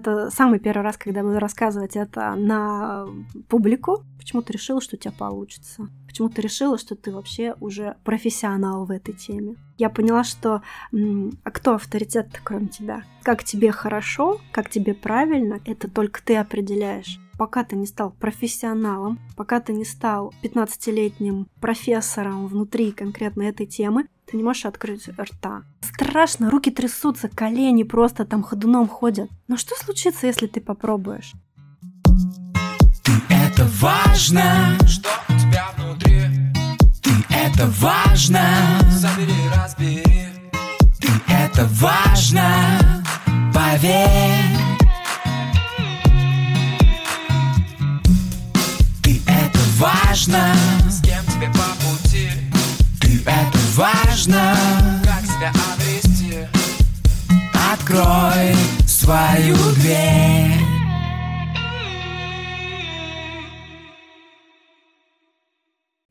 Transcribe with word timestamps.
это 0.00 0.30
самый 0.30 0.58
первый 0.58 0.82
раз, 0.82 0.96
когда 0.96 1.22
буду 1.22 1.38
рассказывать 1.38 1.96
это 1.96 2.34
на 2.34 3.06
публику. 3.48 4.02
Почему 4.18 4.42
ты 4.42 4.52
решила, 4.52 4.80
что 4.80 4.96
у 4.96 4.98
тебя 4.98 5.12
получится? 5.12 5.88
Почему 6.06 6.28
ты 6.28 6.42
решила, 6.42 6.78
что 6.78 6.96
ты 6.96 7.12
вообще 7.12 7.54
уже 7.60 7.96
профессионал 8.04 8.84
в 8.84 8.90
этой 8.90 9.14
теме? 9.14 9.56
Я 9.78 9.90
поняла, 9.90 10.24
что 10.24 10.62
а 10.92 11.50
кто 11.50 11.74
авторитет 11.74 12.40
кроме 12.42 12.68
тебя? 12.68 13.04
Как 13.22 13.44
тебе 13.44 13.70
хорошо, 13.72 14.40
как 14.52 14.70
тебе 14.70 14.94
правильно, 14.94 15.60
это 15.64 15.88
только 15.88 16.22
ты 16.22 16.36
определяешь 16.36 17.20
пока 17.40 17.64
ты 17.64 17.74
не 17.74 17.86
стал 17.86 18.10
профессионалом, 18.10 19.18
пока 19.34 19.60
ты 19.60 19.72
не 19.72 19.86
стал 19.86 20.34
15-летним 20.42 21.46
профессором 21.58 22.46
внутри 22.46 22.92
конкретно 22.92 23.44
этой 23.44 23.64
темы, 23.64 24.08
ты 24.30 24.36
не 24.36 24.42
можешь 24.42 24.64
открыть 24.64 25.08
рта. 25.08 25.62
Страшно, 25.80 26.50
руки 26.50 26.70
трясутся, 26.70 27.28
колени 27.28 27.82
просто 27.82 28.24
там 28.24 28.42
ходуном 28.42 28.88
ходят. 28.88 29.28
Но 29.48 29.56
что 29.56 29.74
случится, 29.76 30.26
если 30.26 30.46
ты 30.46 30.60
попробуешь? 30.60 31.32
Ты 33.02 33.12
это 33.28 33.66
важно, 33.80 34.78
что 34.86 35.10
у 35.28 35.32
тебя 35.32 35.68
внутри. 35.76 36.22
Ты 37.02 37.10
это 37.30 37.66
важно, 37.80 38.46
забери, 38.90 39.34
разбери. 39.54 40.04
Ты 41.00 41.08
это 41.28 41.66
важно, 41.80 43.02
поверь. 43.52 44.60
важно 49.80 50.54
С 50.90 51.00
кем 51.00 51.24
тебе 51.24 51.48
по 51.54 51.64
пути 51.82 52.28
Ты 53.00 53.22
это 53.24 53.59
важно 53.80 54.54
Как 55.02 55.24
себя 55.24 55.52
обрести 55.72 56.46
Открой 57.72 58.54
свою 58.86 59.56
дверь 59.76 60.60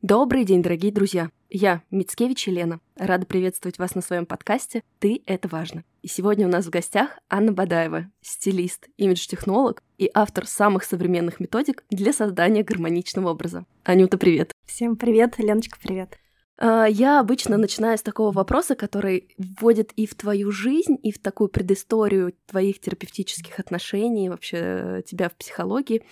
Добрый 0.02 0.44
день, 0.44 0.60
дорогие 0.60 0.90
друзья! 0.90 1.30
Я, 1.50 1.82
Мицкевич 1.92 2.48
Елена, 2.48 2.80
рада 2.96 3.26
приветствовать 3.26 3.78
вас 3.78 3.94
на 3.94 4.00
своем 4.00 4.26
подкасте 4.26 4.82
«Ты– 4.98 5.22
это 5.26 5.46
важно». 5.46 5.84
И 6.02 6.08
сегодня 6.08 6.48
у 6.48 6.50
нас 6.50 6.66
в 6.66 6.70
гостях 6.70 7.18
Анна 7.28 7.52
Бадаева, 7.52 8.10
стилист, 8.20 8.88
имидж-технолог 8.96 9.82
и 9.98 10.10
автор 10.12 10.46
самых 10.46 10.82
современных 10.82 11.38
методик 11.38 11.84
для 11.90 12.12
создания 12.12 12.64
гармоничного 12.64 13.30
образа. 13.30 13.66
Анюта, 13.84 14.18
привет! 14.18 14.52
Всем 14.66 14.96
привет, 14.96 15.38
Леночка, 15.38 15.78
привет! 15.80 16.18
А, 16.58 16.86
я 16.86 17.20
обычно 17.20 17.56
начинаю 17.56 17.96
с 17.96 18.02
такого 18.02 18.32
вопроса, 18.32 18.74
который 18.74 19.34
вводит 19.38 19.92
и 19.92 20.06
в 20.06 20.14
твою 20.14 20.50
жизнь, 20.50 20.98
и 21.02 21.12
в 21.12 21.18
такую 21.18 21.48
предысторию 21.48 22.34
твоих 22.46 22.80
терапевтических 22.80 23.58
отношений, 23.58 24.28
вообще 24.28 25.02
тебя 25.06 25.28
в 25.28 25.34
психологии. 25.34 26.04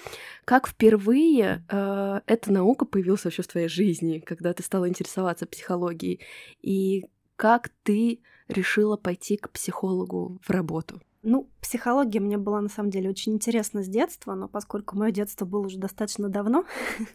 Как 0.44 0.68
впервые 0.68 1.64
э, 1.68 2.20
эта 2.26 2.52
наука 2.52 2.86
появилась 2.86 3.24
вообще 3.24 3.42
в 3.42 3.48
твоей 3.48 3.68
жизни, 3.68 4.20
когда 4.20 4.54
ты 4.54 4.62
стала 4.62 4.88
интересоваться 4.88 5.46
психологией? 5.46 6.20
И 6.62 7.06
как 7.36 7.68
ты 7.82 8.20
решила 8.48 8.96
пойти 8.96 9.36
к 9.36 9.50
психологу 9.50 10.38
в 10.42 10.50
работу? 10.50 11.02
Ну, 11.28 11.50
психология 11.60 12.20
мне 12.20 12.38
была 12.38 12.62
на 12.62 12.70
самом 12.70 12.88
деле 12.88 13.10
очень 13.10 13.34
интересна 13.34 13.82
с 13.82 13.86
детства, 13.86 14.34
но 14.34 14.48
поскольку 14.48 14.96
мое 14.96 15.10
детство 15.10 15.44
было 15.44 15.66
уже 15.66 15.76
достаточно 15.78 16.30
давно, 16.30 16.64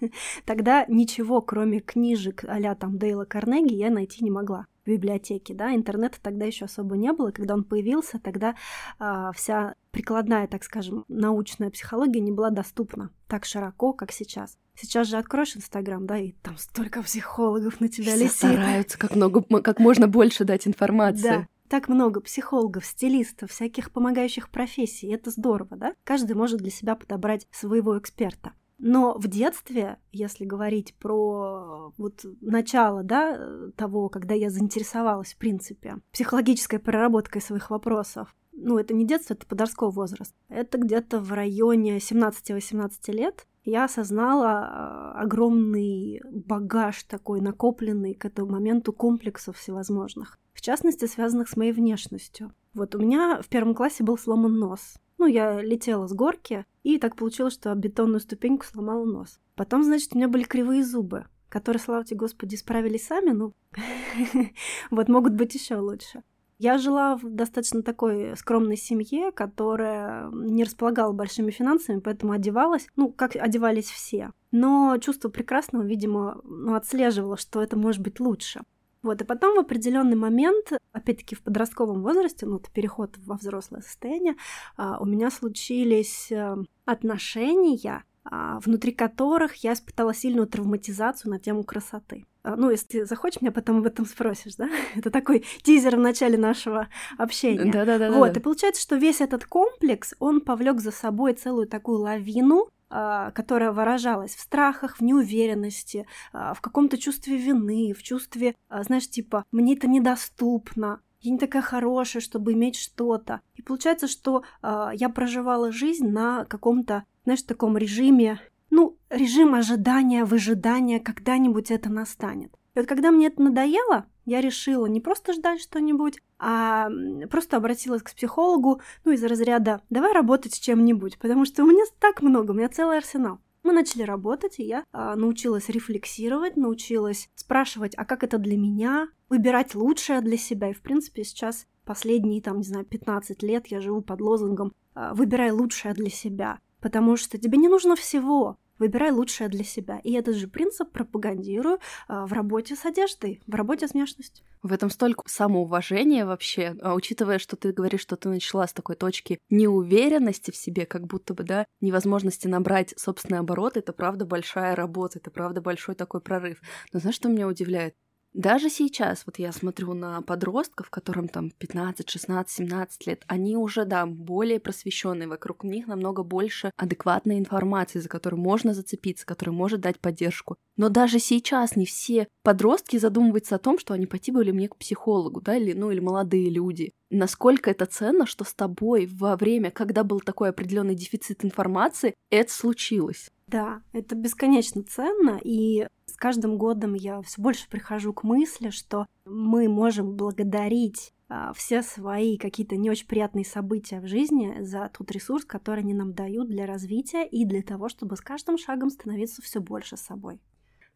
тогда 0.45 0.85
ничего, 0.87 1.41
кроме 1.41 1.79
книжек 1.79 2.45
а 2.47 2.75
там 2.75 2.99
Дейла 2.99 3.25
Карнеги, 3.25 3.73
я 3.73 3.89
найти 3.89 4.23
не 4.23 4.29
могла 4.29 4.67
в 4.85 4.89
библиотеке, 4.89 5.55
да, 5.55 5.73
интернета 5.73 6.19
тогда 6.21 6.45
еще 6.45 6.65
особо 6.65 6.95
не 6.95 7.11
было, 7.11 7.31
когда 7.31 7.55
он 7.55 7.63
появился, 7.63 8.19
тогда 8.19 8.53
э, 8.99 9.31
вся 9.33 9.73
прикладная, 9.89 10.45
так 10.45 10.63
скажем, 10.63 11.05
научная 11.07 11.71
психология 11.71 12.19
не 12.19 12.31
была 12.31 12.51
доступна 12.51 13.09
так 13.27 13.45
широко, 13.45 13.93
как 13.93 14.11
сейчас. 14.11 14.59
Сейчас 14.75 15.07
же 15.07 15.17
откроешь 15.17 15.55
Инстаграм, 15.55 16.05
да, 16.05 16.19
и 16.19 16.33
там 16.43 16.57
столько 16.57 17.01
психологов 17.01 17.79
на 17.79 17.87
тебя 17.87 18.11
Все 18.11 18.25
летит. 18.25 18.35
стараются 18.35 18.99
как, 18.99 19.15
много, 19.15 19.41
как 19.61 19.79
можно 19.79 20.07
больше 20.07 20.43
дать 20.43 20.67
информации. 20.67 21.23
Да, 21.23 21.47
так 21.73 21.89
много 21.89 22.21
психологов, 22.21 22.85
стилистов, 22.85 23.49
всяких 23.49 23.91
помогающих 23.91 24.51
профессий. 24.51 25.07
Это 25.07 25.31
здорово, 25.31 25.75
да? 25.75 25.95
Каждый 26.03 26.35
может 26.35 26.59
для 26.59 26.69
себя 26.69 26.95
подобрать 26.95 27.47
своего 27.49 27.97
эксперта. 27.97 28.53
Но 28.77 29.17
в 29.17 29.27
детстве, 29.27 29.97
если 30.11 30.45
говорить 30.45 30.93
про 30.99 31.91
вот 31.97 32.23
начало 32.41 33.01
да, 33.01 33.39
того, 33.75 34.09
когда 34.09 34.35
я 34.35 34.51
заинтересовалась, 34.51 35.33
в 35.33 35.37
принципе, 35.37 35.95
психологической 36.11 36.77
проработкой 36.77 37.41
своих 37.41 37.71
вопросов, 37.71 38.35
ну, 38.51 38.77
это 38.77 38.93
не 38.93 39.07
детство, 39.07 39.33
это 39.33 39.47
подростковый 39.47 39.95
возраст. 39.95 40.35
Это 40.49 40.77
где-то 40.77 41.21
в 41.21 41.33
районе 41.33 41.97
17-18 41.97 42.91
лет 43.07 43.47
я 43.63 43.85
осознала 43.85 44.51
а, 44.51 45.21
огромный 45.23 46.21
багаж 46.29 47.01
такой 47.05 47.41
накопленный 47.41 48.13
к 48.13 48.25
этому 48.25 48.51
моменту 48.51 48.93
комплексов 48.93 49.57
всевозможных 49.57 50.37
в 50.53 50.61
частности, 50.61 51.05
связанных 51.05 51.49
с 51.49 51.57
моей 51.57 51.71
внешностью. 51.71 52.53
Вот 52.73 52.95
у 52.95 52.99
меня 52.99 53.41
в 53.41 53.47
первом 53.47 53.75
классе 53.75 54.03
был 54.03 54.17
сломан 54.17 54.57
нос. 54.57 54.95
Ну, 55.17 55.27
я 55.27 55.61
летела 55.61 56.07
с 56.07 56.13
горки, 56.13 56.65
и 56.83 56.97
так 56.97 57.15
получилось, 57.15 57.53
что 57.53 57.73
бетонную 57.75 58.19
ступеньку 58.19 58.65
сломала 58.65 59.05
нос. 59.05 59.39
Потом, 59.55 59.83
значит, 59.83 60.13
у 60.13 60.17
меня 60.17 60.27
были 60.27 60.43
кривые 60.43 60.83
зубы, 60.83 61.25
которые, 61.49 61.79
слава 61.79 62.03
тебе, 62.03 62.17
Господи, 62.17 62.55
справились 62.55 63.07
сами, 63.07 63.31
ну, 63.31 63.53
вот 64.91 65.07
могут 65.07 65.33
быть 65.33 65.53
еще 65.53 65.77
лучше. 65.77 66.23
Я 66.59 66.77
жила 66.77 67.17
в 67.17 67.29
достаточно 67.29 67.83
такой 67.83 68.37
скромной 68.37 68.77
семье, 68.77 69.31
которая 69.31 70.29
не 70.31 70.63
располагала 70.63 71.11
большими 71.11 71.51
финансами, 71.51 71.99
поэтому 71.99 72.31
одевалась, 72.31 72.87
ну, 72.95 73.11
как 73.11 73.35
одевались 73.35 73.89
все. 73.89 74.31
Но 74.51 74.97
чувство 74.99 75.29
прекрасного, 75.29 75.83
видимо, 75.83 76.39
ну, 76.43 76.75
отслеживало, 76.75 77.37
что 77.37 77.61
это 77.61 77.77
может 77.77 78.01
быть 78.01 78.19
лучше. 78.19 78.61
Вот, 79.03 79.21
и 79.21 79.25
потом 79.25 79.55
в 79.55 79.59
определенный 79.59 80.15
момент, 80.15 80.71
опять-таки 80.93 81.35
в 81.35 81.43
подростковом 81.43 82.01
возрасте, 82.01 82.45
ну, 82.45 82.57
это 82.57 82.71
переход 82.71 83.15
во 83.17 83.35
взрослое 83.35 83.81
состояние, 83.81 84.35
а, 84.77 84.97
у 84.99 85.05
меня 85.05 85.29
случились 85.29 86.31
э, 86.31 86.55
отношения, 86.85 88.03
а, 88.23 88.59
внутри 88.61 88.93
которых 88.93 89.55
я 89.55 89.73
испытала 89.73 90.13
сильную 90.13 90.47
травматизацию 90.47 91.29
на 91.31 91.39
тему 91.39 91.63
красоты. 91.63 92.25
А, 92.43 92.55
ну, 92.55 92.69
если 92.69 92.87
ты 92.87 93.05
захочешь, 93.05 93.41
меня 93.41 93.51
потом 93.51 93.79
об 93.79 93.85
этом 93.85 94.05
спросишь, 94.05 94.55
да? 94.55 94.69
Это 94.95 95.09
такой 95.09 95.45
тизер 95.63 95.97
в 95.97 95.99
начале 95.99 96.37
нашего 96.37 96.87
общения. 97.17 97.71
Да-да-да. 97.71 98.11
Вот, 98.11 98.35
и 98.37 98.39
получается, 98.39 98.81
что 98.81 98.95
весь 98.95 99.19
этот 99.19 99.45
комплекс, 99.45 100.13
он 100.19 100.39
повлек 100.39 100.79
за 100.79 100.91
собой 100.91 101.33
целую 101.33 101.67
такую 101.67 101.99
лавину 101.99 102.69
которая 102.89 103.71
выражалась 103.71 104.35
в 104.35 104.39
страхах, 104.39 104.97
в 104.97 105.01
неуверенности, 105.01 106.05
а, 106.31 106.53
в 106.53 106.61
каком-то 106.61 106.97
чувстве 106.97 107.37
вины, 107.37 107.93
в 107.93 108.03
чувстве, 108.03 108.55
а, 108.69 108.83
знаешь, 108.83 109.09
типа 109.09 109.45
«мне 109.51 109.75
это 109.75 109.87
недоступно», 109.87 111.01
я 111.21 111.31
не 111.31 111.37
такая 111.37 111.61
хорошая, 111.61 112.21
чтобы 112.21 112.51
иметь 112.51 112.75
что-то. 112.75 113.39
И 113.55 113.61
получается, 113.61 114.09
что 114.09 114.43
я 114.61 115.07
проживала 115.07 115.71
жизнь 115.71 116.09
на 116.09 116.43
каком-то, 116.43 117.05
знаешь, 117.23 117.43
таком 117.43 117.77
режиме, 117.77 118.41
ну, 118.69 118.97
режим 119.09 119.55
ожидания, 119.55 120.25
выжидания, 120.25 120.99
когда-нибудь 120.99 121.71
это 121.71 121.89
настанет. 121.89 122.53
И 122.75 122.79
вот 122.79 122.87
когда 122.87 123.11
мне 123.11 123.27
это 123.27 123.41
надоело, 123.41 124.05
я 124.25 124.41
решила 124.41 124.85
не 124.85 125.01
просто 125.01 125.33
ждать 125.33 125.61
что-нибудь, 125.61 126.19
а 126.39 126.89
просто 127.29 127.57
обратилась 127.57 128.03
к 128.03 128.13
психологу, 128.13 128.81
ну, 129.05 129.11
из 129.11 129.23
разряда 129.23 129.81
«давай 129.89 130.13
работать 130.13 130.53
с 130.53 130.59
чем-нибудь», 130.59 131.17
потому 131.19 131.45
что 131.45 131.63
у 131.63 131.67
меня 131.67 131.83
так 131.99 132.21
много, 132.21 132.51
у 132.51 132.53
меня 132.53 132.69
целый 132.69 132.97
арсенал. 132.97 133.39
Мы 133.63 133.71
начали 133.71 134.03
работать, 134.03 134.59
и 134.59 134.63
я 134.63 134.83
а, 134.91 135.15
научилась 135.15 135.69
рефлексировать, 135.69 136.57
научилась 136.57 137.29
спрашивать, 137.35 137.95
а 137.95 138.03
как 138.03 138.23
это 138.23 138.37
для 138.37 138.57
меня, 138.57 139.07
выбирать 139.29 139.73
лучшее 139.73 140.19
для 140.19 140.35
себя. 140.35 140.69
И, 140.69 140.73
в 140.73 140.81
принципе, 140.81 141.23
сейчас 141.23 141.65
последние, 141.85 142.41
там, 142.41 142.57
не 142.57 142.65
знаю, 142.65 142.85
15 142.85 143.41
лет 143.41 143.67
я 143.67 143.79
живу 143.79 144.01
под 144.01 144.19
лозунгом 144.19 144.73
а, 144.95 145.13
«выбирай 145.13 145.51
лучшее 145.51 145.93
для 145.93 146.09
себя», 146.09 146.59
потому 146.81 147.15
что 147.15 147.37
тебе 147.37 147.57
не 147.57 147.69
нужно 147.69 147.95
всего. 147.95 148.57
Выбирай 148.79 149.11
лучшее 149.11 149.49
для 149.49 149.63
себя. 149.63 149.99
И 150.03 150.13
этот 150.13 150.35
же 150.35 150.47
принцип 150.47 150.91
пропагандирую 150.91 151.79
а, 152.07 152.25
в 152.25 152.33
работе 152.33 152.75
с 152.75 152.85
одеждой, 152.85 153.41
в 153.45 153.55
работе 153.55 153.87
с 153.87 153.93
внешностью. 153.93 154.45
В 154.63 154.73
этом 154.73 154.89
столько 154.89 155.23
самоуважения 155.27 156.25
вообще, 156.25 156.75
а, 156.81 156.95
учитывая, 156.95 157.37
что 157.37 157.55
ты 157.55 157.71
говоришь, 157.71 158.01
что 158.01 158.15
ты 158.15 158.29
начала 158.29 158.67
с 158.67 158.73
такой 158.73 158.95
точки 158.95 159.39
неуверенности 159.49 160.51
в 160.51 160.55
себе, 160.55 160.85
как 160.85 161.05
будто 161.05 161.33
бы, 161.33 161.43
да, 161.43 161.65
невозможности 161.81 162.47
набрать 162.47 162.93
собственный 162.97 163.39
оборот, 163.39 163.77
это 163.77 163.93
правда 163.93 164.25
большая 164.25 164.75
работа, 164.75 165.19
это 165.19 165.29
правда 165.31 165.61
большой 165.61 165.95
такой 165.95 166.21
прорыв. 166.21 166.61
Но 166.91 166.99
знаешь, 166.99 167.15
что 167.15 167.29
меня 167.29 167.47
удивляет? 167.47 167.95
Даже 168.33 168.69
сейчас, 168.71 169.27
вот 169.27 169.37
я 169.37 169.51
смотрю 169.51 169.93
на 169.93 170.21
подростков, 170.21 170.89
которым 170.89 171.27
там 171.27 171.51
15, 171.51 172.09
16, 172.09 172.55
17 172.55 173.07
лет, 173.07 173.23
они 173.27 173.55
уже, 173.55 173.85
да, 173.85 174.07
более 174.07 174.59
просвещенные, 174.59 175.27
вокруг 175.27 175.63
них 175.63 175.85
намного 175.85 176.23
больше 176.23 176.71
адекватной 176.75 177.37
информации, 177.37 177.99
за 177.99 178.09
которую 178.09 178.41
можно 178.41 178.73
зацепиться, 178.73 179.25
которая 179.25 179.55
может 179.55 179.81
дать 179.81 179.99
поддержку. 179.99 180.57
Но 180.75 180.89
даже 180.89 181.19
сейчас 181.19 181.75
не 181.75 181.85
все 181.85 182.27
подростки 182.41 182.97
задумываются 182.97 183.55
о 183.55 183.59
том, 183.59 183.77
что 183.77 183.93
они 183.93 184.05
пойти 184.05 184.31
были 184.31 184.51
мне 184.51 184.67
к 184.67 184.75
психологу, 184.75 185.41
да, 185.41 185.55
или, 185.55 185.73
ну, 185.73 185.91
или 185.91 185.99
молодые 185.99 186.49
люди. 186.49 186.91
Насколько 187.09 187.69
это 187.69 187.85
ценно, 187.85 188.25
что 188.25 188.43
с 188.43 188.53
тобой 188.53 189.05
во 189.05 189.35
время, 189.35 189.69
когда 189.69 190.03
был 190.03 190.19
такой 190.19 190.49
определенный 190.49 190.95
дефицит 190.95 191.45
информации, 191.45 192.15
это 192.31 192.51
случилось. 192.51 193.29
Да, 193.47 193.83
это 193.91 194.15
бесконечно 194.15 194.83
ценно, 194.83 195.39
и 195.43 195.87
с 196.07 196.15
каждым 196.15 196.57
годом 196.57 196.95
я 196.95 197.21
все 197.21 197.41
больше 197.41 197.69
прихожу 197.69 198.13
к 198.13 198.23
мысли, 198.23 198.69
что 198.69 199.05
мы 199.25 199.69
можем 199.69 200.15
благодарить 200.15 201.13
а, 201.29 201.53
все 201.53 201.81
свои 201.81 202.37
какие-то 202.37 202.77
не 202.77 202.89
очень 202.89 203.07
приятные 203.07 203.45
события 203.45 203.99
в 203.99 204.07
жизни 204.07 204.61
за 204.61 204.89
тот 204.95 205.11
ресурс, 205.11 205.45
который 205.45 205.81
они 205.81 205.93
нам 205.93 206.13
дают 206.13 206.47
для 206.47 206.65
развития 206.65 207.27
и 207.27 207.45
для 207.45 207.61
того, 207.61 207.89
чтобы 207.89 208.15
с 208.15 208.21
каждым 208.21 208.57
шагом 208.57 208.89
становиться 208.89 209.41
все 209.41 209.59
больше 209.59 209.97
собой. 209.97 210.39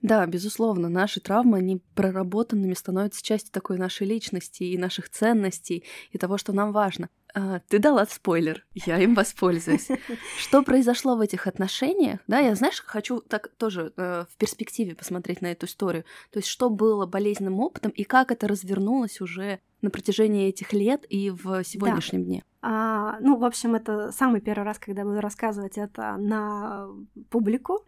Да, 0.01 0.25
безусловно, 0.27 0.89
наши 0.89 1.19
травмы, 1.19 1.57
они 1.57 1.81
проработанными 1.95 2.75
становятся 2.75 3.23
частью 3.23 3.51
такой 3.51 3.77
нашей 3.77 4.05
личности 4.05 4.63
и 4.63 4.77
наших 4.77 5.09
ценностей, 5.09 5.83
и 6.11 6.17
того, 6.17 6.37
что 6.37 6.53
нам 6.53 6.71
важно. 6.71 7.09
А, 7.33 7.59
ты 7.67 7.79
дала 7.79 8.05
спойлер, 8.05 8.65
я 8.73 8.97
им 8.99 9.13
воспользуюсь. 9.13 9.87
Что 10.37 10.63
произошло 10.63 11.15
в 11.15 11.21
этих 11.21 11.47
отношениях? 11.47 12.19
Да, 12.27 12.39
я, 12.39 12.55
знаешь, 12.55 12.81
хочу 12.85 13.21
так 13.21 13.49
тоже 13.57 13.93
э, 13.97 14.25
в 14.29 14.37
перспективе 14.37 14.95
посмотреть 14.95 15.41
на 15.41 15.47
эту 15.47 15.65
историю. 15.65 16.05
То 16.31 16.39
есть, 16.39 16.47
что 16.47 16.69
было 16.69 17.05
болезненным 17.05 17.59
опытом 17.59 17.91
и 17.91 18.03
как 18.03 18.31
это 18.31 18.47
развернулось 18.47 19.21
уже 19.21 19.59
на 19.81 19.89
протяжении 19.89 20.47
этих 20.47 20.73
лет 20.73 21.05
и 21.09 21.29
в 21.29 21.63
сегодняшнем 21.63 22.21
да. 22.21 22.25
дне? 22.25 22.43
А, 22.61 23.17
ну, 23.21 23.37
в 23.37 23.45
общем, 23.45 23.75
это 23.75 24.11
самый 24.11 24.41
первый 24.41 24.63
раз, 24.63 24.79
когда 24.79 25.03
буду 25.03 25.21
рассказывать 25.21 25.77
это 25.77 26.17
на 26.17 26.87
публику. 27.29 27.85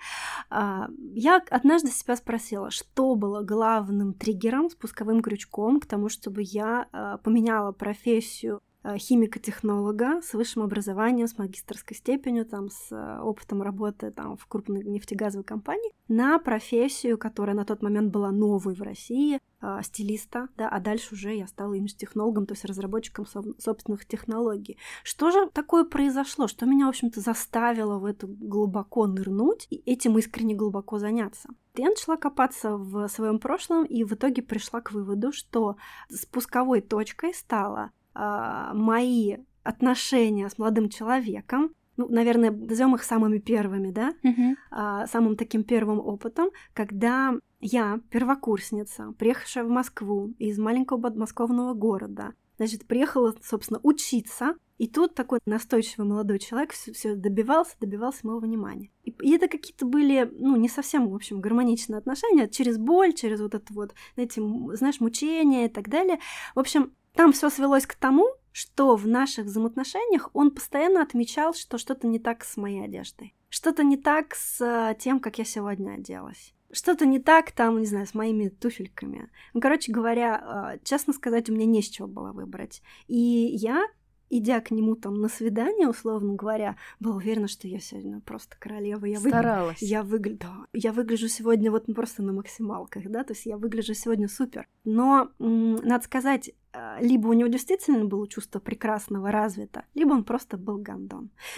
А, 0.49 0.87
я 1.13 1.41
однажды 1.49 1.89
себя 1.89 2.15
спросила, 2.15 2.69
что 2.69 3.15
было 3.15 3.41
главным 3.41 4.13
триггером, 4.13 4.69
спусковым 4.69 5.21
крючком 5.21 5.79
к 5.79 5.85
тому, 5.85 6.09
чтобы 6.09 6.41
я 6.43 6.87
а, 6.91 7.17
поменяла 7.17 7.71
профессию 7.71 8.61
Э, 8.81 8.97
химико-технолога 8.97 10.21
с 10.21 10.33
высшим 10.33 10.63
образованием, 10.63 11.27
с 11.27 11.37
магистрской 11.37 11.97
степенью, 11.97 12.45
там, 12.45 12.69
с 12.69 12.87
э, 12.91 13.19
опытом 13.19 13.61
работы 13.61 14.09
там, 14.09 14.37
в 14.37 14.45
крупной 14.47 14.85
нефтегазовой 14.85 15.43
компании, 15.43 15.91
на 16.07 16.39
профессию, 16.39 17.17
которая 17.17 17.57
на 17.57 17.65
тот 17.65 17.81
момент 17.81 18.09
была 18.09 18.31
новой 18.31 18.75
в 18.75 18.81
России, 18.81 19.41
э, 19.61 19.79
стилиста, 19.83 20.47
да, 20.55 20.69
а 20.69 20.79
дальше 20.79 21.13
уже 21.15 21.35
я 21.35 21.47
стала 21.47 21.73
имидж-технологом, 21.73 22.45
то 22.45 22.53
есть 22.53 22.63
разработчиком 22.63 23.25
собственных 23.25 24.05
технологий. 24.05 24.77
Что 25.03 25.31
же 25.31 25.49
такое 25.49 25.83
произошло, 25.83 26.47
что 26.47 26.65
меня, 26.65 26.85
в 26.85 26.89
общем-то, 26.89 27.19
заставило 27.19 27.99
в 27.99 28.05
это 28.05 28.27
глубоко 28.27 29.07
нырнуть 29.07 29.67
и 29.69 29.75
этим 29.85 30.17
искренне 30.17 30.55
глубоко 30.55 30.99
заняться? 30.99 31.49
Я 31.75 31.89
начала 31.89 32.15
копаться 32.15 32.77
в 32.77 33.09
своем 33.09 33.39
прошлом 33.39 33.83
и 33.83 34.05
в 34.05 34.13
итоге 34.13 34.41
пришла 34.41 34.79
к 34.79 34.93
выводу, 34.93 35.33
что 35.33 35.75
спусковой 36.09 36.79
точкой 36.79 37.33
стала 37.33 37.91
а, 38.21 38.73
мои 38.73 39.37
отношения 39.63 40.49
с 40.49 40.57
молодым 40.57 40.89
человеком, 40.89 41.73
ну, 41.95 42.09
наверное, 42.09 42.51
назовем 42.51 42.95
их 42.95 43.03
самыми 43.03 43.37
первыми, 43.37 43.91
да, 43.91 44.13
uh-huh. 44.23 44.55
а, 44.71 45.07
самым 45.07 45.37
таким 45.37 45.63
первым 45.63 45.99
опытом, 45.99 46.49
когда 46.73 47.33
я, 47.61 48.01
первокурсница, 48.09 49.13
приехавшая 49.17 49.63
в 49.63 49.69
Москву 49.69 50.33
из 50.37 50.59
маленького 50.59 50.99
подмосковного 50.99 51.73
города, 51.73 52.33
значит, 52.57 52.85
приехала, 52.87 53.33
собственно, 53.41 53.79
учиться, 53.83 54.55
и 54.77 54.87
тут 54.87 55.15
такой 55.15 55.39
настойчивый 55.45 56.05
молодой 56.05 56.39
человек 56.39 56.73
все 56.73 57.15
добивался, 57.15 57.75
добивался 57.79 58.27
моего 58.27 58.39
внимания. 58.39 58.91
И, 59.05 59.11
и 59.21 59.31
это 59.31 59.47
какие-то 59.47 59.85
были, 59.85 60.29
ну, 60.33 60.57
не 60.57 60.67
совсем, 60.67 61.07
в 61.07 61.15
общем, 61.15 61.39
гармоничные 61.39 61.97
отношения, 61.97 62.49
через 62.49 62.77
боль, 62.77 63.13
через 63.13 63.39
вот 63.39 63.55
это 63.55 63.73
вот, 63.73 63.93
знаете, 64.15 64.41
знаешь, 64.75 64.99
мучение 64.99 65.67
и 65.67 65.69
так 65.69 65.87
далее. 65.87 66.19
В 66.53 66.59
общем, 66.59 66.93
там 67.19 67.33
все 67.33 67.49
свелось 67.49 67.85
к 67.85 67.95
тому, 67.95 68.29
что 68.53 68.95
в 68.95 69.05
наших 69.05 69.47
взаимоотношениях 69.47 70.29
он 70.31 70.51
постоянно 70.51 71.01
отмечал, 71.01 71.53
что 71.53 71.77
что-то 71.77 72.07
не 72.07 72.17
так 72.17 72.45
с 72.45 72.55
моей 72.55 72.85
одеждой. 72.85 73.35
Что-то 73.49 73.83
не 73.83 73.97
так 73.97 74.33
с 74.35 74.61
э, 74.61 74.95
тем, 74.97 75.19
как 75.19 75.37
я 75.37 75.43
сегодня 75.43 75.95
оделась. 75.95 76.53
Что-то 76.71 77.05
не 77.05 77.19
так 77.19 77.51
там, 77.51 77.81
не 77.81 77.85
знаю, 77.85 78.07
с 78.07 78.13
моими 78.13 78.47
туфельками. 78.47 79.29
Ну, 79.53 79.59
короче 79.59 79.91
говоря, 79.91 80.77
э, 80.77 80.79
честно 80.85 81.11
сказать, 81.11 81.49
у 81.49 81.53
меня 81.53 81.65
не 81.65 81.81
с 81.81 81.89
чего 81.89 82.07
было 82.07 82.31
выбрать. 82.31 82.81
И 83.09 83.17
я 83.17 83.85
идя 84.29 84.61
к 84.61 84.71
нему 84.71 84.95
там 84.95 85.15
на 85.21 85.29
свидание, 85.29 85.87
условно 85.87 86.35
говоря, 86.35 86.75
была 86.99 87.15
уверена, 87.15 87.47
что 87.47 87.67
я 87.67 87.79
сегодня 87.79 88.19
просто 88.21 88.55
королева. 88.59 89.05
Я 89.05 89.19
Старалась. 89.19 89.81
Выгля... 89.81 89.89
Я, 89.89 90.03
выгля... 90.03 90.37
да, 90.37 90.55
я 90.73 90.91
выгляжу 90.91 91.27
сегодня 91.27 91.71
вот 91.71 91.85
просто 91.93 92.23
на 92.23 92.33
максималках, 92.33 93.09
да, 93.09 93.23
то 93.23 93.33
есть 93.33 93.45
я 93.45 93.57
выгляжу 93.57 93.93
сегодня 93.93 94.27
супер. 94.27 94.67
Но, 94.85 95.31
надо 95.39 96.03
сказать, 96.03 96.51
э, 96.73 96.97
либо 97.01 97.27
у 97.27 97.33
него 97.33 97.49
действительно 97.49 98.05
было 98.05 98.27
чувство 98.27 98.59
прекрасного 98.59 99.31
развито, 99.31 99.85
либо 99.95 100.13
он 100.13 100.23
просто 100.23 100.57
был 100.57 100.77
гандон. 100.77 101.29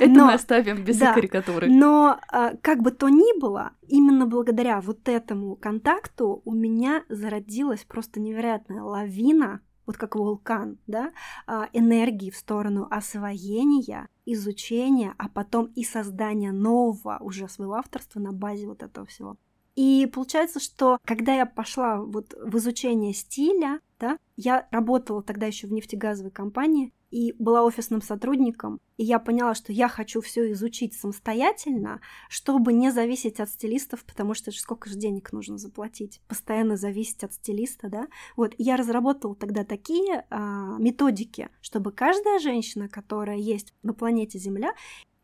Это 0.00 0.08
мы 0.08 0.32
оставим 0.32 0.84
без 0.84 0.98
карикатуры. 0.98 1.68
Но 1.68 2.20
э, 2.32 2.56
как 2.60 2.82
бы 2.82 2.90
то 2.90 3.08
ни 3.08 3.38
было, 3.40 3.72
именно 3.88 4.26
благодаря 4.26 4.80
вот 4.80 5.08
этому 5.08 5.56
контакту 5.56 6.42
у 6.44 6.52
меня 6.52 7.04
зародилась 7.08 7.84
просто 7.84 8.20
невероятная 8.20 8.82
лавина 8.82 9.60
вот 9.86 9.96
как 9.96 10.16
вулкан, 10.16 10.78
да, 10.86 11.12
а, 11.46 11.68
энергии 11.72 12.30
в 12.30 12.36
сторону 12.36 12.86
освоения, 12.90 14.08
изучения, 14.26 15.14
а 15.18 15.28
потом 15.28 15.66
и 15.66 15.84
создания 15.84 16.52
нового 16.52 17.18
уже 17.20 17.48
своего 17.48 17.74
авторства 17.74 18.20
на 18.20 18.32
базе 18.32 18.66
вот 18.66 18.82
этого 18.82 19.06
всего. 19.06 19.36
И 19.74 20.06
получается, 20.06 20.60
что 20.60 20.98
когда 21.04 21.34
я 21.34 21.46
пошла 21.46 22.00
вот 22.00 22.34
в 22.40 22.56
изучение 22.58 23.12
стиля, 23.12 23.80
да, 23.98 24.18
я 24.36 24.68
работала 24.70 25.22
тогда 25.22 25.46
еще 25.46 25.66
в 25.66 25.72
нефтегазовой 25.72 26.30
компании, 26.30 26.92
и 27.14 27.32
была 27.38 27.62
офисным 27.62 28.02
сотрудником, 28.02 28.80
и 28.96 29.04
я 29.04 29.20
поняла, 29.20 29.54
что 29.54 29.72
я 29.72 29.86
хочу 29.86 30.20
все 30.20 30.50
изучить 30.50 30.94
самостоятельно, 30.94 32.00
чтобы 32.28 32.72
не 32.72 32.90
зависеть 32.90 33.38
от 33.38 33.48
стилистов, 33.50 34.04
потому 34.04 34.34
что 34.34 34.50
сколько 34.50 34.90
же 34.90 34.96
денег 34.96 35.32
нужно 35.32 35.56
заплатить, 35.56 36.20
постоянно 36.26 36.76
зависеть 36.76 37.22
от 37.22 37.32
стилиста, 37.32 37.88
да. 37.88 38.08
Вот 38.36 38.56
я 38.58 38.76
разработала 38.76 39.36
тогда 39.36 39.62
такие 39.62 40.26
а, 40.28 40.76
методики, 40.80 41.50
чтобы 41.60 41.92
каждая 41.92 42.40
женщина, 42.40 42.88
которая 42.88 43.36
есть 43.36 43.72
на 43.84 43.94
планете 43.94 44.40
Земля, 44.40 44.74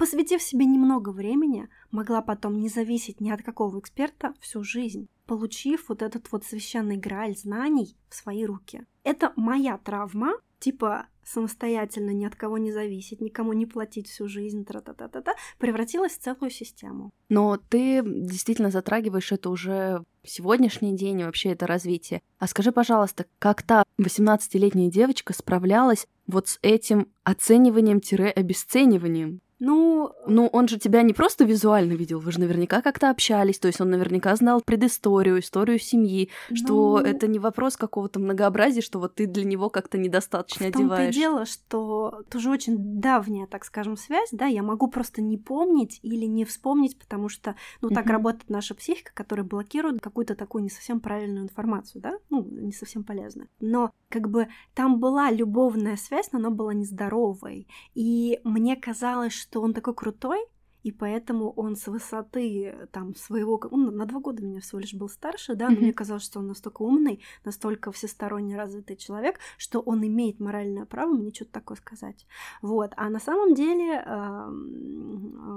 посвятив 0.00 0.42
себе 0.42 0.64
немного 0.64 1.10
времени, 1.10 1.68
могла 1.90 2.22
потом 2.22 2.58
не 2.58 2.70
зависеть 2.70 3.20
ни 3.20 3.30
от 3.30 3.42
какого 3.42 3.78
эксперта 3.78 4.32
всю 4.40 4.64
жизнь, 4.64 5.08
получив 5.26 5.90
вот 5.90 6.00
этот 6.00 6.32
вот 6.32 6.46
священный 6.46 6.96
грааль 6.96 7.36
знаний 7.36 7.94
в 8.08 8.14
свои 8.14 8.46
руки. 8.46 8.86
Это 9.04 9.34
моя 9.36 9.76
травма, 9.76 10.32
типа 10.58 11.06
самостоятельно 11.22 12.12
ни 12.12 12.24
от 12.24 12.34
кого 12.34 12.56
не 12.56 12.72
зависеть, 12.72 13.20
никому 13.20 13.52
не 13.52 13.66
платить 13.66 14.08
всю 14.08 14.26
жизнь, 14.26 14.64
тра-та-та-та-та, 14.64 15.34
превратилась 15.58 16.12
в 16.12 16.18
целую 16.18 16.50
систему. 16.50 17.10
Но 17.28 17.58
ты 17.68 18.02
действительно 18.02 18.70
затрагиваешь 18.70 19.32
это 19.32 19.50
уже 19.50 20.02
сегодняшний 20.24 20.96
день 20.96 21.20
и 21.20 21.24
вообще 21.24 21.50
это 21.50 21.66
развитие. 21.66 22.22
А 22.38 22.46
скажи, 22.46 22.72
пожалуйста, 22.72 23.26
как 23.38 23.62
та 23.62 23.84
18-летняя 24.00 24.90
девочка 24.90 25.34
справлялась 25.34 26.06
вот 26.26 26.48
с 26.48 26.58
этим 26.62 27.08
оцениванием-обесцениванием? 27.22 29.42
Ну, 29.60 30.12
ну, 30.26 30.46
он 30.46 30.68
же 30.68 30.78
тебя 30.78 31.02
не 31.02 31.12
просто 31.12 31.44
визуально 31.44 31.92
видел, 31.92 32.18
вы 32.18 32.32
же 32.32 32.40
наверняка 32.40 32.80
как-то 32.80 33.10
общались, 33.10 33.58
то 33.58 33.68
есть 33.68 33.80
он 33.80 33.90
наверняка 33.90 34.34
знал 34.34 34.62
предысторию, 34.62 35.40
историю 35.40 35.78
семьи, 35.78 36.30
ну... 36.48 36.56
что 36.56 37.00
это 37.00 37.26
не 37.26 37.38
вопрос 37.38 37.76
какого-то 37.76 38.18
многообразия, 38.20 38.80
что 38.80 38.98
вот 38.98 39.16
ты 39.16 39.26
для 39.26 39.44
него 39.44 39.68
как-то 39.68 39.98
недостаточно 39.98 40.64
в 40.64 40.68
одеваешь. 40.68 40.86
В 40.86 40.96
том-то 40.96 41.12
дело, 41.12 41.44
что 41.44 42.22
тоже 42.30 42.50
очень 42.50 43.00
давняя, 43.00 43.46
так 43.46 43.66
скажем, 43.66 43.98
связь, 43.98 44.30
да, 44.32 44.46
я 44.46 44.62
могу 44.62 44.88
просто 44.88 45.20
не 45.20 45.36
помнить 45.36 46.00
или 46.02 46.24
не 46.24 46.46
вспомнить, 46.46 46.98
потому 46.98 47.28
что, 47.28 47.54
ну, 47.82 47.90
так 47.90 48.06
mm-hmm. 48.06 48.12
работает 48.12 48.48
наша 48.48 48.74
психика, 48.74 49.12
которая 49.12 49.44
блокирует 49.44 50.00
какую-то 50.00 50.34
такую 50.34 50.64
не 50.64 50.70
совсем 50.70 51.00
правильную 51.00 51.44
информацию, 51.44 52.00
да, 52.00 52.14
ну, 52.30 52.42
не 52.42 52.72
совсем 52.72 53.04
полезную. 53.04 53.48
Но 53.60 53.90
как 54.08 54.30
бы 54.30 54.48
там 54.74 55.00
была 55.00 55.30
любовная 55.30 55.96
связь, 55.96 56.32
но 56.32 56.38
она 56.38 56.48
была 56.48 56.72
нездоровой, 56.72 57.68
и 57.94 58.40
мне 58.42 58.74
казалось, 58.74 59.34
что 59.34 59.49
что 59.50 59.62
он 59.62 59.74
такой 59.74 59.94
крутой, 59.94 60.46
и 60.84 60.92
поэтому 60.92 61.50
он 61.50 61.76
с 61.76 61.88
высоты 61.88 62.88
там 62.92 63.14
своего... 63.16 63.60
Он 63.70 63.96
на 63.96 64.06
два 64.06 64.20
года 64.20 64.42
меня 64.42 64.60
всего 64.60 64.78
лишь 64.78 64.94
был 64.94 65.08
старше, 65.08 65.54
да, 65.54 65.68
но 65.68 65.74
mm-hmm. 65.74 65.80
мне 65.80 65.92
казалось, 65.92 66.22
что 66.22 66.38
он 66.38 66.46
настолько 66.46 66.82
умный, 66.82 67.20
настолько 67.44 67.90
всесторонне 67.90 68.56
развитый 68.56 68.96
человек, 68.96 69.40
что 69.58 69.80
он 69.80 70.06
имеет 70.06 70.38
моральное 70.38 70.86
право 70.86 71.12
мне 71.12 71.34
что-то 71.34 71.52
такое 71.52 71.76
сказать. 71.76 72.26
Вот. 72.62 72.92
А 72.96 73.10
на 73.10 73.18
самом 73.18 73.54
деле, 73.54 74.02
э, 74.06 74.46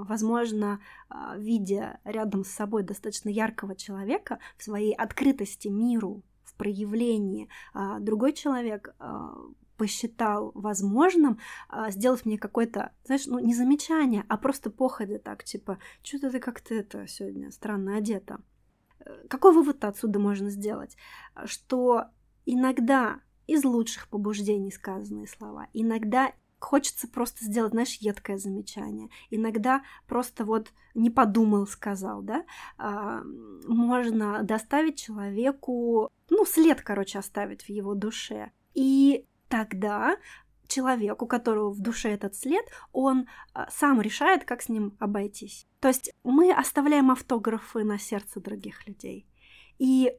возможно, 0.10 0.80
э, 1.10 1.16
видя 1.38 2.00
рядом 2.04 2.44
с 2.44 2.50
собой 2.50 2.84
достаточно 2.84 3.30
яркого 3.30 3.76
человека 3.76 4.40
в 4.58 4.64
своей 4.64 4.94
открытости 4.94 5.68
миру, 5.68 6.24
в 6.44 6.56
проявлении, 6.56 7.48
э, 7.76 7.98
другой 8.00 8.34
человек 8.34 8.94
посчитал 9.78 10.52
возможным, 10.54 11.40
а, 11.70 11.92
сделав 11.92 12.26
мне 12.26 12.38
какое-то, 12.38 12.92
знаешь, 13.06 13.26
ну 13.26 13.40
не 13.40 13.54
замечание, 13.54 14.26
а 14.30 14.38
просто 14.38 14.70
походе 14.70 15.20
так, 15.20 15.44
типа, 15.44 15.80
что-то 16.02 16.32
ты 16.32 16.40
как-то 16.40 16.76
это 16.76 17.08
сегодня 17.08 17.52
странно 17.52 17.98
одета. 17.98 18.40
Э, 19.00 19.28
какой 19.30 19.54
вывод 19.54 19.84
отсюда 19.84 20.20
можно 20.20 20.50
сделать? 20.50 20.98
Что 21.46 22.06
иногда 22.46 23.20
из 23.48 23.64
лучших 23.64 24.08
побуждений 24.08 24.72
сказанные 24.72 25.28
слова, 25.28 25.68
иногда 25.74 26.34
хочется 26.64 27.08
просто 27.08 27.44
сделать, 27.44 27.74
знаешь, 27.74 27.98
едкое 28.00 28.38
замечание. 28.38 29.10
Иногда 29.30 29.84
просто 30.08 30.46
вот 30.46 30.72
не 30.94 31.10
подумал, 31.10 31.68
сказал, 31.68 32.22
да, 32.22 32.46
а, 32.78 33.22
можно 33.68 34.44
доставить 34.44 34.98
человеку, 34.98 36.10
ну, 36.30 36.46
след, 36.46 36.82
короче, 36.82 37.20
оставить 37.20 37.64
в 37.64 37.70
его 37.70 37.96
душе. 37.96 38.52
И 38.74 39.26
тогда 39.54 40.18
человек, 40.68 41.22
у 41.22 41.28
которого 41.28 41.70
в 41.70 41.80
душе 41.80 42.10
этот 42.10 42.36
след, 42.36 42.66
он 42.92 43.28
а, 43.54 43.70
сам 43.70 44.02
решает, 44.02 44.46
как 44.46 44.64
с 44.64 44.70
ним 44.70 44.98
обойтись. 45.00 45.68
То 45.80 45.90
есть 45.90 46.12
мы 46.24 46.52
оставляем 46.52 47.12
автографы 47.12 47.84
на 47.84 48.00
сердце 48.00 48.40
других 48.40 48.88
людей. 48.88 49.28
И 49.78 50.12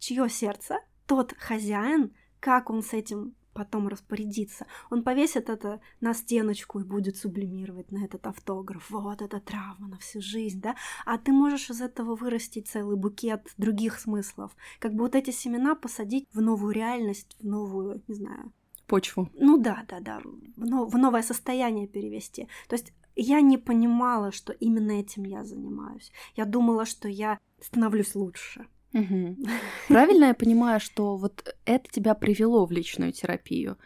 чье 0.00 0.28
сердце, 0.28 0.80
тот 1.06 1.34
хозяин, 1.38 2.16
как 2.40 2.68
он 2.68 2.82
с 2.82 2.92
этим 2.92 3.36
потом 3.54 3.88
распорядиться. 3.88 4.66
Он 4.90 5.02
повесит 5.02 5.48
это 5.48 5.80
на 6.00 6.12
стеночку 6.12 6.80
и 6.80 6.84
будет 6.84 7.16
сублимировать 7.16 7.90
на 7.92 8.04
этот 8.04 8.26
автограф. 8.26 8.90
Вот 8.90 9.22
это 9.22 9.40
травма 9.40 9.88
на 9.88 9.98
всю 9.98 10.20
жизнь, 10.20 10.60
да? 10.60 10.74
А 11.06 11.16
ты 11.16 11.32
можешь 11.32 11.70
из 11.70 11.80
этого 11.80 12.16
вырастить 12.16 12.68
целый 12.68 12.96
букет 12.96 13.46
других 13.56 13.98
смыслов. 13.98 14.54
Как 14.80 14.92
бы 14.92 15.04
вот 15.04 15.14
эти 15.14 15.30
семена 15.30 15.74
посадить 15.74 16.26
в 16.32 16.40
новую 16.42 16.74
реальность, 16.74 17.36
в 17.40 17.46
новую, 17.46 18.02
не 18.08 18.14
знаю... 18.14 18.52
Почву. 18.86 19.28
Ну 19.34 19.58
да, 19.58 19.84
да, 19.88 20.00
да. 20.00 20.20
В, 20.56 20.96
новое 20.96 21.22
состояние 21.22 21.86
перевести. 21.86 22.48
То 22.68 22.76
есть 22.76 22.92
я 23.16 23.40
не 23.40 23.58
понимала, 23.58 24.32
что 24.32 24.52
именно 24.52 24.92
этим 24.92 25.24
я 25.24 25.44
занимаюсь. 25.44 26.12
Я 26.36 26.44
думала, 26.44 26.84
что 26.84 27.08
я 27.08 27.38
становлюсь 27.60 28.14
лучше. 28.14 28.66
Угу. 28.92 29.36
Правильно 29.88 30.26
я 30.26 30.34
понимаю, 30.34 30.80
что 30.80 31.16
вот 31.16 31.54
это 31.64 31.90
тебя 31.90 32.14
привело 32.14 32.66
в 32.66 32.72
личную 32.72 33.12
терапию? 33.12 33.76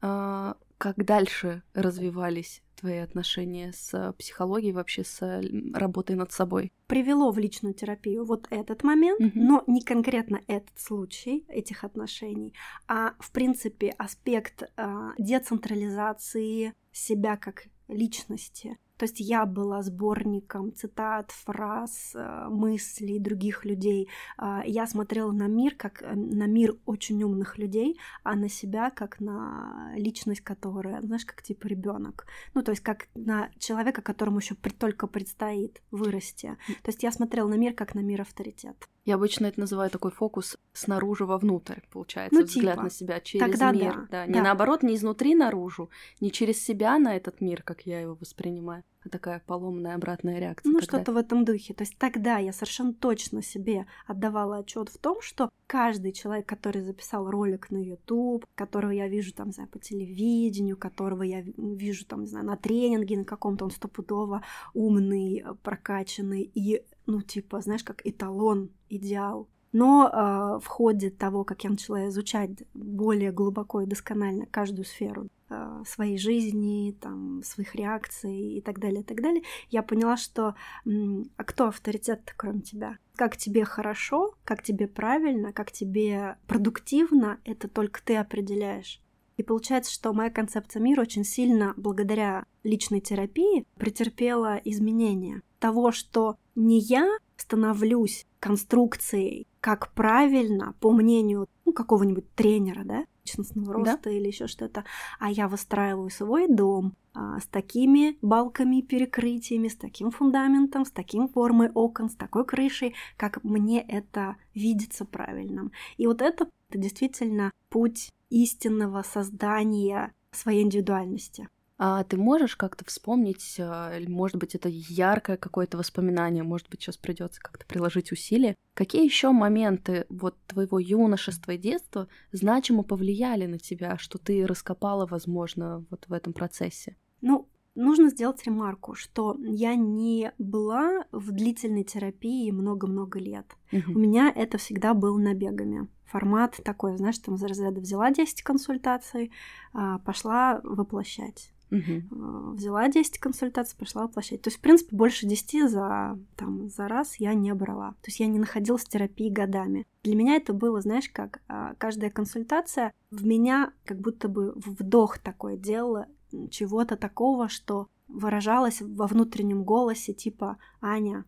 А, 0.00 0.56
как 0.78 1.04
дальше 1.04 1.62
развивались 1.74 2.62
твои 2.76 2.98
отношения 2.98 3.72
с 3.72 4.14
психологией, 4.18 4.72
вообще 4.72 5.04
с 5.04 5.42
работой 5.74 6.16
над 6.16 6.32
собой? 6.32 6.72
Привело 6.86 7.30
в 7.32 7.38
личную 7.38 7.74
терапию 7.74 8.24
вот 8.24 8.46
этот 8.50 8.84
момент, 8.84 9.20
угу. 9.20 9.30
но 9.34 9.64
не 9.66 9.82
конкретно 9.82 10.40
этот 10.46 10.78
случай 10.78 11.44
этих 11.48 11.84
отношений, 11.84 12.54
а 12.86 13.14
в 13.18 13.32
принципе 13.32 13.90
аспект 13.90 14.62
э, 14.76 15.10
децентрализации 15.18 16.74
себя 16.92 17.36
как 17.36 17.66
личности, 17.88 18.78
то 18.96 19.04
есть 19.04 19.20
я 19.20 19.46
была 19.46 19.82
сборником 19.82 20.72
цитат, 20.72 21.30
фраз, 21.30 22.12
э, 22.14 22.48
мыслей 22.48 23.18
других 23.18 23.64
людей. 23.64 24.08
А, 24.38 24.62
я 24.66 24.86
смотрела 24.86 25.32
на 25.32 25.48
мир 25.48 25.74
как 25.76 26.02
э, 26.02 26.14
на 26.14 26.46
мир 26.46 26.76
очень 26.86 27.22
умных 27.22 27.58
людей, 27.58 27.98
а 28.22 28.34
на 28.34 28.48
себя 28.48 28.90
как 28.90 29.20
на 29.20 29.92
личность, 29.96 30.40
которая, 30.40 31.02
знаешь, 31.02 31.26
как 31.26 31.42
типа 31.42 31.66
ребенок. 31.66 32.26
Ну, 32.54 32.62
то 32.62 32.72
есть 32.72 32.82
как 32.82 33.08
на 33.14 33.50
человека, 33.58 34.02
которому 34.02 34.38
еще 34.38 34.54
только 34.54 35.06
предстоит 35.06 35.82
вырасти. 35.90 36.56
То 36.82 36.90
есть 36.90 37.02
я 37.02 37.12
смотрела 37.12 37.48
на 37.48 37.54
мир 37.54 37.74
как 37.74 37.94
на 37.94 38.00
мир 38.00 38.22
авторитет. 38.22 38.88
Я 39.06 39.14
обычно 39.14 39.46
это 39.46 39.60
называю 39.60 39.88
такой 39.88 40.10
фокус 40.10 40.58
снаружи 40.72 41.24
вовнутрь, 41.24 41.80
получается, 41.92 42.40
ну, 42.40 42.44
взгляд 42.44 42.74
типа. 42.74 42.82
на 42.82 42.90
себя 42.90 43.20
через 43.20 43.46
Тогда 43.46 43.70
мир. 43.70 43.94
Да, 43.94 44.06
да. 44.10 44.26
Не 44.26 44.32
да. 44.34 44.42
наоборот, 44.42 44.82
не 44.82 44.96
изнутри 44.96 45.36
наружу, 45.36 45.90
не 46.20 46.32
через 46.32 46.62
себя 46.62 46.98
на 46.98 47.16
этот 47.16 47.40
мир, 47.40 47.62
как 47.62 47.82
я 47.82 48.00
его 48.00 48.16
воспринимаю, 48.16 48.82
а 49.04 49.08
такая 49.08 49.40
поломная 49.46 49.94
обратная 49.94 50.40
реакция. 50.40 50.72
Ну, 50.72 50.80
что-то 50.80 51.12
в 51.12 51.16
этом 51.16 51.44
духе. 51.44 51.72
То 51.72 51.82
есть 51.82 51.96
тогда 51.98 52.38
я 52.38 52.52
совершенно 52.52 52.92
точно 52.92 53.42
себе 53.42 53.86
отдавала 54.08 54.56
отчет 54.56 54.88
в 54.88 54.98
том, 54.98 55.22
что 55.22 55.50
каждый 55.68 56.10
человек, 56.10 56.46
который 56.46 56.82
записал 56.82 57.30
ролик 57.30 57.70
на 57.70 57.78
YouTube, 57.78 58.44
которого 58.56 58.90
я 58.90 59.06
вижу 59.06 59.32
там, 59.32 59.46
не 59.48 59.52
знаю, 59.52 59.68
по 59.68 59.78
телевидению, 59.78 60.76
которого 60.76 61.22
я 61.22 61.42
вижу 61.42 62.04
там, 62.06 62.22
не 62.22 62.26
знаю, 62.26 62.44
на 62.44 62.56
тренинге 62.56 63.18
на 63.18 63.24
каком-то, 63.24 63.66
он 63.66 63.70
стопудово 63.70 64.42
умный, 64.74 65.44
прокачанный 65.62 66.42
и 66.42 66.82
ну, 67.06 67.22
типа, 67.22 67.60
знаешь, 67.60 67.84
как 67.84 68.02
эталон, 68.04 68.70
идеал. 68.88 69.48
Но 69.72 70.08
э, 70.08 70.60
в 70.62 70.66
ходе 70.66 71.10
того, 71.10 71.44
как 71.44 71.64
я 71.64 71.70
начала 71.70 72.08
изучать 72.08 72.50
более 72.72 73.32
глубоко 73.32 73.82
и 73.82 73.86
досконально 73.86 74.46
каждую 74.46 74.86
сферу 74.86 75.28
э, 75.50 75.82
своей 75.86 76.16
жизни, 76.18 76.96
там, 76.98 77.42
своих 77.42 77.74
реакций 77.74 78.54
и 78.54 78.60
так 78.60 78.78
далее, 78.78 79.02
и 79.02 79.04
так 79.04 79.20
далее, 79.20 79.42
я 79.68 79.82
поняла, 79.82 80.16
что 80.16 80.54
м, 80.86 81.30
а 81.36 81.44
кто 81.44 81.68
авторитет 81.68 82.32
кроме 82.36 82.60
тебя? 82.60 82.98
Как 83.16 83.36
тебе 83.36 83.64
хорошо, 83.64 84.34
как 84.44 84.62
тебе 84.62 84.88
правильно, 84.88 85.52
как 85.52 85.72
тебе 85.72 86.38
продуктивно, 86.46 87.38
это 87.44 87.68
только 87.68 88.00
ты 88.02 88.16
определяешь. 88.16 89.02
И 89.36 89.42
получается, 89.42 89.92
что 89.92 90.14
моя 90.14 90.30
концепция 90.30 90.80
мира 90.80 91.02
очень 91.02 91.24
сильно, 91.24 91.74
благодаря 91.76 92.46
личной 92.62 93.00
терапии, 93.00 93.66
претерпела 93.76 94.58
изменения 94.64 95.42
того, 95.58 95.92
что 95.92 96.36
не 96.54 96.78
я 96.78 97.08
становлюсь 97.36 98.26
конструкцией, 98.40 99.46
как 99.60 99.92
правильно, 99.92 100.74
по 100.80 100.92
мнению 100.92 101.48
ну, 101.64 101.72
какого-нибудь 101.72 102.32
тренера, 102.34 102.84
да, 102.84 103.04
личностного 103.24 103.72
роста 103.72 104.04
да? 104.04 104.10
или 104.10 104.28
еще 104.28 104.46
что-то, 104.46 104.84
а 105.18 105.30
я 105.30 105.48
выстраиваю 105.48 106.10
свой 106.10 106.48
дом 106.48 106.94
а, 107.14 107.40
с 107.40 107.46
такими 107.46 108.16
балками, 108.22 108.80
перекрытиями, 108.80 109.68
с 109.68 109.76
таким 109.76 110.10
фундаментом, 110.10 110.84
с 110.84 110.90
таким 110.90 111.28
формой 111.28 111.70
окон, 111.70 112.08
с 112.08 112.14
такой 112.14 112.44
крышей, 112.44 112.94
как 113.16 113.42
мне 113.42 113.80
это 113.80 114.36
видится 114.54 115.04
правильным. 115.04 115.72
И 115.96 116.06
вот 116.06 116.22
это, 116.22 116.48
это 116.68 116.78
действительно 116.78 117.50
путь 117.68 118.10
истинного 118.30 119.02
создания 119.02 120.12
своей 120.30 120.62
индивидуальности. 120.62 121.48
А 121.78 122.04
ты 122.04 122.16
можешь 122.16 122.56
как-то 122.56 122.84
вспомнить, 122.86 123.56
а, 123.58 123.92
может 124.08 124.38
быть, 124.38 124.54
это 124.54 124.68
яркое 124.70 125.36
какое-то 125.36 125.76
воспоминание, 125.76 126.42
может 126.42 126.70
быть, 126.70 126.80
сейчас 126.80 126.96
придется 126.96 127.40
как-то 127.40 127.66
приложить 127.66 128.12
усилия. 128.12 128.54
Какие 128.72 129.04
еще 129.04 129.30
моменты 129.30 130.06
вот 130.08 130.36
твоего 130.46 130.78
юношества 130.78 131.52
и 131.52 131.58
детства 131.58 132.08
значимо 132.32 132.82
повлияли 132.82 133.46
на 133.46 133.58
тебя, 133.58 133.98
что 133.98 134.18
ты 134.18 134.46
раскопала, 134.46 135.06
возможно, 135.06 135.84
вот 135.90 136.06
в 136.08 136.12
этом 136.14 136.32
процессе? 136.32 136.96
Ну, 137.20 137.48
нужно 137.74 138.08
сделать 138.08 138.42
ремарку, 138.44 138.94
что 138.94 139.36
я 139.38 139.74
не 139.74 140.32
была 140.38 141.04
в 141.12 141.30
длительной 141.30 141.84
терапии 141.84 142.50
много-много 142.50 143.18
лет. 143.18 143.54
Угу. 143.70 143.92
У 143.94 143.98
меня 143.98 144.32
это 144.34 144.56
всегда 144.56 144.94
было 144.94 145.18
набегами. 145.18 145.88
Формат 146.06 146.58
такой, 146.64 146.96
знаешь, 146.96 147.18
там 147.18 147.36
за 147.36 147.48
разряда 147.48 147.80
взяла 147.80 148.10
10 148.10 148.42
консультаций, 148.42 149.32
а, 149.72 149.98
пошла 149.98 150.60
воплощать. 150.64 151.52
Угу. 151.70 152.54
Взяла 152.54 152.88
10 152.88 153.18
консультаций, 153.18 153.76
пошла 153.78 154.02
воплощать. 154.04 154.42
То 154.42 154.48
есть, 154.48 154.58
в 154.58 154.60
принципе, 154.60 154.94
больше 154.94 155.26
10 155.26 155.68
за, 155.68 156.18
там, 156.36 156.68
за 156.68 156.88
раз 156.88 157.16
я 157.16 157.34
не 157.34 157.52
брала. 157.54 157.92
То 158.02 158.06
есть 158.06 158.20
я 158.20 158.26
не 158.26 158.38
находилась 158.38 158.84
в 158.84 158.88
терапии 158.88 159.30
годами. 159.30 159.86
Для 160.02 160.14
меня 160.14 160.36
это 160.36 160.52
было, 160.52 160.80
знаешь, 160.80 161.08
как 161.08 161.40
а, 161.48 161.74
каждая 161.74 162.10
консультация 162.10 162.92
в 163.10 163.26
меня 163.26 163.72
как 163.84 164.00
будто 164.00 164.28
бы 164.28 164.52
вдох 164.56 165.18
такой 165.18 165.56
делала, 165.56 166.06
чего-то 166.50 166.96
такого, 166.96 167.48
что 167.48 167.88
выражалось 168.08 168.80
во 168.80 169.06
внутреннем 169.06 169.64
голосе, 169.64 170.12
типа 170.12 170.58
«Аня, 170.80 171.24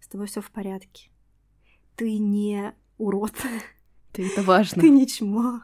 с 0.00 0.08
тобой 0.08 0.26
все 0.26 0.40
в 0.40 0.50
порядке. 0.50 1.10
Ты 1.96 2.18
не 2.18 2.74
урод. 2.98 3.34
Ты 4.12 4.26
это 4.26 4.42
важно. 4.42 4.82
Ты 4.82 4.90
не 4.90 5.06
чмо. 5.06 5.62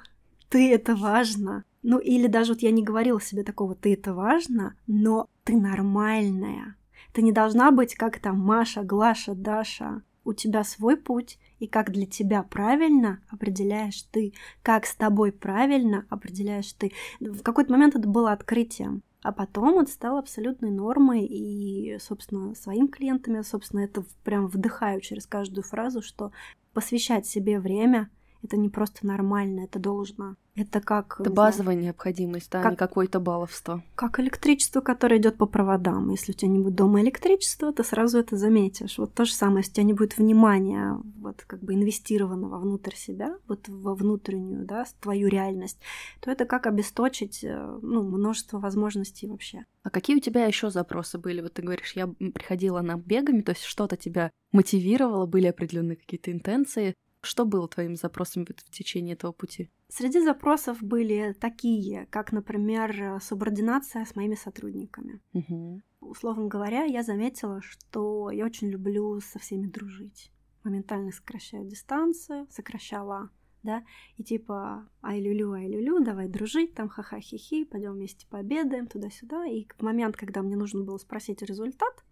Ты 0.49 0.73
это 0.73 0.95
важно. 0.97 1.64
Ну 1.85 1.99
или 1.99 2.29
даже 2.29 2.55
вот 2.55 2.62
я 2.62 2.71
не 2.71 2.83
говорила 2.83 3.21
себе 3.21 3.45
такого, 3.45 3.75
ты 3.75 3.93
это 3.93 4.14
важно, 4.14 4.75
но 4.87 5.29
ты 5.45 5.55
нормальная. 5.55 6.76
Ты 7.12 7.21
не 7.21 7.31
должна 7.31 7.71
быть 7.73 7.95
как 7.95 8.19
там 8.19 8.38
Маша, 8.38 8.83
Глаша, 8.83 9.35
Даша. 9.35 10.03
У 10.25 10.33
тебя 10.33 10.64
свой 10.64 10.97
путь, 10.97 11.38
и 11.59 11.67
как 11.67 11.93
для 11.93 12.07
тебя 12.07 12.43
правильно 12.43 13.21
определяешь 13.29 14.00
ты, 14.11 14.33
как 14.62 14.87
с 14.87 14.97
тобой 14.97 15.31
правильно 15.31 16.07
определяешь 16.09 16.73
ты. 16.73 16.93
В 17.21 17.43
какой-то 17.43 17.73
момент 17.73 17.95
это 17.95 18.09
было 18.09 18.33
открытием. 18.33 19.03
А 19.23 19.33
потом 19.33 19.79
это 19.79 19.91
стало 19.91 20.21
абсолютной 20.21 20.71
нормой, 20.71 21.26
и, 21.26 21.99
собственно, 22.00 22.55
своим 22.55 22.88
клиентам 22.88 23.35
я, 23.35 23.43
собственно, 23.43 23.81
это 23.81 24.05
прям 24.23 24.47
вдыхаю 24.47 25.03
через 25.03 25.26
каждую 25.26 25.64
фразу, 25.64 26.00
что 26.00 26.33
посвящать 26.73 27.26
себе 27.26 27.61
время— 27.61 28.09
Это 28.44 28.58
не 28.58 28.68
просто 28.68 29.06
нормально, 29.06 29.60
это 29.60 29.78
должно. 29.78 30.36
Это 30.54 30.80
как... 30.80 31.16
Это 31.18 31.30
базовая 31.30 31.74
необходимость, 31.74 32.50
да, 32.52 32.62
как- 32.62 32.72
не 32.72 32.76
какое-то 32.76 33.18
баловство. 33.18 33.82
Как 33.96 34.20
электричество, 34.20 34.82
которое 34.82 35.18
идет 35.18 35.36
по 35.36 35.46
проводам. 35.46 36.10
Если 36.10 36.32
у 36.32 36.34
тебя 36.34 36.50
не 36.50 36.60
будет 36.60 36.74
дома 36.74 37.00
электричества, 37.00 37.72
ты 37.72 37.82
сразу 37.82 38.18
это 38.18 38.36
заметишь. 38.36 38.98
Вот 38.98 39.14
то 39.14 39.24
же 39.24 39.32
самое, 39.32 39.60
если 39.60 39.70
у 39.70 39.74
тебя 39.74 39.84
не 39.84 39.92
будет 39.94 40.18
внимания, 40.18 41.00
вот 41.16 41.42
как 41.46 41.60
бы 41.60 41.74
инвестированного 41.74 42.58
внутрь 42.58 42.94
себя, 42.94 43.36
вот 43.48 43.66
во 43.66 43.94
внутреннюю, 43.94 44.64
да, 44.66 44.84
твою 45.00 45.28
реальность, 45.28 45.78
то 46.20 46.30
это 46.30 46.44
как 46.44 46.66
обесточить, 46.66 47.42
э, 47.42 47.78
ну, 47.82 48.02
множество 48.02 48.58
возможностей 48.58 49.26
вообще. 49.26 49.64
А 49.82 49.90
какие 49.90 50.16
у 50.16 50.20
тебя 50.20 50.44
еще 50.44 50.70
запросы 50.70 51.18
были? 51.18 51.40
Вот 51.40 51.54
ты 51.54 51.62
говоришь, 51.62 51.94
я 51.94 52.06
приходила 52.06 52.80
на 52.82 52.96
бегами, 52.96 53.40
то 53.40 53.52
есть 53.52 53.64
что-то 53.64 53.96
тебя 53.96 54.30
мотивировало, 54.52 55.26
были 55.26 55.46
определенные 55.46 55.96
какие-то 55.96 56.30
интенции. 56.30 56.94
Что 57.25 57.45
было 57.45 57.66
твоим 57.69 57.97
запросом 57.97 58.45
в 58.45 58.71
течение 58.71 59.14
этого 59.14 59.33
пути? 59.33 59.71
Среди 59.88 60.21
запросов 60.21 60.83
были 60.83 61.35
такие, 61.40 62.07
как, 62.11 62.33
например, 62.33 63.21
субординация 63.21 64.04
с 64.04 64.14
моими 64.14 64.35
сотрудниками. 64.35 65.21
Мгм. 65.33 65.83
Условно 66.00 66.47
говоря, 66.49 66.85
я 66.85 67.02
заметила, 67.02 67.61
что 67.62 68.31
я 68.31 68.45
очень 68.45 68.69
люблю 68.69 69.21
со 69.21 69.38
всеми 69.38 69.66
дружить. 69.66 70.31
Моментально 70.62 71.12
сокращаю 71.12 71.66
дистанцию, 71.66 72.47
сокращала, 72.50 73.31
да, 73.62 73.83
и 74.16 74.23
типа 74.23 74.88
ай 75.02 75.21
люлю, 75.21 75.52
ай 75.52 75.66
люлю, 75.66 76.00
давай 76.00 76.28
дружить, 76.28 76.75
там 76.75 76.88
ха-ха 76.88 77.21
хи-хи, 77.21 77.64
пойдем 77.64 77.93
вместе 77.93 78.26
пообедаем 78.28 78.87
туда-сюда. 78.87 79.47
И 79.47 79.66
в 79.76 79.83
момент, 79.83 80.16
когда 80.16 80.43
мне 80.43 80.57
нужно 80.57 80.85
было 80.85 80.99
спросить 80.99 81.43
результат, 81.43 82.04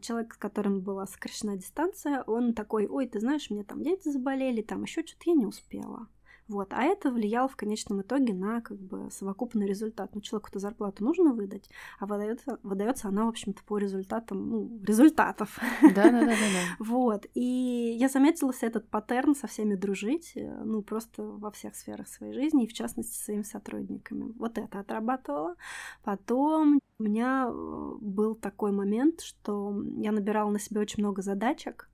человек, 0.00 0.34
с 0.34 0.38
которым 0.38 0.80
была 0.80 1.06
сокращена 1.06 1.56
дистанция, 1.56 2.22
он 2.26 2.54
такой, 2.54 2.86
ой, 2.86 3.06
ты 3.06 3.20
знаешь, 3.20 3.50
мне 3.50 3.64
там 3.64 3.82
дети 3.82 4.08
заболели, 4.08 4.62
там 4.62 4.82
еще 4.82 5.04
что-то 5.04 5.30
я 5.30 5.34
не 5.34 5.46
успела. 5.46 6.08
Вот. 6.48 6.72
А 6.72 6.82
это 6.84 7.10
влияло 7.10 7.48
в 7.48 7.56
конечном 7.56 8.02
итоге 8.02 8.32
на 8.32 8.60
как 8.60 8.78
бы 8.78 9.08
совокупный 9.10 9.66
результат. 9.66 10.14
Ну, 10.14 10.20
человеку-то 10.20 10.58
зарплату 10.58 11.04
нужно 11.04 11.32
выдать, 11.32 11.68
а 11.98 12.06
выдается, 12.06 12.58
выдается 12.62 13.08
она, 13.08 13.24
в 13.24 13.28
общем-то, 13.28 13.62
по 13.64 13.78
результатам, 13.78 14.48
ну, 14.48 14.80
результатов. 14.84 15.58
Да-да-да-да. 15.82 16.34
Вот. 16.78 17.26
И 17.34 17.96
я 17.98 18.08
заметила 18.08 18.52
этот 18.60 18.88
паттерн 18.88 19.34
со 19.34 19.46
всеми 19.46 19.74
дружить, 19.74 20.32
э, 20.36 20.62
ну, 20.64 20.82
просто 20.82 21.22
во 21.22 21.50
всех 21.50 21.74
сферах 21.74 22.08
своей 22.08 22.32
жизни, 22.32 22.64
и 22.64 22.68
в 22.68 22.72
частности, 22.72 23.16
со 23.16 23.24
своими 23.24 23.42
сотрудниками. 23.42 24.32
Вот 24.38 24.58
это 24.58 24.80
отрабатывала. 24.80 25.56
Потом 26.04 26.80
у 26.98 27.02
меня 27.02 27.48
э, 27.48 27.94
был 28.00 28.34
такой 28.34 28.72
момент, 28.72 29.20
что 29.20 29.74
я 29.96 30.12
набирала 30.12 30.50
на 30.50 30.58
себе 30.58 30.80
очень 30.80 31.02
много 31.02 31.22
задачек, 31.22 31.90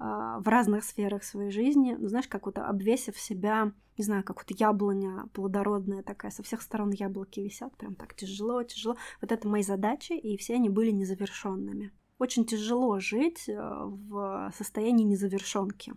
в 0.00 0.48
разных 0.48 0.84
сферах 0.84 1.22
своей 1.22 1.50
жизни, 1.50 1.94
ну, 1.98 2.08
знаешь, 2.08 2.26
как 2.26 2.46
вот 2.46 2.58
обвесив 2.58 3.18
себя, 3.18 3.72
не 3.98 4.04
знаю, 4.04 4.24
как 4.24 4.38
вот 4.38 4.58
яблоня 4.58 5.26
плодородная 5.34 6.02
такая, 6.02 6.30
со 6.30 6.42
всех 6.42 6.62
сторон 6.62 6.90
яблоки 6.90 7.40
висят, 7.40 7.76
прям 7.76 7.94
так 7.94 8.14
тяжело, 8.14 8.62
тяжело. 8.62 8.96
Вот 9.20 9.30
это 9.30 9.46
мои 9.46 9.62
задачи, 9.62 10.12
и 10.12 10.38
все 10.38 10.54
они 10.54 10.70
были 10.70 10.90
незавершенными. 10.90 11.92
Очень 12.18 12.46
тяжело 12.46 12.98
жить 12.98 13.46
э, 13.46 13.54
в 13.54 14.52
состоянии 14.56 15.04
незавершенки. 15.04 15.92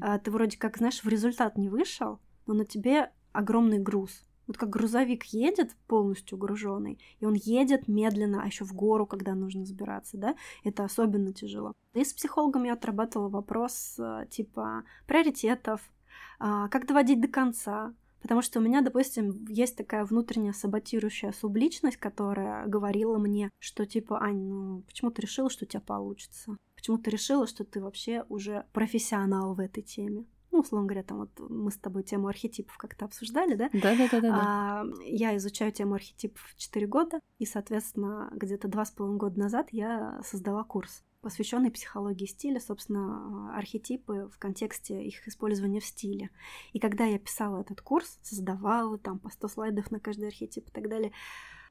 А, 0.00 0.18
Ты 0.18 0.30
вроде 0.30 0.58
как, 0.58 0.76
знаешь, 0.76 1.02
в 1.02 1.08
результат 1.08 1.56
не 1.56 1.70
вышел, 1.70 2.18
но 2.46 2.54
на 2.54 2.64
тебе 2.64 3.10
огромный 3.32 3.78
груз. 3.78 4.22
Вот 4.50 4.58
как 4.58 4.68
грузовик 4.68 5.26
едет 5.26 5.76
полностью 5.86 6.36
груженный, 6.36 6.98
и 7.20 7.24
он 7.24 7.34
едет 7.34 7.86
медленно, 7.86 8.42
а 8.42 8.46
еще 8.46 8.64
в 8.64 8.72
гору, 8.74 9.06
когда 9.06 9.36
нужно 9.36 9.64
сбираться, 9.64 10.16
да, 10.16 10.34
это 10.64 10.82
особенно 10.82 11.32
тяжело. 11.32 11.72
И 11.94 12.02
с 12.02 12.12
психологом 12.12 12.64
я 12.64 12.72
отрабатывала 12.72 13.28
вопрос 13.28 13.94
э, 14.00 14.26
типа 14.28 14.82
приоритетов, 15.06 15.80
а, 16.40 16.66
как 16.66 16.88
доводить 16.88 17.20
до 17.20 17.28
конца. 17.28 17.94
Потому 18.22 18.42
что 18.42 18.58
у 18.58 18.62
меня, 18.62 18.80
допустим, 18.80 19.46
есть 19.46 19.76
такая 19.76 20.04
внутренняя 20.04 20.52
саботирующая 20.52 21.30
субличность, 21.30 21.98
которая 21.98 22.66
говорила 22.66 23.18
мне, 23.18 23.50
что 23.60 23.86
типа, 23.86 24.20
Ань, 24.20 24.48
ну 24.48 24.82
почему 24.82 25.12
ты 25.12 25.22
решила, 25.22 25.48
что 25.48 25.64
у 25.64 25.68
тебя 25.68 25.80
получится? 25.80 26.56
Почему 26.74 26.98
ты 26.98 27.10
решила, 27.10 27.46
что 27.46 27.62
ты 27.62 27.80
вообще 27.80 28.24
уже 28.28 28.66
профессионал 28.72 29.54
в 29.54 29.60
этой 29.60 29.84
теме? 29.84 30.26
Ну, 30.52 30.60
условно 30.60 30.86
говоря, 30.86 31.02
там 31.04 31.18
вот 31.18 31.30
мы 31.38 31.70
с 31.70 31.76
тобой 31.76 32.02
тему 32.02 32.28
архетипов 32.28 32.76
как-то 32.76 33.04
обсуждали, 33.04 33.54
да? 33.54 33.70
Да-да-да-да. 33.72 34.38
А, 34.42 34.84
я 35.04 35.36
изучаю 35.36 35.70
тему 35.72 35.94
архетипов 35.94 36.42
4 36.56 36.86
года, 36.86 37.20
и, 37.38 37.46
соответственно, 37.46 38.30
где-то 38.34 38.68
два 38.68 38.84
с 38.84 38.90
половиной 38.90 39.18
года 39.18 39.38
назад 39.38 39.68
я 39.70 40.20
создала 40.24 40.64
курс, 40.64 41.04
посвященный 41.20 41.70
психологии 41.70 42.26
стиля, 42.26 42.60
собственно, 42.60 43.56
архетипы 43.56 44.30
в 44.32 44.38
контексте 44.38 45.04
их 45.04 45.26
использования 45.28 45.80
в 45.80 45.84
стиле. 45.84 46.30
И 46.72 46.78
когда 46.78 47.04
я 47.04 47.18
писала 47.18 47.60
этот 47.60 47.80
курс, 47.80 48.18
создавала 48.22 48.98
там 48.98 49.18
по 49.18 49.30
100 49.30 49.48
слайдов 49.48 49.90
на 49.90 50.00
каждый 50.00 50.28
архетип 50.28 50.68
и 50.68 50.72
так 50.72 50.88
далее, 50.88 51.12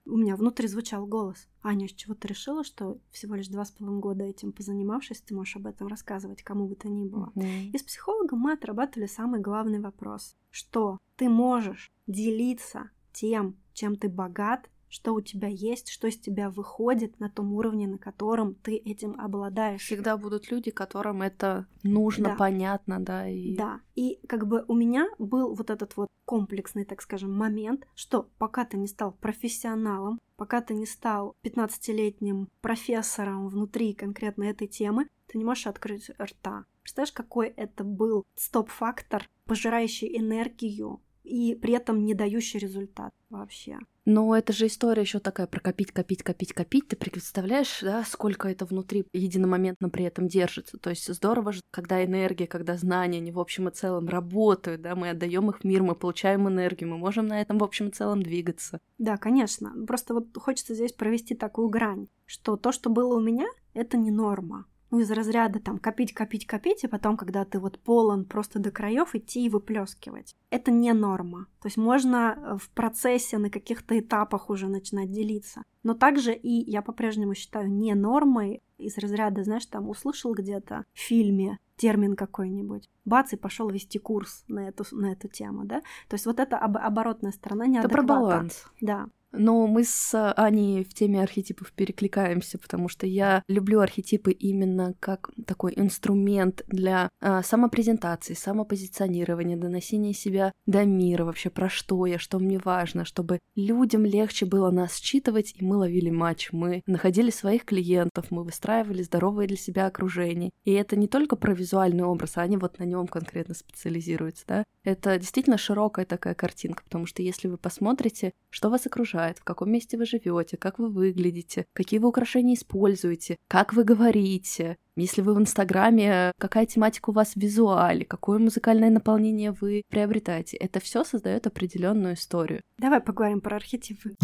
у 0.06 0.18
меня 0.18 0.36
внутри 0.36 0.68
звучал 0.68 1.06
голос. 1.06 1.48
Аня, 1.62 1.88
с 1.88 1.92
чего 1.92 2.16
ты 2.16 2.28
решила, 2.28 2.64
что 2.64 3.00
всего 3.12 3.36
лишь 3.36 3.48
два 3.48 3.66
с 3.66 3.72
половиной 3.72 4.00
года 4.00 4.24
этим 4.24 4.52
позанимавшись, 4.52 5.22
ты 5.22 5.36
можешь 5.36 5.56
об 5.58 5.68
этом 5.68 5.88
рассказывать 5.88 6.42
кому 6.42 6.68
бы 6.68 6.76
то 6.76 6.90
ни 6.90 7.06
было? 7.06 7.32
Мгм. 7.36 7.72
И 7.74 7.78
с 7.78 7.84
психологом 7.84 8.40
мы 8.40 8.54
отрабатывали 8.54 9.08
самый 9.08 9.40
главный 9.40 9.80
вопрос. 9.80 10.36
Что 10.50 10.98
ты 11.16 11.30
можешь 11.30 11.92
делиться 12.08 12.90
тем, 13.14 13.58
чем 13.74 13.96
ты 13.96 14.10
богат, 14.10 14.70
что 14.90 15.14
у 15.14 15.22
тебя 15.22 15.48
есть, 15.48 15.90
что 15.90 16.08
из 16.08 16.18
тебя 16.20 16.50
выходит 16.50 17.20
на 17.20 17.30
том 17.30 17.54
уровне, 17.54 17.88
на 17.88 17.98
котором 17.98 18.56
ты 18.56 18.76
этим 18.76 19.20
обладаешь. 19.20 19.82
Всегда 19.82 20.18
будут 20.18 20.52
люди, 20.52 20.72
которым 20.72 21.22
это 21.22 21.68
нужно, 21.84 22.30
Да. 22.30 22.36
понятно, 22.36 23.00
да, 23.00 23.28
и 23.28 23.56
Да, 23.56 23.80
и 23.96 24.20
как 24.28 24.48
бы 24.48 24.66
у 24.68 24.74
меня 24.74 25.08
был 25.20 25.54
вот 25.54 25.70
этот 25.70 25.96
вот 25.96 26.10
комплексный, 26.26 26.86
так 26.86 27.02
скажем, 27.02 27.34
момент, 27.34 27.88
что 27.96 28.30
пока 28.38 28.66
ты 28.66 28.78
не 28.78 28.88
стал 28.88 29.14
профессионалом, 29.14 30.20
пока 30.36 30.62
ты 30.62 30.74
не 30.74 30.86
стал 30.86 31.36
15-летним 31.44 32.50
профессором 32.62 33.48
внутри 33.50 33.94
конкретно 33.94 34.44
этой 34.44 34.68
темы, 34.68 35.08
ты 35.28 35.38
не 35.38 35.44
можешь 35.44 35.68
открыть 35.68 36.10
рта. 36.20 36.66
Представляешь, 36.82 37.12
какой 37.14 37.48
это 37.48 37.84
был 37.84 38.26
стоп-фактор, 38.36 39.28
пожирающий 39.46 40.18
энергию 40.18 41.02
и 41.30 41.56
при 41.56 41.74
этом 41.74 42.04
не 42.04 42.14
дающий 42.14 42.58
результат 42.58 43.14
вообще. 43.30 43.78
Но 44.06 44.36
это 44.36 44.54
же 44.54 44.66
история 44.66 45.04
еще 45.04 45.20
такая 45.20 45.46
про 45.46 45.60
копить, 45.60 45.92
копить, 45.92 46.24
копить, 46.24 46.54
копить. 46.54 46.88
Ты 46.88 46.96
представляешь, 46.96 47.80
да, 47.82 48.04
сколько 48.04 48.50
это 48.50 48.66
внутри 48.66 49.06
единомоментно 49.14 49.90
при 49.90 50.06
этом 50.06 50.28
держится. 50.28 50.80
То 50.80 50.90
есть 50.90 51.14
здорово 51.14 51.52
же, 51.52 51.62
когда 51.70 52.04
энергия, 52.04 52.48
когда 52.48 52.76
знания, 52.76 53.20
они 53.20 53.32
в 53.32 53.40
общем 53.40 53.68
и 53.68 53.72
целом 53.72 54.10
работают, 54.10 54.82
да, 54.82 54.96
мы 54.96 55.12
отдаем 55.12 55.52
их 55.52 55.60
в 55.60 55.64
мир, 55.64 55.84
мы 55.84 55.94
получаем 55.94 56.48
энергию, 56.48 56.90
мы 56.90 56.98
можем 56.98 57.28
на 57.28 57.40
этом 57.40 57.60
в 57.60 57.64
общем 57.64 57.90
и 57.90 57.92
целом 57.92 58.24
двигаться. 58.24 58.80
Да, 58.98 59.18
конечно. 59.18 59.74
Просто 59.86 60.16
вот 60.16 60.36
хочется 60.36 60.74
здесь 60.74 60.92
провести 60.92 61.36
такую 61.36 61.70
грань, 61.70 62.08
что 62.26 62.58
то, 62.58 62.72
что 62.72 62.90
было 62.90 63.16
у 63.16 63.22
меня, 63.22 63.46
это 63.76 63.98
не 63.98 64.10
норма. 64.10 64.66
Ну, 64.92 65.00
из 65.00 65.12
разряда 65.12 65.60
там 65.60 65.78
копить, 65.78 66.14
копить, 66.14 66.48
копить, 66.48 66.84
и 66.84 66.88
потом, 66.88 67.16
когда 67.16 67.46
ты 67.46 67.60
вот 67.60 67.80
полон 67.80 68.26
просто 68.26 68.60
до 68.60 68.72
краев, 68.72 69.14
идти 69.14 69.46
и 69.46 69.50
выплескивать. 69.50 70.36
Это 70.50 70.72
не 70.72 70.94
норма. 70.94 71.46
То 71.62 71.68
есть 71.68 71.78
можно 71.78 72.36
э, 72.38 72.58
в 72.58 72.70
процессе 72.72 73.38
на 73.38 73.50
каких-то 73.50 74.00
этапах 74.00 74.50
уже 74.50 74.68
начинать 74.68 75.12
делиться. 75.12 75.64
Но 75.84 75.94
также 75.94 76.34
и 76.34 76.70
я 76.70 76.82
по-прежнему 76.82 77.36
считаю 77.36 77.70
не 77.72 77.94
нормой 77.94 78.62
из 78.78 78.98
разряда, 78.98 79.44
знаешь, 79.44 79.66
там 79.66 79.90
услышал 79.90 80.34
где-то 80.34 80.86
в 80.94 81.00
фильме 81.00 81.60
термин 81.76 82.16
какой-нибудь, 82.16 82.90
бац, 83.06 83.32
и 83.34 83.38
пошел 83.38 83.70
вести 83.70 84.00
курс 84.00 84.44
на 84.48 84.68
эту, 84.68 84.84
на 84.92 85.12
эту 85.14 85.28
тему, 85.30 85.66
да? 85.66 85.82
То 86.10 86.16
есть 86.16 86.26
вот 86.26 86.40
это 86.40 86.58
об- 86.58 86.78
оборотная 86.78 87.32
сторона 87.32 87.64
Это 87.66 87.72
неадеквата. 87.74 87.96
про 87.96 88.04
баланс. 88.04 88.66
Да, 88.82 89.08
Но 89.32 89.68
мы 89.68 89.84
с 89.84 90.34
Аней 90.34 90.84
в 90.84 90.94
теме 90.94 91.22
архетипов 91.22 91.72
перекликаемся, 91.74 92.58
потому 92.58 92.90
что 92.90 93.06
я 93.06 93.44
люблю 93.48 93.80
архетипы 93.80 94.32
именно 94.32 94.96
как 95.00 95.30
такой 95.46 95.74
инструмент 95.76 96.64
для 96.68 97.10
а, 97.22 97.44
самопрезентации, 97.44 98.34
самопозиционирования, 98.34 99.56
доносения 99.56 100.14
себя 100.14 100.52
до 100.66 100.84
мира, 100.86 101.26
вообще 101.26 101.50
про 101.50 101.70
что 101.70 102.06
я, 102.06 102.18
что 102.18 102.40
мне 102.40 102.60
важно, 102.64 103.06
чтобы 103.06 103.40
людям 103.56 104.06
легче 104.06 104.46
было 104.46 104.72
нас 104.72 104.98
считывать, 104.98 105.54
и 105.56 105.64
мы 105.64 105.78
ловили 105.78 106.10
матч, 106.10 106.50
мы 106.52 106.82
находили 106.88 107.30
своих 107.30 107.66
клиентов, 107.66 108.32
мы 108.32 108.44
выстраивали 108.44 109.04
здоровое 109.04 109.48
для 109.48 109.58
себя 109.58 109.86
окружение. 109.86 110.52
И 110.64 110.74
это 110.74 110.96
не 110.96 111.08
только 111.08 111.36
про 111.36 111.54
визуальный 111.54 112.04
образ, 112.04 112.38
а 112.38 112.42
они 112.42 112.58
вот 112.58 112.80
на 112.80 112.84
нем 112.84 113.08
конкретно 113.08 113.54
специализируются, 113.54 114.44
да. 114.48 114.64
Это 114.84 115.18
действительно 115.20 115.58
широкая 115.58 116.06
такая 116.06 116.34
картинка, 116.34 116.84
потому 116.84 117.06
что 117.06 117.22
если 117.22 117.48
вы 117.48 117.58
посмотрите, 117.58 118.34
что 118.50 118.70
вас 118.70 118.88
окружает, 118.88 119.19
в 119.38 119.44
каком 119.44 119.72
месте 119.72 119.98
вы 119.98 120.06
живете, 120.06 120.58
как 120.58 120.80
вы 120.80 120.90
выглядите, 120.90 121.66
какие 121.74 122.00
вы 122.00 122.10
украшения 122.10 122.56
используете, 122.56 123.38
как 123.48 123.74
вы 123.74 123.84
говорите, 123.84 124.78
если 124.96 125.22
вы 125.22 125.34
в 125.34 125.40
Инстаграме, 125.40 126.32
какая 126.38 126.66
тематика 126.66 127.10
у 127.10 127.14
вас 127.14 127.34
в 127.34 127.38
визуале, 127.38 128.06
какое 128.06 128.40
музыкальное 128.40 128.90
наполнение 128.90 129.52
вы 129.52 129.84
приобретаете, 129.90 130.58
это 130.58 130.80
все 130.80 131.04
создает 131.04 131.48
определенную 131.48 132.16
историю. 132.16 132.62
давай 132.78 133.00
поговорим 133.02 133.42
про 133.42 133.56
архетипы. 133.56 134.16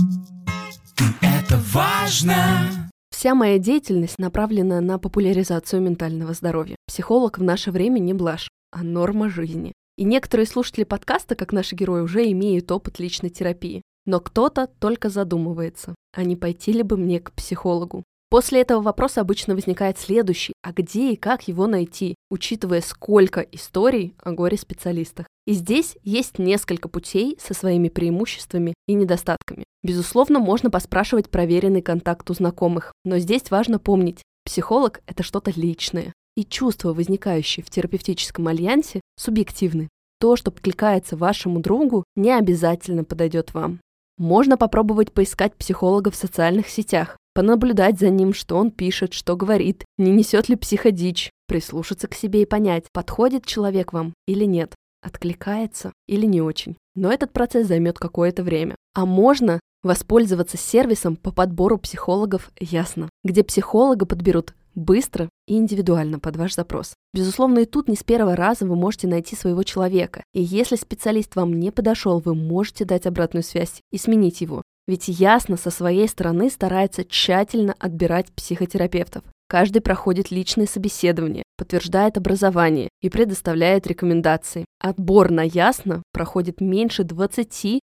Это 1.21 1.57
важно. 1.73 2.91
Вся 3.11 3.33
моя 3.33 3.59
деятельность 3.59 4.19
направлена 4.19 4.81
на 4.81 4.99
популяризацию 4.99 5.81
ментального 5.81 6.33
здоровья. 6.33 6.75
Психолог 6.85 7.37
в 7.37 7.43
наше 7.43 7.71
время 7.71 7.99
не 7.99 8.13
блажь, 8.13 8.49
а 8.71 8.83
норма 8.83 9.29
жизни. 9.29 9.73
И 9.97 10.03
некоторые 10.03 10.45
слушатели 10.45 10.83
подкаста, 10.83 11.35
как 11.35 11.53
наши 11.53 11.75
герои, 11.75 12.01
уже 12.01 12.29
имеют 12.31 12.69
опыт 12.71 12.99
личной 12.99 13.29
терапии. 13.29 13.81
Но 14.05 14.19
кто-то 14.19 14.67
только 14.79 15.09
задумывается, 15.09 15.95
а 16.13 16.23
не 16.23 16.35
пойти 16.35 16.71
ли 16.71 16.83
бы 16.83 16.97
мне 16.97 17.19
к 17.19 17.31
психологу. 17.31 18.03
После 18.29 18.61
этого 18.61 18.81
вопроса 18.81 19.21
обычно 19.21 19.55
возникает 19.55 19.97
следующий, 19.97 20.53
а 20.61 20.73
где 20.73 21.13
и 21.13 21.15
как 21.15 21.47
его 21.47 21.67
найти, 21.67 22.15
учитывая 22.29 22.81
сколько 22.81 23.39
историй 23.39 24.15
о 24.21 24.31
горе-специалистах. 24.31 25.27
И 25.45 25.53
здесь 25.53 25.95
есть 26.03 26.39
несколько 26.39 26.89
путей 26.89 27.37
со 27.39 27.53
своими 27.53 27.87
преимуществами 27.87 28.73
и 28.87 28.93
недостатками. 28.93 29.63
Безусловно, 29.83 30.39
можно 30.39 30.71
поспрашивать 30.71 31.29
проверенный 31.29 31.83
контакт 31.83 32.29
у 32.31 32.33
знакомых, 32.33 32.91
но 33.03 33.19
здесь 33.19 33.51
важно 33.51 33.77
помнить, 33.77 34.23
психолог– 34.43 35.01
это 35.05 35.21
что-то 35.21 35.53
личное, 35.55 36.11
и 36.35 36.43
чувства, 36.43 36.93
возникающие 36.93 37.63
в 37.63 37.69
терапевтическом 37.69 38.47
альянсе, 38.47 39.01
субъективны. 39.17 39.87
То, 40.19 40.35
что 40.35 40.49
подкликается 40.49 41.15
вашему 41.15 41.59
другу, 41.59 42.03
не 42.15 42.31
обязательно 42.31 43.03
подойдет 43.03 43.53
вам. 43.53 43.79
Можно 44.17 44.57
попробовать 44.57 45.11
поискать 45.11 45.55
психолога 45.55 46.09
в 46.09 46.15
социальных 46.15 46.69
сетях, 46.69 47.17
понаблюдать 47.33 47.99
за 47.99 48.09
ним, 48.09 48.33
что 48.33 48.55
он 48.57 48.71
пишет, 48.71 49.13
что 49.13 49.35
говорит, 49.35 49.83
не 49.97 50.11
несет 50.11 50.47
ли 50.47 50.55
психодичь, 50.55 51.31
прислушаться 51.47 52.07
к 52.07 52.13
себе 52.13 52.43
и 52.43 52.45
понять, 52.45 52.85
подходит 52.93 53.45
человек 53.45 53.91
вам 53.91 54.13
или 54.25 54.45
нет, 54.45 54.73
откликается 55.01 55.91
или 56.07 56.25
не 56.25 56.41
очень. 56.41 56.77
Но 56.95 57.11
этот 57.11 57.33
процесс 57.33 57.67
займет 57.67 57.99
какое-то 57.99 58.41
время. 58.41 58.75
А 58.93 59.05
можно 59.05 59.59
воспользоваться 59.83 60.57
сервисом 60.57 61.17
по 61.17 61.31
подбору 61.31 61.77
психологов 61.77 62.51
«Ясно», 62.59 63.09
где 63.23 63.43
психолога 63.43 64.05
подберут 64.05 64.55
быстро 64.75 65.29
и 65.47 65.55
индивидуально 65.55 66.19
под 66.19 66.35
ваш 66.35 66.53
запрос. 66.55 66.93
Безусловно, 67.13 67.59
и 67.59 67.65
тут 67.65 67.87
не 67.87 67.95
с 67.95 68.03
первого 68.03 68.35
раза 68.35 68.65
вы 68.65 68.75
можете 68.75 69.07
найти 69.07 69.35
своего 69.35 69.63
человека. 69.63 70.23
И 70.33 70.41
если 70.41 70.75
специалист 70.75 71.35
вам 71.35 71.59
не 71.59 71.71
подошел, 71.71 72.19
вы 72.19 72.35
можете 72.35 72.85
дать 72.85 73.05
обратную 73.07 73.43
связь 73.43 73.81
и 73.91 73.97
сменить 73.97 74.41
его. 74.41 74.61
Ведь 74.87 75.07
ясно 75.07 75.57
со 75.57 75.71
своей 75.71 76.07
стороны 76.07 76.49
старается 76.49 77.03
тщательно 77.03 77.73
отбирать 77.79 78.31
психотерапевтов. 78.33 79.23
Каждый 79.47 79.81
проходит 79.81 80.31
личное 80.31 80.65
собеседование, 80.65 81.43
подтверждает 81.55 82.17
образование 82.17 82.89
и 83.01 83.09
предоставляет 83.09 83.85
рекомендации. 83.85 84.65
Отбор 84.79 85.31
на 85.31 85.43
ясно 85.43 86.01
проходит 86.11 86.61
меньше 86.61 87.03
20% 87.03 87.79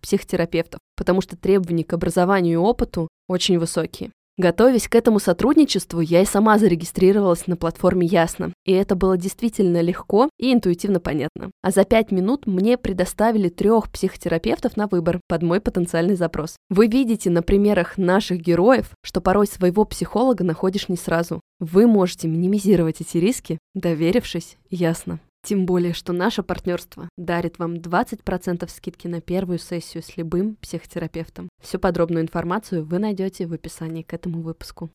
психотерапевтов, 0.00 0.80
потому 0.96 1.20
что 1.20 1.36
требования 1.36 1.84
к 1.84 1.92
образованию 1.92 2.54
и 2.54 2.56
опыту 2.56 3.08
очень 3.28 3.58
высокие. 3.58 4.10
Готовясь 4.40 4.88
к 4.88 4.94
этому 4.94 5.18
сотрудничеству, 5.18 6.00
я 6.00 6.22
и 6.22 6.24
сама 6.24 6.58
зарегистрировалась 6.58 7.46
на 7.46 7.58
платформе 7.58 8.06
Ясно, 8.06 8.54
и 8.64 8.72
это 8.72 8.94
было 8.94 9.18
действительно 9.18 9.82
легко 9.82 10.30
и 10.38 10.54
интуитивно 10.54 10.98
понятно. 10.98 11.50
А 11.62 11.70
за 11.70 11.84
пять 11.84 12.10
минут 12.10 12.46
мне 12.46 12.78
предоставили 12.78 13.50
трех 13.50 13.90
психотерапевтов 13.90 14.78
на 14.78 14.86
выбор 14.86 15.20
под 15.28 15.42
мой 15.42 15.60
потенциальный 15.60 16.14
запрос. 16.14 16.56
Вы 16.70 16.86
видите 16.86 17.28
на 17.28 17.42
примерах 17.42 17.98
наших 17.98 18.40
героев, 18.40 18.92
что 19.02 19.20
порой 19.20 19.46
своего 19.46 19.84
психолога 19.84 20.42
находишь 20.42 20.88
не 20.88 20.96
сразу. 20.96 21.42
Вы 21.58 21.86
можете 21.86 22.26
минимизировать 22.26 23.02
эти 23.02 23.18
риски, 23.18 23.58
доверившись 23.74 24.56
Ясно. 24.70 25.20
Тем 25.42 25.64
более, 25.64 25.94
что 25.94 26.12
наше 26.12 26.42
партнерство 26.42 27.08
дарит 27.16 27.58
вам 27.58 27.74
20% 27.74 28.68
скидки 28.68 29.06
на 29.06 29.20
первую 29.20 29.58
сессию 29.58 30.02
с 30.02 30.16
любым 30.16 30.56
психотерапевтом. 30.56 31.48
Всю 31.62 31.78
подробную 31.78 32.22
информацию 32.22 32.84
вы 32.84 32.98
найдете 32.98 33.46
в 33.46 33.52
описании 33.52 34.02
к 34.02 34.12
этому 34.12 34.42
выпуску. 34.42 34.90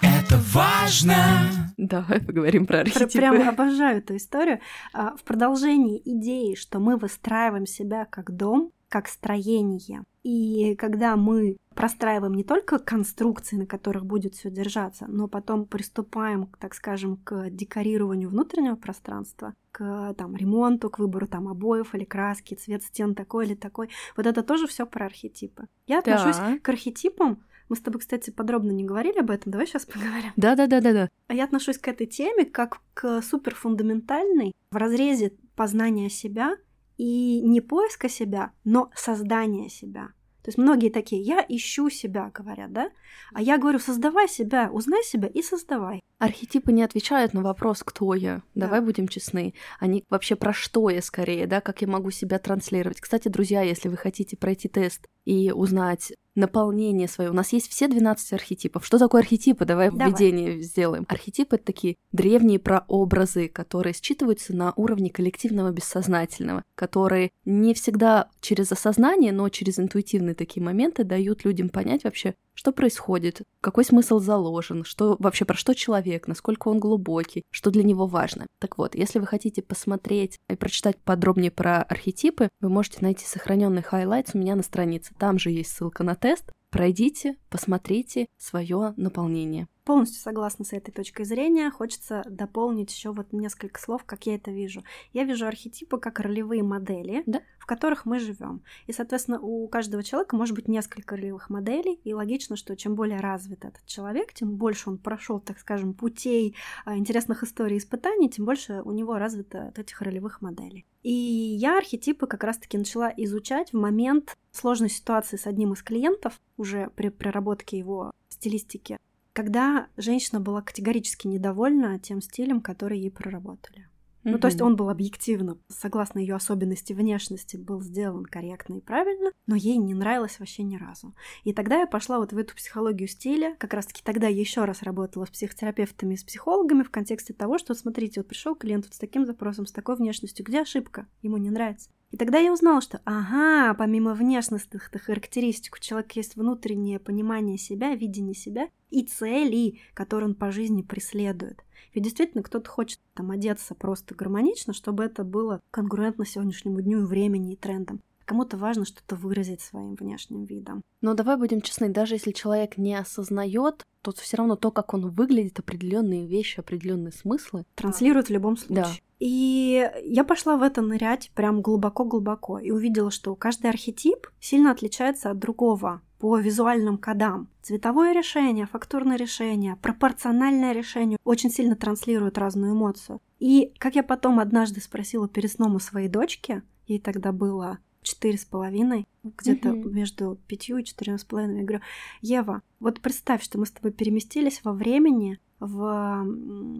Это 0.00 0.38
важно. 0.52 1.72
Давай 1.76 2.20
поговорим 2.20 2.66
про 2.66 2.80
архетипы. 2.80 3.18
Прям 3.18 3.48
обожаю 3.48 3.98
эту 3.98 4.16
историю. 4.16 4.60
А, 4.92 5.16
в 5.16 5.22
продолжении 5.24 6.00
идеи, 6.04 6.54
что 6.54 6.78
мы 6.78 6.96
выстраиваем 6.96 7.66
себя 7.66 8.06
как 8.06 8.34
дом, 8.34 8.72
как 8.88 9.08
строение. 9.08 10.02
И 10.22 10.74
когда 10.76 11.16
мы 11.16 11.56
простраиваем 11.74 12.34
не 12.34 12.44
только 12.44 12.78
конструкции, 12.78 13.56
на 13.56 13.66
которых 13.66 14.04
будет 14.04 14.34
все 14.34 14.50
держаться, 14.50 15.06
но 15.08 15.28
потом 15.28 15.64
приступаем, 15.64 16.50
так 16.58 16.74
скажем, 16.74 17.16
к 17.16 17.48
декорированию 17.50 18.28
внутреннего 18.28 18.76
пространства, 18.76 19.54
к 19.72 20.14
там, 20.18 20.36
ремонту, 20.36 20.90
к 20.90 20.98
выбору 20.98 21.26
там 21.26 21.48
обоев 21.48 21.94
или 21.94 22.04
краски, 22.04 22.54
цвет 22.54 22.82
стен 22.82 23.14
такой 23.14 23.46
или 23.46 23.54
такой. 23.54 23.88
Вот 24.16 24.26
это 24.26 24.42
тоже 24.42 24.66
все 24.66 24.84
про 24.84 25.06
архетипы. 25.06 25.68
Я 25.86 26.00
отношусь 26.00 26.36
да. 26.36 26.58
к 26.58 26.68
архетипам 26.68 27.42
мы 27.70 27.76
с 27.76 27.80
тобой, 27.80 28.00
кстати, 28.00 28.30
подробно 28.30 28.72
не 28.72 28.82
говорили 28.82 29.20
об 29.20 29.30
этом. 29.30 29.52
Давай 29.52 29.68
сейчас 29.68 29.86
поговорим. 29.86 30.32
Да, 30.34 30.56
да, 30.56 30.66
да, 30.66 30.80
да, 30.80 30.92
да. 30.92 31.08
А 31.28 31.34
я 31.34 31.44
отношусь 31.44 31.78
к 31.78 31.86
этой 31.86 32.08
теме 32.08 32.44
как 32.44 32.80
к 32.94 33.22
суперфундаментальной 33.22 34.52
в 34.72 34.76
разрезе 34.76 35.34
познания 35.54 36.10
себя 36.10 36.56
и 37.00 37.40
не 37.40 37.62
поиска 37.62 38.10
себя, 38.10 38.52
но 38.62 38.90
создания 38.94 39.70
себя. 39.70 40.08
То 40.42 40.48
есть 40.48 40.58
многие 40.58 40.90
такие, 40.90 41.22
я 41.22 41.44
ищу 41.48 41.88
себя, 41.88 42.30
говорят, 42.34 42.72
да? 42.72 42.90
А 43.32 43.40
я 43.40 43.56
говорю, 43.56 43.78
создавай 43.78 44.28
себя, 44.28 44.70
узнай 44.70 45.02
себя 45.02 45.26
и 45.26 45.40
создавай. 45.40 46.02
Архетипы 46.18 46.72
не 46.72 46.82
отвечают 46.82 47.32
на 47.32 47.40
вопрос, 47.40 47.82
кто 47.82 48.12
я. 48.14 48.42
Да. 48.54 48.66
Давай 48.66 48.82
будем 48.82 49.08
честны. 49.08 49.54
Они 49.78 50.04
вообще 50.10 50.36
про 50.36 50.52
что 50.52 50.90
я 50.90 51.00
скорее, 51.00 51.46
да, 51.46 51.62
как 51.62 51.80
я 51.80 51.88
могу 51.88 52.10
себя 52.10 52.38
транслировать. 52.38 53.00
Кстати, 53.00 53.28
друзья, 53.28 53.62
если 53.62 53.88
вы 53.88 53.96
хотите 53.96 54.36
пройти 54.36 54.68
тест 54.68 55.06
и 55.24 55.52
узнать 55.52 56.12
наполнение 56.34 57.08
свое. 57.08 57.30
У 57.30 57.34
нас 57.34 57.52
есть 57.52 57.68
все 57.68 57.88
12 57.88 58.32
архетипов. 58.32 58.84
Что 58.86 58.98
такое 58.98 59.22
архетипы? 59.22 59.64
Давай, 59.64 59.90
Давай. 59.90 60.08
введение 60.08 60.60
сделаем. 60.60 61.06
Архетипы— 61.08 61.56
это 61.56 61.64
такие 61.66 61.96
древние 62.12 62.58
прообразы, 62.58 63.48
которые 63.48 63.94
считываются 63.94 64.54
на 64.54 64.72
уровне 64.76 65.10
коллективного 65.10 65.70
бессознательного, 65.70 66.64
которые 66.74 67.30
не 67.44 67.74
всегда 67.74 68.28
через 68.40 68.72
осознание, 68.72 69.32
но 69.32 69.48
через 69.48 69.78
интуитивные 69.78 70.34
такие 70.34 70.62
моменты 70.62 71.04
дают 71.04 71.44
людям 71.44 71.68
понять 71.68 72.04
вообще, 72.04 72.34
что 72.60 72.72
происходит, 72.72 73.40
какой 73.62 73.86
смысл 73.86 74.18
заложен, 74.18 74.84
что 74.84 75.16
вообще 75.18 75.46
про 75.46 75.56
что 75.56 75.74
человек, 75.74 76.28
насколько 76.28 76.68
он 76.68 76.78
глубокий, 76.78 77.44
что 77.50 77.70
для 77.70 77.82
него 77.82 78.06
важно. 78.06 78.46
Так 78.58 78.76
вот, 78.76 78.94
если 78.94 79.18
вы 79.18 79.26
хотите 79.26 79.62
посмотреть 79.62 80.38
и 80.48 80.56
прочитать 80.56 80.98
подробнее 80.98 81.50
про 81.50 81.82
архетипы, 81.82 82.50
вы 82.60 82.68
можете 82.68 82.98
найти 83.00 83.24
сохраненный 83.24 83.82
highlights 83.82 84.34
у 84.34 84.38
меня 84.38 84.56
на 84.56 84.62
странице. 84.62 85.14
Там 85.18 85.38
же 85.38 85.50
есть 85.50 85.70
ссылка 85.70 86.04
на 86.04 86.14
тест. 86.20 86.52
Пройдите, 86.70 87.36
посмотрите 87.48 88.28
свое 88.38 88.94
наполнение. 88.96 89.66
Полностью 89.84 90.20
согласна 90.20 90.64
с 90.64 90.72
этой 90.72 90.92
точкой 90.92 91.24
зрения. 91.24 91.70
Хочется 91.70 92.22
дополнить 92.28 92.92
еще 92.92 93.12
вот 93.12 93.32
несколько 93.32 93.80
слов, 93.80 94.04
как 94.04 94.26
я 94.26 94.34
это 94.34 94.50
вижу. 94.50 94.82
Я 95.12 95.24
вижу 95.24 95.46
архетипы 95.46 95.98
как 95.98 96.20
ролевые 96.20 96.62
модели, 96.62 97.22
да? 97.26 97.40
в 97.58 97.66
которых 97.66 98.04
мы 98.04 98.18
живем. 98.18 98.62
И, 98.86 98.92
соответственно, 98.92 99.40
у 99.40 99.66
каждого 99.68 100.02
человека 100.02 100.36
может 100.36 100.54
быть 100.54 100.68
несколько 100.68 101.16
ролевых 101.16 101.50
моделей. 101.50 102.00
И 102.04 102.12
логично, 102.12 102.56
что 102.56 102.76
чем 102.76 102.94
более 102.94 103.20
развит 103.20 103.64
этот 103.64 103.84
человек, 103.86 104.32
тем 104.34 104.56
больше 104.56 104.90
он 104.90 104.98
прошел, 104.98 105.40
так 105.40 105.58
скажем, 105.58 105.94
путей 105.94 106.54
а, 106.84 106.96
интересных 106.96 107.42
историй 107.42 107.76
и 107.76 107.78
испытаний, 107.78 108.28
тем 108.28 108.44
больше 108.44 108.82
у 108.84 108.92
него 108.92 109.16
развито 109.18 109.72
этих 109.76 110.02
ролевых 110.02 110.42
моделей. 110.42 110.84
И 111.02 111.12
я 111.12 111.78
архетипы 111.78 112.26
как 112.26 112.44
раз-таки 112.44 112.76
начала 112.76 113.12
изучать 113.16 113.72
в 113.72 113.76
момент 113.76 114.36
сложной 114.52 114.90
ситуации 114.90 115.36
с 115.36 115.46
одним 115.46 115.72
из 115.72 115.82
клиентов, 115.82 116.38
уже 116.56 116.90
при 116.94 117.08
проработке 117.08 117.78
его 117.78 118.12
стилистики, 118.28 118.98
когда 119.40 119.86
женщина 119.96 120.38
была 120.38 120.60
категорически 120.60 121.26
недовольна 121.26 121.98
тем 121.98 122.20
стилем, 122.20 122.60
который 122.60 122.98
ей 122.98 123.10
проработали. 123.10 123.78
Mm-hmm. 123.78 124.32
Ну, 124.32 124.38
то 124.38 124.48
есть 124.48 124.60
он 124.60 124.76
был 124.76 124.90
объективно, 124.90 125.56
согласно 125.68 126.18
ее 126.18 126.34
особенности 126.34 126.92
внешности, 126.92 127.56
был 127.56 127.80
сделан 127.80 128.26
корректно 128.26 128.74
и 128.74 128.80
правильно, 128.82 129.30
но 129.46 129.56
ей 129.56 129.78
не 129.78 129.94
нравилось 129.94 130.38
вообще 130.38 130.62
ни 130.62 130.76
разу. 130.76 131.14
И 131.44 131.54
тогда 131.54 131.80
я 131.80 131.86
пошла 131.86 132.18
вот 132.18 132.34
в 132.34 132.36
эту 132.36 132.54
психологию 132.54 133.08
стиля, 133.08 133.56
как 133.58 133.72
раз-таки 133.72 134.02
тогда 134.04 134.26
я 134.26 134.38
еще 134.38 134.66
раз 134.66 134.82
работала 134.82 135.24
с 135.24 135.30
психотерапевтами 135.30 136.12
и 136.12 136.18
с 136.18 136.24
психологами 136.24 136.82
в 136.82 136.90
контексте 136.90 137.32
того, 137.32 137.56
что, 137.56 137.72
смотрите, 137.72 138.20
вот 138.20 138.28
пришел 138.28 138.54
клиент 138.54 138.84
вот 138.84 138.94
с 138.94 138.98
таким 138.98 139.24
запросом, 139.24 139.64
с 139.64 139.72
такой 139.72 139.96
внешностью, 139.96 140.44
где 140.44 140.60
ошибка? 140.60 141.06
Ему 141.22 141.38
не 141.38 141.48
нравится. 141.48 141.88
И 142.10 142.16
тогда 142.16 142.38
я 142.38 142.52
узнала, 142.52 142.80
что, 142.80 143.00
ага, 143.04 143.72
помимо 143.74 144.14
внешностных 144.14 144.90
характеристик, 144.92 145.76
у 145.76 145.80
человека 145.80 146.12
есть 146.16 146.34
внутреннее 146.34 146.98
понимание 146.98 147.56
себя, 147.56 147.94
видение 147.94 148.34
себя 148.34 148.68
и 148.90 149.04
цели, 149.04 149.78
которые 149.94 150.30
он 150.30 150.34
по 150.34 150.50
жизни 150.50 150.82
преследует. 150.82 151.64
Ведь 151.94 152.04
действительно 152.04 152.42
кто-то 152.42 152.68
хочет 152.68 153.00
там 153.14 153.30
одеться 153.30 153.74
просто 153.74 154.14
гармонично, 154.14 154.72
чтобы 154.72 155.04
это 155.04 155.22
было 155.22 155.60
конгруентно 155.70 156.26
сегодняшнему 156.26 156.80
дню 156.80 157.02
и 157.02 157.06
времени 157.06 157.52
и 157.52 157.56
трендам. 157.56 158.00
Кому-то 158.30 158.56
важно 158.56 158.84
что-то 158.84 159.16
выразить 159.16 159.60
своим 159.60 159.96
внешним 159.96 160.44
видом. 160.44 160.84
Но 161.00 161.14
давай 161.14 161.36
будем 161.36 161.60
честны, 161.62 161.88
даже 161.88 162.14
если 162.14 162.30
человек 162.30 162.76
не 162.76 162.94
осознает, 162.94 163.84
то 164.02 164.12
все 164.12 164.36
равно 164.36 164.54
то, 164.54 164.70
как 164.70 164.94
он 164.94 165.10
выглядит, 165.10 165.58
определенные 165.58 166.28
вещи, 166.28 166.60
определенные 166.60 167.10
смыслы 167.10 167.64
транслирует 167.74 168.28
в 168.28 168.30
любом 168.30 168.56
случае. 168.56 168.84
Да. 168.84 168.88
И 169.18 169.90
я 170.04 170.22
пошла 170.22 170.56
в 170.56 170.62
это 170.62 170.80
нырять 170.80 171.32
прям 171.34 171.60
глубоко-глубоко 171.60 172.60
и 172.60 172.70
увидела, 172.70 173.10
что 173.10 173.34
каждый 173.34 173.68
архетип 173.68 174.28
сильно 174.38 174.70
отличается 174.70 175.32
от 175.32 175.40
другого 175.40 176.00
по 176.20 176.38
визуальным 176.38 176.98
кодам. 176.98 177.48
Цветовое 177.62 178.12
решение, 178.12 178.66
фактурное 178.66 179.16
решение, 179.16 179.74
пропорциональное 179.82 180.70
решение 180.70 181.18
очень 181.24 181.50
сильно 181.50 181.74
транслирует 181.74 182.38
разную 182.38 182.74
эмоцию. 182.74 183.20
И 183.40 183.74
как 183.78 183.96
я 183.96 184.04
потом 184.04 184.38
однажды 184.38 184.80
спросила 184.80 185.28
перед 185.28 185.50
сном 185.50 185.74
у 185.74 185.80
своей 185.80 186.08
дочки, 186.08 186.62
ей 186.86 187.00
тогда 187.00 187.32
было 187.32 187.80
четыре 188.10 188.38
с 188.38 188.44
половиной, 188.44 189.06
где-то 189.22 189.70
mm-hmm. 189.70 189.90
между 189.90 190.38
пятью 190.46 190.78
и 190.78 190.84
четырьмя 190.84 191.18
с 191.18 191.24
половиной. 191.24 191.58
Я 191.58 191.64
говорю, 191.64 191.84
Ева, 192.20 192.62
вот 192.80 193.00
представь, 193.00 193.42
что 193.42 193.58
мы 193.58 193.66
с 193.66 193.70
тобой 193.70 193.92
переместились 193.92 194.60
во 194.64 194.72
времени 194.72 195.38
в 195.58 196.26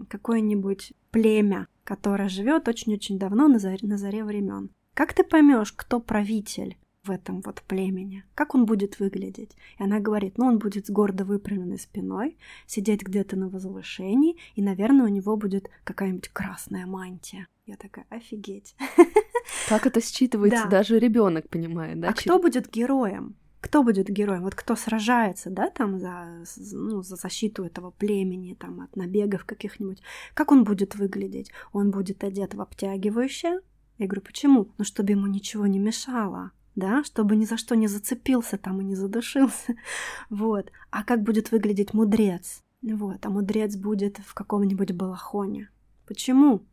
какое-нибудь 0.09 0.93
племя, 1.11 1.67
которое 1.83 2.29
живет 2.29 2.67
очень-очень 2.67 3.19
давно 3.19 3.47
на 3.47 3.59
заре, 3.59 3.79
на 3.81 3.97
заре 3.97 4.23
времен. 4.23 4.69
Как 4.93 5.13
ты 5.13 5.23
поймешь, 5.23 5.71
кто 5.71 5.99
правитель? 5.99 6.77
в 7.03 7.09
этом 7.09 7.41
вот 7.41 7.63
племени. 7.63 8.23
Как 8.35 8.53
он 8.55 8.65
будет 8.65 8.99
выглядеть? 8.99 9.55
И 9.79 9.83
она 9.83 9.99
говорит, 9.99 10.37
ну 10.37 10.45
он 10.45 10.59
будет 10.59 10.87
с 10.87 10.89
гордо 10.89 11.25
выпрямленной 11.25 11.79
спиной, 11.79 12.37
сидеть 12.67 13.01
где-то 13.01 13.35
на 13.35 13.49
возвышении, 13.49 14.37
и, 14.55 14.61
наверное, 14.61 15.05
у 15.05 15.09
него 15.09 15.35
будет 15.35 15.69
какая-нибудь 15.83 16.29
красная 16.29 16.85
мантия. 16.85 17.47
Я 17.65 17.75
такая, 17.77 18.05
офигеть. 18.09 18.75
Как 19.69 19.85
это 19.85 19.99
считывается? 19.99 20.63
Да. 20.63 20.69
Даже 20.69 20.99
ребенок 20.99 21.49
понимает, 21.49 21.99
да? 21.99 22.09
А 22.09 22.13
кто 22.13 22.39
будет 22.39 22.69
героем? 22.69 23.35
Кто 23.59 23.83
будет 23.83 24.09
героем? 24.09 24.43
Вот 24.43 24.55
кто 24.55 24.75
сражается, 24.75 25.49
да, 25.51 25.69
там 25.69 25.99
за, 25.99 26.43
ну, 26.71 27.03
за 27.03 27.15
защиту 27.15 27.63
этого 27.63 27.91
племени, 27.91 28.55
там, 28.55 28.81
от 28.81 28.95
набегов 28.95 29.45
каких-нибудь. 29.45 30.01
Как 30.33 30.51
он 30.51 30.63
будет 30.63 30.95
выглядеть? 30.95 31.51
Он 31.71 31.91
будет 31.91 32.23
одет 32.23 32.55
в 32.55 32.61
обтягивающее. 32.61 33.59
Я 33.99 34.07
говорю, 34.07 34.21
почему? 34.21 34.71
Ну, 34.77 34.83
чтобы 34.83 35.11
ему 35.11 35.27
ничего 35.27 35.67
не 35.67 35.79
мешало 35.79 36.51
да, 36.75 37.03
чтобы 37.03 37.35
ни 37.35 37.45
за 37.45 37.57
что 37.57 37.75
не 37.75 37.87
зацепился 37.87 38.57
там 38.57 38.81
и 38.81 38.83
не 38.83 38.95
задушился, 38.95 39.75
вот. 40.29 40.71
А 40.89 41.03
как 41.03 41.23
будет 41.23 41.51
выглядеть 41.51 41.93
мудрец? 41.93 42.61
Вот, 42.81 43.25
а 43.25 43.29
мудрец 43.29 43.75
будет 43.75 44.17
в 44.17 44.33
каком-нибудь 44.33 44.91
балахоне. 44.93 45.69
Почему? 46.07 46.65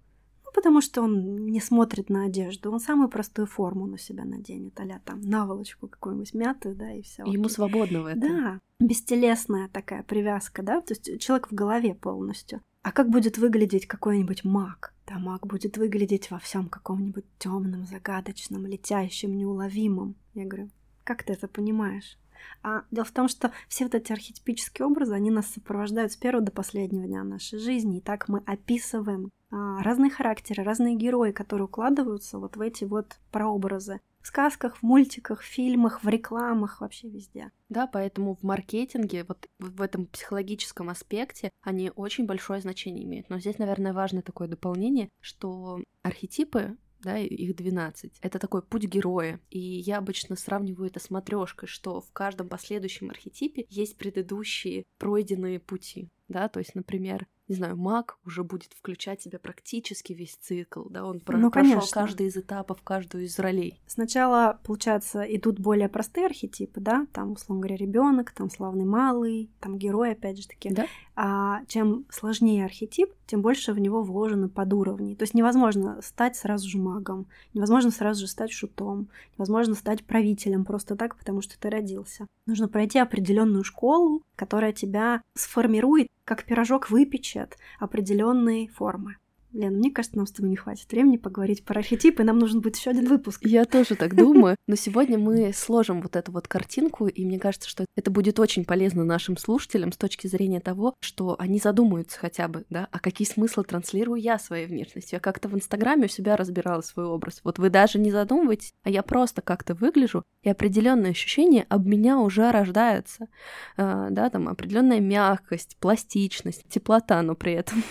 Ну, 0.49 0.55
потому 0.55 0.81
что 0.81 1.03
он 1.03 1.47
не 1.47 1.61
смотрит 1.61 2.09
на 2.09 2.25
одежду, 2.25 2.73
он 2.73 2.81
самую 2.81 3.11
простую 3.11 3.47
форму 3.47 3.87
на 3.87 3.99
себя 3.99 4.25
наденет, 4.25 4.81
а 4.81 5.01
там 5.05 5.21
наволочку 5.21 5.89
какую-нибудь 5.89 6.33
мятую, 6.33 6.75
да, 6.75 6.91
и 6.91 7.03
все. 7.03 7.23
Ему 7.25 7.51
свободно 7.51 8.03
в 8.03 8.07
этом. 8.07 8.21
Да, 8.21 8.61
бестелесная 8.81 9.69
такая 9.69 10.03
привязка, 10.03 10.63
да, 10.63 10.81
то 10.81 10.95
есть 10.95 11.21
человек 11.21 11.51
в 11.51 11.55
голове 11.55 11.95
полностью. 11.95 12.63
А 12.83 12.93
как 12.93 13.11
будет 13.11 13.37
выглядеть 13.37 13.87
какой-нибудь 13.87 14.45
маг? 14.45 14.95
Да, 15.07 15.19
маг 15.19 15.47
будет 15.47 15.77
выглядеть 15.77 16.31
во 16.31 16.39
всем 16.39 16.71
каком-нибудь 16.71 17.27
темном, 17.39 17.85
загадочном, 17.85 18.65
летящем, 18.67 19.37
неуловимом. 19.37 20.15
Я 20.33 20.47
говорю, 20.47 20.71
как 21.05 21.25
ты 21.25 21.35
это 21.35 21.47
понимаешь? 21.47 22.17
А 22.63 22.83
дело 22.91 23.05
в 23.05 23.13
том, 23.13 23.29
что 23.29 23.53
все 23.69 23.85
вот 23.85 23.95
эти 23.95 24.13
архетипические 24.13 24.87
образы, 24.87 25.15
они 25.15 25.31
нас 25.31 25.47
сопровождают 25.47 26.13
с 26.13 26.17
первого 26.17 26.45
до 26.45 26.53
последнего 26.53 27.07
дня 27.07 27.25
нашей 27.25 27.59
жизни. 27.59 27.99
И 27.99 28.01
так 28.01 28.29
мы 28.29 28.43
описываем 28.47 29.31
а, 29.51 29.83
разные 29.83 30.11
характеры, 30.11 30.63
разные 30.63 30.95
герои, 30.95 31.33
которые 31.33 31.67
укладываются 31.67 32.39
вот 32.39 32.57
в 32.57 32.61
эти 32.61 32.85
вот 32.85 33.19
прообразы 33.31 34.01
в 34.21 34.27
сказках, 34.27 34.77
в 34.77 34.83
мультиках, 34.83 35.41
в 35.41 35.47
фильмах, 35.47 36.03
в 36.03 36.09
рекламах, 36.09 36.81
вообще 36.81 37.09
везде. 37.09 37.51
Да, 37.69 37.87
поэтому 37.87 38.35
в 38.35 38.43
маркетинге, 38.43 39.25
вот 39.25 39.47
в 39.59 39.81
этом 39.81 40.07
психологическом 40.07 40.91
аспекте, 40.91 41.51
они 41.63 41.93
очень 41.95 42.27
большое 42.27 42.61
значение 42.61 43.05
имеют. 43.05 43.31
Но 43.31 43.39
здесь, 43.39 43.59
наверное, 43.59 43.93
важно 43.93 44.23
такое 44.23 44.49
дополнение, 44.49 45.09
что 45.21 45.81
архетипы 46.03 46.77
да, 47.03 47.19
их 47.19 47.55
12. 47.57 48.19
Это 48.21 48.39
такой 48.39 48.63
путь 48.63 48.85
героя. 48.85 49.41
И 49.51 49.59
я 49.59 49.99
обычно 49.99 50.37
сравниваю 50.37 50.89
это 50.89 51.01
с 51.01 51.11
матрешкой, 51.11 51.69
что 51.69 52.01
в 52.01 52.11
каждом 52.13 52.49
последующем 52.49 53.11
архетипе 53.11 53.67
есть 53.69 53.97
предыдущие 53.97 54.85
пройденные 54.99 55.61
пути. 55.61 56.09
Да, 56.29 56.49
то 56.49 56.59
есть, 56.59 56.75
например, 56.75 57.27
не 57.49 57.55
знаю, 57.55 57.79
маг 57.79 58.19
уже 58.27 58.45
будет 58.45 58.75
включать 58.75 59.21
в 59.21 59.25
себя 59.25 59.39
практически 59.39 60.13
весь 60.13 60.37
цикл, 60.37 60.87
да, 60.91 61.07
он 61.07 61.21
про- 61.21 61.39
ну, 61.39 61.51
прошел 61.51 61.81
каждый 61.91 62.27
из 62.27 62.37
этапов, 62.37 62.83
каждую 62.83 63.25
из 63.25 63.39
ролей. 63.39 63.81
Сначала, 63.87 64.61
получается, 64.65 65.23
идут 65.23 65.59
более 65.59 65.89
простые 65.89 66.27
архетипы, 66.27 66.81
да, 66.81 67.07
там, 67.15 67.33
условно 67.33 67.63
говоря, 67.63 67.77
ребенок, 67.77 68.33
там 68.33 68.51
славный 68.51 68.85
малый, 68.85 69.51
там 69.61 69.79
герой, 69.79 70.13
опять 70.13 70.39
же 70.39 70.47
таки. 70.47 70.69
Да? 70.69 70.87
А 71.21 71.65
чем 71.67 72.05
сложнее 72.11 72.65
архетип, 72.65 73.13
тем 73.27 73.43
больше 73.43 73.73
в 73.73 73.81
него 73.81 74.05
вложено 74.05 74.49
под 74.49 74.73
уровни. 74.73 75.17
То 75.17 75.25
есть 75.25 75.35
невозможно 75.35 75.99
стать 76.01 76.37
сразу 76.37 76.69
же 76.69 76.79
магом, 76.79 77.27
невозможно 77.55 77.91
сразу 77.91 78.21
же 78.21 78.29
стать 78.29 78.53
шутом, 78.53 79.09
невозможно 79.37 79.75
стать 79.75 80.05
правителем 80.05 80.65
просто 80.65 80.95
так, 80.95 81.17
потому 81.17 81.43
что 81.43 81.59
ты 81.59 81.71
родился. 81.71 82.29
Нужно 82.47 82.69
пройти 82.69 83.01
определенную 83.01 83.65
школу, 83.65 84.23
которая 84.37 84.73
тебя 84.73 85.21
сформирует, 85.35 86.07
как 86.25 86.45
пирожок 86.45 86.89
выпечет 86.89 87.59
определенные 87.81 88.69
формы. 88.69 89.17
Лен, 89.53 89.77
мне 89.77 89.91
кажется, 89.91 90.17
нам 90.17 90.27
с 90.27 90.33
тобой 90.33 90.51
не 90.51 90.57
хватит 90.57 90.91
времени 90.91 91.17
поговорить 91.17 91.65
про 91.65 91.79
архетипы, 91.79 92.23
нам 92.23 92.39
нужен 92.39 92.61
будет 92.61 92.77
еще 92.77 92.91
один 92.91 93.07
выпуск. 93.07 93.41
Я 93.45 93.65
тоже 93.65 93.95
так 93.95 94.15
думаю, 94.15 94.57
но 94.67 94.77
сегодня 94.77 95.19
мы 95.19 95.53
сложим 95.55 96.03
вот 96.03 96.17
эту 96.17 96.33
вот 96.33 96.49
картинку, 96.49 97.07
и 97.07 97.25
мне 97.25 97.39
кажется, 97.39 97.69
что 97.69 97.87
это 97.97 98.11
будет 98.11 98.39
очень 98.39 98.65
полезно 98.65 99.05
нашим 99.05 99.37
слушателям 99.37 99.93
с 99.93 99.97
точки 99.97 100.27
зрения 100.27 100.61
того, 100.61 100.95
что 101.01 101.37
они 101.39 101.59
задумаются 101.59 102.19
хотя 102.19 102.49
бы, 102.49 102.65
да, 102.69 102.89
а 102.93 102.99
какие 102.99 103.27
смыслы 103.27 103.65
транслирую 103.65 104.21
я 104.21 104.39
своей 104.39 104.67
внешностью. 104.67 105.17
Я 105.17 105.21
как-то 105.21 105.49
в 105.49 105.55
Инстаграме 105.55 106.07
у 106.07 106.09
себя 106.09 106.37
разбирала 106.37 106.83
свой 106.83 107.07
образ. 107.07 107.41
Вот 107.43 107.59
вы 107.59 107.71
даже 107.71 107.99
не 107.99 108.11
задумываетесь, 108.11 108.73
а 108.83 108.91
я 108.91 109.03
просто 109.03 109.41
как-то 109.41 109.75
выгляжу, 109.75 110.25
и 110.43 110.51
определенные 110.51 111.11
ощущения 111.11 111.67
об 111.69 111.87
меня 111.87 112.19
уже 112.19 112.51
рождаются. 112.51 113.29
А, 113.77 114.11
да, 114.11 114.31
там 114.31 114.49
определенная 114.49 115.01
мягкость, 115.01 115.77
пластичность, 115.81 116.69
теплота, 116.69 117.21
но 117.23 117.35
при 117.35 117.53
этом 117.53 117.83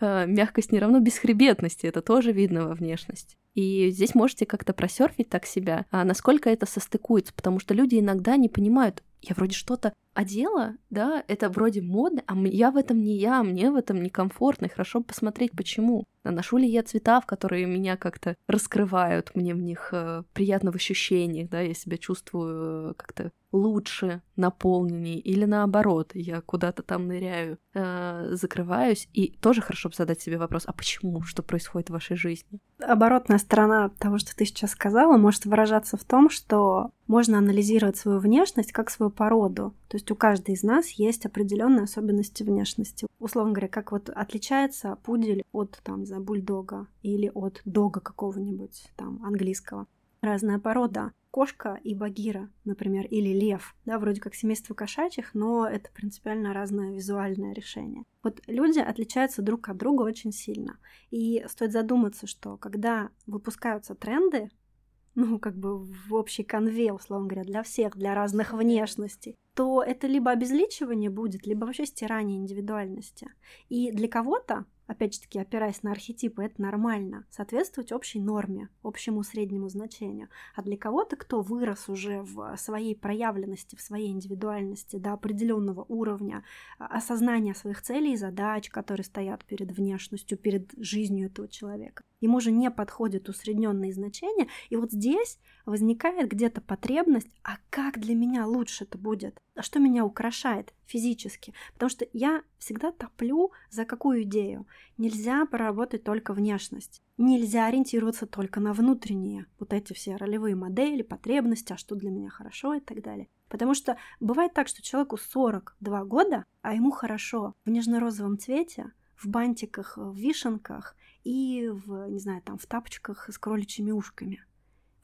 а, 0.00 0.24
мягкость 0.26 0.72
не 0.72 0.80
равно 0.86 1.00
бесхребетности, 1.00 1.86
это 1.86 2.00
тоже 2.00 2.32
видно 2.32 2.68
во 2.68 2.74
внешности. 2.74 3.36
И 3.54 3.90
здесь 3.90 4.14
можете 4.14 4.44
как-то 4.44 4.72
просерфить 4.72 5.30
так 5.30 5.46
себя, 5.46 5.86
а 5.90 6.04
насколько 6.04 6.50
это 6.50 6.66
состыкуется, 6.66 7.32
потому 7.34 7.58
что 7.58 7.74
люди 7.74 7.98
иногда 7.98 8.36
не 8.36 8.48
понимают, 8.48 9.02
я 9.22 9.34
вроде 9.34 9.54
что-то 9.54 9.92
одела, 10.14 10.76
да, 10.90 11.24
это 11.28 11.48
вроде 11.48 11.82
модно, 11.82 12.22
а 12.26 12.36
я 12.36 12.70
в 12.70 12.76
этом 12.76 13.02
не 13.02 13.16
я, 13.18 13.42
мне 13.42 13.70
в 13.70 13.76
этом 13.76 14.02
некомфортно, 14.02 14.66
и 14.66 14.70
хорошо 14.70 15.02
посмотреть, 15.02 15.52
почему. 15.52 16.04
А 16.22 16.30
ношу 16.30 16.56
ли 16.56 16.68
я 16.68 16.82
цвета, 16.82 17.20
в 17.20 17.26
которые 17.26 17.66
меня 17.66 17.96
как-то 17.96 18.34
раскрывают, 18.48 19.34
мне 19.34 19.54
в 19.54 19.58
них 19.58 19.90
э, 19.92 20.22
приятно 20.32 20.72
в 20.72 20.76
ощущениях, 20.76 21.48
да, 21.50 21.60
я 21.60 21.74
себя 21.74 21.98
чувствую 21.98 22.90
э, 22.90 22.94
как-то 22.94 23.30
лучше, 23.56 24.22
наполненней, 24.36 25.18
или 25.18 25.44
наоборот, 25.44 26.10
я 26.14 26.40
куда-то 26.40 26.82
там 26.82 27.08
ныряю, 27.08 27.58
э, 27.74 28.28
закрываюсь, 28.32 29.08
и 29.12 29.32
тоже 29.40 29.62
хорошо 29.62 29.88
бы 29.88 29.94
задать 29.94 30.20
себе 30.20 30.38
вопрос, 30.38 30.64
а 30.66 30.72
почему, 30.72 31.22
что 31.22 31.42
происходит 31.42 31.88
в 31.88 31.94
вашей 31.94 32.16
жизни? 32.16 32.60
Оборотная 32.80 33.38
сторона 33.38 33.88
того, 33.88 34.18
что 34.18 34.36
ты 34.36 34.44
сейчас 34.44 34.72
сказала, 34.72 35.16
может 35.16 35.46
выражаться 35.46 35.96
в 35.96 36.04
том, 36.04 36.28
что 36.28 36.90
можно 37.06 37.38
анализировать 37.38 37.96
свою 37.96 38.18
внешность 38.18 38.72
как 38.72 38.90
свою 38.90 39.10
породу. 39.10 39.74
То 39.88 39.96
есть 39.96 40.10
у 40.10 40.16
каждой 40.16 40.54
из 40.54 40.62
нас 40.62 40.88
есть 40.90 41.24
определенные 41.24 41.84
особенности 41.84 42.42
внешности. 42.42 43.06
Условно 43.18 43.52
говоря, 43.52 43.68
как 43.68 43.92
вот 43.92 44.10
отличается 44.10 44.96
пудель 45.04 45.44
от, 45.52 45.80
там, 45.82 46.00
не 46.00 46.06
знаю, 46.06 46.22
бульдога 46.22 46.86
или 47.02 47.30
от 47.34 47.62
дога 47.64 48.00
какого-нибудь 48.00 48.90
там 48.96 49.24
английского. 49.24 49.86
Разная 50.20 50.58
порода 50.58 51.12
кошка 51.36 51.78
и 51.84 51.94
багира, 51.94 52.48
например, 52.64 53.04
или 53.04 53.28
лев, 53.28 53.76
да, 53.84 53.98
вроде 53.98 54.22
как 54.22 54.34
семейство 54.34 54.72
кошачьих, 54.72 55.34
но 55.34 55.68
это 55.68 55.90
принципиально 55.92 56.54
разное 56.54 56.94
визуальное 56.94 57.52
решение. 57.52 58.04
Вот 58.22 58.40
люди 58.46 58.78
отличаются 58.78 59.42
друг 59.42 59.68
от 59.68 59.76
друга 59.76 60.00
очень 60.04 60.32
сильно. 60.32 60.78
И 61.10 61.44
стоит 61.46 61.72
задуматься, 61.72 62.26
что 62.26 62.56
когда 62.56 63.10
выпускаются 63.26 63.94
тренды, 63.94 64.48
ну, 65.14 65.38
как 65.38 65.58
бы 65.58 65.78
в 65.78 66.14
общей 66.14 66.42
конве, 66.42 66.90
условно 66.90 67.28
говоря, 67.28 67.44
для 67.44 67.62
всех, 67.62 67.98
для 67.98 68.14
разных 68.14 68.54
внешностей, 68.54 69.34
то 69.54 69.82
это 69.82 70.06
либо 70.06 70.30
обезличивание 70.30 71.10
будет, 71.10 71.46
либо 71.46 71.66
вообще 71.66 71.84
стирание 71.84 72.38
индивидуальности. 72.38 73.28
И 73.68 73.92
для 73.92 74.08
кого-то 74.08 74.64
опять 74.86 75.14
же 75.14 75.20
таки, 75.20 75.38
опираясь 75.38 75.82
на 75.82 75.92
архетипы, 75.92 76.44
это 76.44 76.60
нормально, 76.60 77.26
соответствовать 77.30 77.92
общей 77.92 78.20
норме, 78.20 78.68
общему 78.82 79.22
среднему 79.22 79.68
значению. 79.68 80.28
А 80.54 80.62
для 80.62 80.76
кого-то, 80.76 81.16
кто 81.16 81.40
вырос 81.40 81.88
уже 81.88 82.22
в 82.22 82.56
своей 82.56 82.94
проявленности, 82.94 83.76
в 83.76 83.80
своей 83.80 84.10
индивидуальности 84.10 84.96
до 84.96 85.12
определенного 85.12 85.84
уровня 85.88 86.44
а, 86.78 86.86
осознания 86.86 87.54
своих 87.54 87.82
целей 87.82 88.14
и 88.14 88.16
задач, 88.16 88.70
которые 88.70 89.04
стоят 89.04 89.44
перед 89.44 89.72
внешностью, 89.72 90.38
перед 90.38 90.70
жизнью 90.76 91.26
этого 91.26 91.48
человека, 91.48 92.02
ему 92.20 92.40
же 92.40 92.50
не 92.50 92.70
подходят 92.70 93.28
усредненные 93.28 93.92
значения, 93.92 94.48
и 94.70 94.76
вот 94.76 94.92
здесь 94.92 95.38
возникает 95.66 96.30
где-то 96.30 96.60
потребность, 96.60 97.28
а 97.42 97.56
как 97.70 97.98
для 97.98 98.14
меня 98.14 98.46
лучше 98.46 98.84
это 98.84 98.96
будет? 98.96 99.38
А 99.54 99.62
что 99.62 99.80
меня 99.80 100.04
украшает 100.04 100.72
физически? 100.86 101.52
Потому 101.74 101.90
что 101.90 102.06
я 102.12 102.42
всегда 102.58 102.92
топлю 102.92 103.50
за 103.70 103.84
какую 103.84 104.22
идею? 104.22 104.66
Нельзя 104.98 105.46
проработать 105.46 106.04
только 106.04 106.32
внешность. 106.32 107.02
Нельзя 107.18 107.66
ориентироваться 107.66 108.26
только 108.26 108.60
на 108.60 108.72
внутренние, 108.72 109.46
вот 109.58 109.72
эти 109.72 109.92
все 109.92 110.16
ролевые 110.16 110.54
модели, 110.54 111.02
потребности, 111.02 111.72
а 111.72 111.76
что 111.76 111.94
для 111.94 112.10
меня 112.10 112.30
хорошо 112.30 112.74
и 112.74 112.80
так 112.80 113.02
далее. 113.02 113.28
Потому 113.48 113.74
что 113.74 113.96
бывает 114.20 114.52
так, 114.54 114.68
что 114.68 114.82
человеку 114.82 115.16
42 115.16 116.04
года, 116.04 116.44
а 116.62 116.74
ему 116.74 116.90
хорошо 116.90 117.54
в 117.64 117.70
нежно-розовом 117.70 118.38
цвете, 118.38 118.92
в 119.16 119.28
бантиках, 119.28 119.96
в 119.96 120.14
вишенках 120.14 120.96
и 121.24 121.68
в, 121.68 122.08
не 122.08 122.18
знаю, 122.18 122.42
там, 122.42 122.58
в 122.58 122.66
тапочках 122.66 123.28
с 123.30 123.38
кроличьими 123.38 123.90
ушками. 123.90 124.44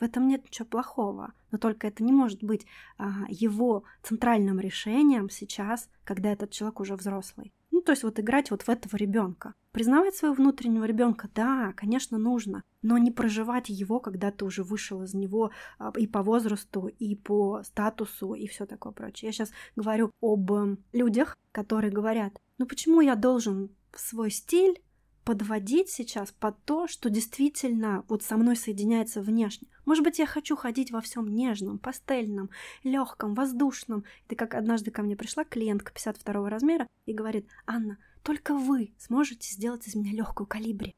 В 0.02 0.04
этом 0.04 0.26
нет 0.26 0.44
ничего 0.44 0.66
плохого, 0.66 1.32
но 1.52 1.58
только 1.58 1.86
это 1.86 2.02
не 2.02 2.12
может 2.12 2.42
быть 2.42 2.66
а, 2.98 3.24
его 3.28 3.84
центральным 4.02 4.58
решением 4.58 5.30
сейчас, 5.30 5.88
когда 6.02 6.32
этот 6.32 6.50
человек 6.50 6.80
уже 6.80 6.96
взрослый. 6.96 7.52
Ну, 7.70 7.82
то 7.82 7.92
есть 7.92 8.02
вот 8.02 8.18
играть 8.18 8.50
вот 8.50 8.62
в 8.62 8.68
этого 8.68 8.96
ребенка. 8.96 9.54
Признавать 9.72 10.14
своего 10.14 10.34
внутреннего 10.34 10.84
ребенка, 10.84 11.30
да, 11.34 11.72
конечно, 11.74 12.18
нужно, 12.18 12.62
но 12.82 12.98
не 12.98 13.10
проживать 13.10 13.70
его, 13.70 14.00
когда 14.00 14.30
ты 14.30 14.44
уже 14.44 14.62
вышел 14.62 15.02
из 15.02 15.14
него 15.14 15.50
а, 15.78 15.92
и 15.96 16.06
по 16.06 16.22
возрасту, 16.22 16.88
и 16.88 17.16
по 17.16 17.62
статусу, 17.62 18.34
и 18.34 18.46
все 18.46 18.66
такое 18.66 18.92
прочее. 18.92 19.28
Я 19.28 19.32
сейчас 19.32 19.50
говорю 19.74 20.10
об 20.20 20.52
э, 20.52 20.76
людях, 20.92 21.38
которые 21.52 21.90
говорят, 21.90 22.38
ну 22.58 22.66
почему 22.66 23.00
я 23.00 23.16
должен 23.16 23.70
свой 23.94 24.30
стиль 24.30 24.78
подводить 25.24 25.88
сейчас 25.88 26.32
под 26.32 26.62
то, 26.64 26.86
что 26.86 27.08
действительно 27.08 28.04
вот 28.08 28.22
со 28.22 28.36
мной 28.36 28.56
соединяется 28.56 29.22
внешне. 29.22 29.68
Может 29.84 30.04
быть, 30.04 30.18
я 30.18 30.26
хочу 30.26 30.56
ходить 30.56 30.90
во 30.90 31.00
всем 31.00 31.28
нежном, 31.28 31.78
пастельном, 31.78 32.50
легком, 32.82 33.34
воздушном. 33.34 34.04
Это 34.26 34.36
как 34.36 34.54
однажды 34.54 34.90
ко 34.90 35.02
мне 35.02 35.16
пришла 35.16 35.44
клиентка 35.44 35.92
52 35.92 36.50
размера 36.50 36.86
и 37.06 37.14
говорит, 37.14 37.48
Анна, 37.66 37.98
только 38.22 38.54
вы 38.54 38.94
сможете 38.98 39.52
сделать 39.52 39.86
из 39.86 39.94
меня 39.94 40.12
легкую 40.12 40.46
калибри. 40.46 40.94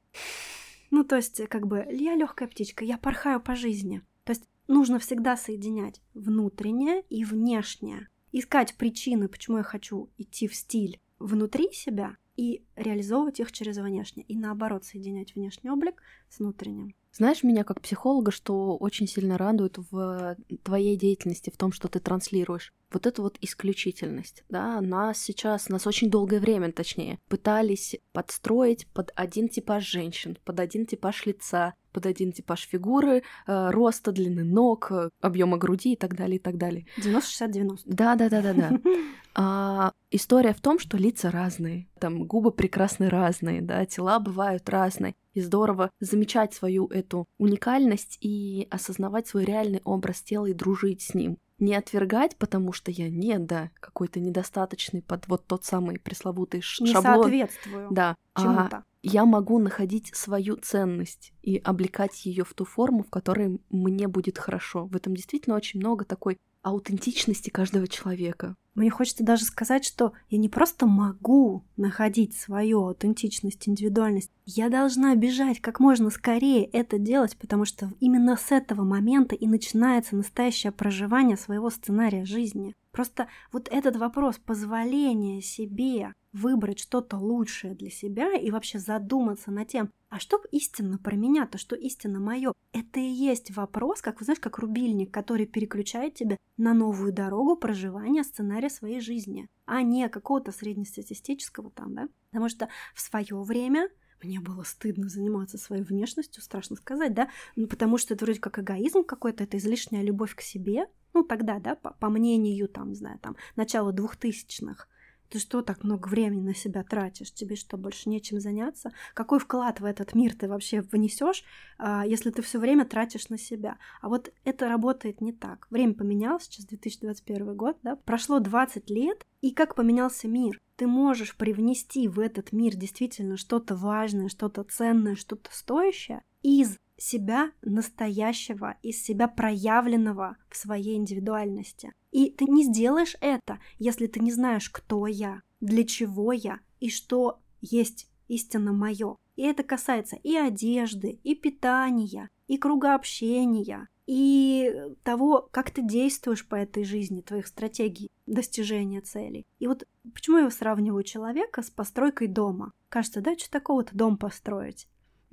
Ну, 0.90 1.04
то 1.04 1.16
есть, 1.16 1.46
как 1.48 1.66
бы, 1.66 1.86
я 1.90 2.14
легкая 2.14 2.48
птичка, 2.48 2.84
я 2.84 2.98
порхаю 2.98 3.40
по 3.40 3.56
жизни. 3.56 4.02
То 4.24 4.32
есть, 4.32 4.44
нужно 4.68 4.98
всегда 4.98 5.36
соединять 5.36 6.00
внутреннее 6.14 7.02
и 7.08 7.24
внешнее. 7.24 8.08
Искать 8.32 8.76
причины, 8.76 9.28
почему 9.28 9.58
я 9.58 9.62
хочу 9.62 10.10
идти 10.18 10.48
в 10.48 10.54
стиль 10.54 11.00
внутри 11.18 11.72
себя, 11.72 12.16
и 12.36 12.64
реализовывать 12.76 13.40
их 13.40 13.52
через 13.52 13.76
внешнее. 13.76 14.24
И 14.26 14.36
наоборот, 14.36 14.84
соединять 14.84 15.34
внешний 15.34 15.70
облик 15.70 16.02
с 16.28 16.38
внутренним. 16.38 16.94
Знаешь, 17.12 17.44
меня 17.44 17.62
как 17.62 17.80
психолога, 17.80 18.32
что 18.32 18.76
очень 18.76 19.06
сильно 19.06 19.38
радует 19.38 19.78
в 19.90 20.36
твоей 20.64 20.96
деятельности, 20.96 21.50
в 21.50 21.56
том, 21.56 21.70
что 21.70 21.86
ты 21.86 22.00
транслируешь. 22.00 22.72
Вот 22.90 23.06
эту 23.06 23.22
вот 23.22 23.38
исключительность, 23.40 24.44
да, 24.48 24.80
нас 24.80 25.18
сейчас, 25.18 25.68
нас 25.68 25.86
очень 25.86 26.10
долгое 26.10 26.40
время, 26.40 26.72
точнее, 26.72 27.20
пытались 27.28 27.96
подстроить 28.12 28.88
под 28.88 29.12
один 29.14 29.48
типаж 29.48 29.88
женщин, 29.88 30.38
под 30.44 30.58
один 30.58 30.86
типаж 30.86 31.24
лица, 31.26 31.74
под 31.94 32.06
один 32.06 32.32
типаж 32.32 32.68
фигуры, 32.68 33.22
э, 33.46 33.70
роста, 33.70 34.12
длины 34.12 34.44
ног, 34.44 34.90
э, 34.90 35.08
объема 35.20 35.56
груди 35.56 35.92
и 35.94 35.96
так 35.96 36.14
далее, 36.16 36.36
и 36.36 36.40
так 36.40 36.58
далее. 36.58 36.86
90-60-90. 36.98 37.78
Да-да-да-да-да. 37.86 38.78
А, 39.36 39.90
история 40.12 40.54
в 40.54 40.60
том, 40.60 40.78
что 40.78 40.96
лица 40.96 41.28
разные, 41.32 41.88
там 41.98 42.24
губы 42.24 42.52
прекрасны 42.52 43.08
разные, 43.08 43.62
да, 43.62 43.84
тела 43.84 44.20
бывают 44.20 44.68
разные. 44.68 45.16
И 45.32 45.40
здорово 45.40 45.90
замечать 45.98 46.54
свою 46.54 46.86
эту 46.86 47.26
уникальность 47.38 48.16
и 48.20 48.68
осознавать 48.70 49.26
свой 49.26 49.44
реальный 49.44 49.80
образ 49.82 50.22
тела 50.22 50.46
и 50.46 50.52
дружить 50.52 51.02
с 51.02 51.14
ним. 51.14 51.38
Не 51.58 51.74
отвергать, 51.74 52.36
потому 52.36 52.72
что 52.72 52.92
я 52.92 53.08
не, 53.10 53.38
да, 53.38 53.70
какой-то 53.80 54.20
недостаточный 54.20 55.02
под 55.02 55.26
вот 55.26 55.46
тот 55.48 55.64
самый 55.64 55.98
пресловутый 55.98 56.62
не 56.78 56.92
шаблон. 56.92 57.22
соответствую 57.22 57.88
Да. 57.90 58.16
чему-то. 58.36 58.76
А 58.76 58.84
я 59.04 59.26
могу 59.26 59.58
находить 59.58 60.10
свою 60.14 60.56
ценность 60.56 61.32
и 61.42 61.58
облекать 61.58 62.24
ее 62.24 62.44
в 62.44 62.54
ту 62.54 62.64
форму, 62.64 63.02
в 63.02 63.10
которой 63.10 63.60
мне 63.68 64.08
будет 64.08 64.38
хорошо. 64.38 64.86
В 64.86 64.96
этом 64.96 65.14
действительно 65.14 65.56
очень 65.56 65.80
много 65.80 66.04
такой 66.04 66.38
аутентичности 66.62 67.50
каждого 67.50 67.86
человека. 67.86 68.56
Мне 68.74 68.90
хочется 68.90 69.22
даже 69.22 69.44
сказать, 69.44 69.84
что 69.84 70.14
я 70.30 70.38
не 70.38 70.48
просто 70.48 70.86
могу 70.86 71.64
находить 71.76 72.34
свою 72.34 72.86
аутентичность, 72.86 73.68
индивидуальность, 73.68 74.32
я 74.46 74.68
должна 74.68 75.14
бежать 75.14 75.60
как 75.60 75.78
можно 75.78 76.10
скорее 76.10 76.64
это 76.64 76.98
делать, 76.98 77.36
потому 77.36 77.66
что 77.66 77.92
именно 78.00 78.36
с 78.36 78.50
этого 78.50 78.82
момента 78.82 79.36
и 79.36 79.46
начинается 79.46 80.16
настоящее 80.16 80.72
проживание 80.72 81.36
своего 81.36 81.70
сценария 81.70 82.24
жизни. 82.24 82.74
Просто 82.90 83.28
вот 83.52 83.68
этот 83.70 83.96
вопрос 83.96 84.38
позволения 84.38 85.42
себе 85.42 86.12
выбрать 86.34 86.80
что-то 86.80 87.16
лучшее 87.16 87.74
для 87.74 87.90
себя 87.90 88.34
и 88.34 88.50
вообще 88.50 88.78
задуматься 88.78 89.50
над 89.50 89.68
тем, 89.68 89.90
а 90.10 90.18
что 90.18 90.42
истинно 90.50 90.98
про 90.98 91.14
меня-то, 91.14 91.58
что 91.58 91.76
истинно 91.76 92.20
мое? 92.20 92.52
Это 92.72 93.00
и 93.00 93.08
есть 93.08 93.56
вопрос, 93.56 94.02
как 94.02 94.18
вы 94.18 94.24
знаешь, 94.24 94.40
как 94.40 94.58
рубильник, 94.58 95.12
который 95.12 95.46
переключает 95.46 96.14
тебя 96.14 96.36
на 96.56 96.74
новую 96.74 97.12
дорогу 97.12 97.56
проживания 97.56 98.24
сценария 98.24 98.68
своей 98.68 99.00
жизни, 99.00 99.48
а 99.64 99.82
не 99.82 100.08
какого-то 100.08 100.50
среднестатистического 100.52 101.70
там, 101.70 101.94
да? 101.94 102.08
Потому 102.30 102.48
что 102.48 102.68
в 102.94 103.00
свое 103.00 103.40
время 103.42 103.88
мне 104.22 104.40
было 104.40 104.62
стыдно 104.64 105.08
заниматься 105.08 105.56
своей 105.58 105.82
внешностью, 105.82 106.42
страшно 106.42 106.76
сказать, 106.76 107.14
да, 107.14 107.28
ну, 107.56 107.66
потому 107.68 107.98
что 107.98 108.14
это 108.14 108.24
вроде 108.24 108.40
как 108.40 108.58
эгоизм 108.58 109.04
какой-то, 109.04 109.44
это 109.44 109.58
излишняя 109.58 110.02
любовь 110.02 110.34
к 110.34 110.40
себе, 110.40 110.86
ну, 111.12 111.22
тогда, 111.22 111.60
да, 111.60 111.76
по, 111.76 111.92
по 111.92 112.08
мнению, 112.08 112.68
там, 112.68 112.88
не 112.88 112.96
знаю, 112.96 113.18
там, 113.20 113.36
начала 113.54 113.92
двухтысячных, 113.92 114.88
ты 115.34 115.40
что 115.40 115.62
так 115.62 115.82
много 115.82 116.06
времени 116.06 116.42
на 116.42 116.54
себя 116.54 116.84
тратишь? 116.84 117.32
Тебе 117.32 117.56
что, 117.56 117.76
больше 117.76 118.08
нечем 118.08 118.38
заняться? 118.38 118.92
Какой 119.14 119.40
вклад 119.40 119.80
в 119.80 119.84
этот 119.84 120.14
мир 120.14 120.32
ты 120.32 120.46
вообще 120.46 120.80
внесешь, 120.80 121.42
а, 121.76 122.06
если 122.06 122.30
ты 122.30 122.40
все 122.40 122.60
время 122.60 122.84
тратишь 122.84 123.30
на 123.30 123.36
себя? 123.36 123.78
А 124.00 124.08
вот 124.08 124.32
это 124.44 124.68
работает 124.68 125.20
не 125.20 125.32
так. 125.32 125.66
Время 125.70 125.94
поменялось, 125.94 126.44
сейчас 126.44 126.66
2021 126.66 127.56
год, 127.56 127.76
да? 127.82 127.96
Прошло 127.96 128.38
20 128.38 128.88
лет, 128.90 129.26
и 129.40 129.50
как 129.50 129.74
поменялся 129.74 130.28
мир? 130.28 130.62
Ты 130.76 130.86
можешь 130.86 131.36
привнести 131.36 132.06
в 132.06 132.20
этот 132.20 132.52
мир 132.52 132.76
действительно 132.76 133.36
что-то 133.36 133.74
важное, 133.74 134.28
что-то 134.28 134.62
ценное, 134.62 135.16
что-то 135.16 135.50
стоящее 135.52 136.22
из 136.42 136.78
себя 136.96 137.52
настоящего, 137.62 138.76
из 138.82 139.02
себя 139.02 139.28
проявленного 139.28 140.36
в 140.48 140.56
своей 140.56 140.96
индивидуальности. 140.96 141.92
И 142.12 142.30
ты 142.30 142.44
не 142.44 142.64
сделаешь 142.64 143.16
это, 143.20 143.58
если 143.78 144.06
ты 144.06 144.20
не 144.20 144.32
знаешь, 144.32 144.70
кто 144.70 145.06
я, 145.06 145.42
для 145.60 145.84
чего 145.84 146.32
я 146.32 146.60
и 146.80 146.90
что 146.90 147.40
есть 147.60 148.08
истинно 148.28 148.72
мое. 148.72 149.16
И 149.36 149.42
это 149.42 149.62
касается 149.62 150.16
и 150.16 150.36
одежды, 150.36 151.18
и 151.22 151.34
питания, 151.34 152.30
и 152.46 152.56
круга 152.56 152.94
общения, 152.94 153.88
и 154.06 154.72
того, 155.02 155.48
как 155.50 155.70
ты 155.70 155.82
действуешь 155.82 156.46
по 156.46 156.54
этой 156.54 156.84
жизни, 156.84 157.22
твоих 157.22 157.46
стратегий 157.46 158.10
достижения 158.26 159.00
целей. 159.00 159.46
И 159.58 159.66
вот 159.66 159.86
почему 160.12 160.38
я 160.38 160.50
сравниваю 160.50 161.02
человека 161.02 161.62
с 161.62 161.70
постройкой 161.70 162.28
дома? 162.28 162.72
Кажется, 162.88 163.20
да, 163.20 163.36
что 163.36 163.50
такого-то 163.50 163.96
дом 163.96 164.18
построить? 164.18 164.86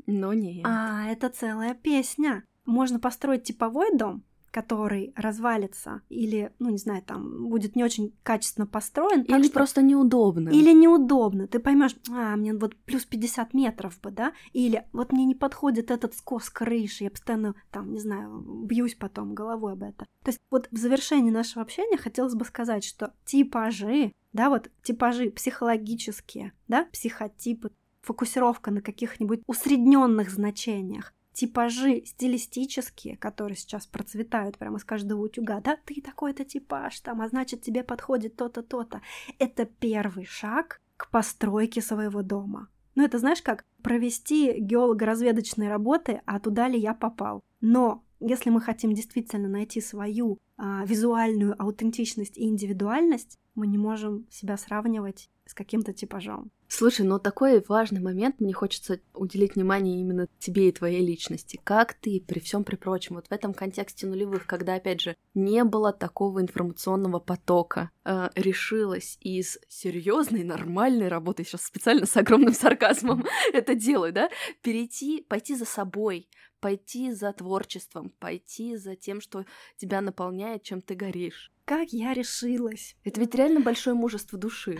Но 0.08 0.34
нет. 0.34 0.66
А, 0.66 1.08
это 1.08 1.30
целая 1.30 1.74
песня. 1.74 2.44
Можно 2.66 3.00
построить 3.00 3.44
типовой 3.44 3.96
дом, 3.96 4.24
который 4.52 5.14
развалится 5.16 6.02
или, 6.10 6.54
ну, 6.60 6.70
не 6.70 6.78
знаю, 6.78 7.02
там 7.02 7.48
будет 7.48 7.76
не 7.76 7.84
очень 7.84 8.14
качественно 8.22 8.68
построен. 8.68 9.22
Или 9.22 9.44
что... 9.44 9.54
просто 9.54 9.82
неудобно. 9.82 10.50
Или 10.50 10.74
неудобно. 10.74 11.48
Ты 11.48 11.60
поймешь, 11.60 11.96
а, 12.12 12.36
мне 12.36 12.54
вот 12.54 12.76
плюс 12.76 13.06
50 13.06 13.54
метров 13.54 14.00
бы, 14.02 14.12
да? 14.12 14.34
Или 14.52 14.86
вот 14.92 15.14
мне 15.14 15.26
не 15.26 15.36
подходит 15.36 15.90
этот 15.90 16.14
скос 16.16 16.50
крыши, 16.50 17.06
я 17.06 17.12
постоянно, 17.12 17.56
там, 17.72 17.94
не 17.94 18.00
знаю, 18.00 18.44
бьюсь 18.66 18.96
потом 18.96 19.34
головой 19.34 19.74
об 19.74 19.84
это. 19.84 20.06
То 20.24 20.30
есть 20.30 20.40
вот 20.52 20.68
в 20.72 20.78
завершении 20.78 21.32
нашего 21.32 21.62
общения 21.62 21.98
хотелось 21.98 22.36
бы 22.36 22.44
сказать, 22.46 22.84
что 22.84 23.14
типажи, 23.26 24.12
да, 24.34 24.50
вот 24.50 24.70
типажи 24.84 25.32
психологические, 25.32 26.54
да, 26.68 26.88
психотипы, 26.92 27.72
фокусировка 28.02 28.72
на 28.72 28.82
каких-нибудь 28.82 29.42
усредненных 29.48 30.30
значениях, 30.30 31.14
типажи 31.34 32.04
стилистические, 32.06 33.18
которые 33.18 33.56
сейчас 33.56 33.88
процветают 33.88 34.58
прямо 34.58 34.78
из 34.78 34.84
каждого 34.84 35.22
утюга, 35.22 35.62
да, 35.62 35.78
ты 35.86 36.02
такой-то 36.02 36.46
типаж 36.46 37.00
там, 37.00 37.22
а 37.22 37.30
значит 37.30 37.62
тебе 37.62 37.84
подходит 37.84 38.36
то-то, 38.36 38.64
то-то. 38.64 39.02
Это 39.40 39.66
первый 39.66 40.26
шаг 40.26 40.80
к 40.98 41.10
постройке 41.10 41.82
своего 41.82 42.22
дома. 42.22 42.70
Ну, 42.96 43.04
это 43.04 43.20
знаешь 43.20 43.42
как? 43.42 43.64
Провести 43.82 44.60
геолого-разведочные 44.60 45.70
работы, 45.70 46.22
а 46.26 46.40
туда 46.40 46.68
ли 46.68 46.78
я 46.78 46.94
попал. 46.94 47.42
Но 47.62 48.04
если 48.20 48.50
мы 48.50 48.62
хотим 48.62 48.94
действительно 48.94 49.48
найти 49.48 49.82
свою 49.82 50.38
а, 50.58 50.86
визуальную 50.86 51.60
аутентичность 51.60 52.38
и 52.38 52.44
индивидуальность, 52.44 53.40
мы 53.56 53.66
не 53.68 53.78
можем 53.78 54.28
себя 54.30 54.58
сравнивать 54.58 55.30
с 55.52 55.54
каким-то 55.54 55.92
типажом. 55.92 56.50
Слушай, 56.70 57.06
но 57.06 57.20
такой 57.20 57.62
важный 57.68 58.00
момент, 58.00 58.40
мне 58.40 58.54
хочется 58.54 59.02
уделить 59.14 59.56
внимание 59.56 60.00
именно 60.00 60.30
тебе 60.40 60.70
и 60.70 60.72
твоей 60.72 61.06
личности. 61.06 61.60
Как 61.62 61.94
ты 61.94 62.24
при 62.26 62.40
всем 62.40 62.64
при 62.64 62.78
прочем, 62.78 63.16
вот 63.16 63.28
в 63.28 63.32
этом 63.34 63.54
контексте 63.54 64.08
нулевых, 64.08 64.48
когда, 64.48 64.76
опять 64.76 65.02
же, 65.02 65.18
не 65.34 65.66
было 65.66 65.92
такого 65.92 66.42
информационного 66.42 67.20
потока, 67.20 67.92
э, 68.06 68.30
решилась 68.36 69.18
из 69.20 69.60
серьезной, 69.68 70.46
нормальной 70.46 71.10
работы, 71.10 71.44
сейчас 71.44 71.64
специально 71.64 72.06
с 72.06 72.16
огромным 72.16 72.54
сарказмом 72.54 73.26
это 73.54 73.76
делаю, 73.76 74.14
да, 74.14 74.30
перейти, 74.62 75.26
пойти 75.28 75.56
за 75.56 75.66
собой, 75.66 76.30
пойти 76.62 77.12
за 77.12 77.34
творчеством, 77.34 78.14
пойти 78.20 78.78
за 78.78 78.96
тем, 78.96 79.20
что 79.20 79.44
тебя 79.76 80.00
наполняет, 80.00 80.64
чем 80.64 80.82
ты 80.82 80.96
горишь. 80.96 81.52
Как 81.66 81.90
я 81.90 82.14
решилась? 82.14 82.96
Это 83.04 83.20
ведь 83.20 83.36
реально 83.36 83.60
большое 83.60 83.98
мужество 83.98 84.40
души. 84.40 84.80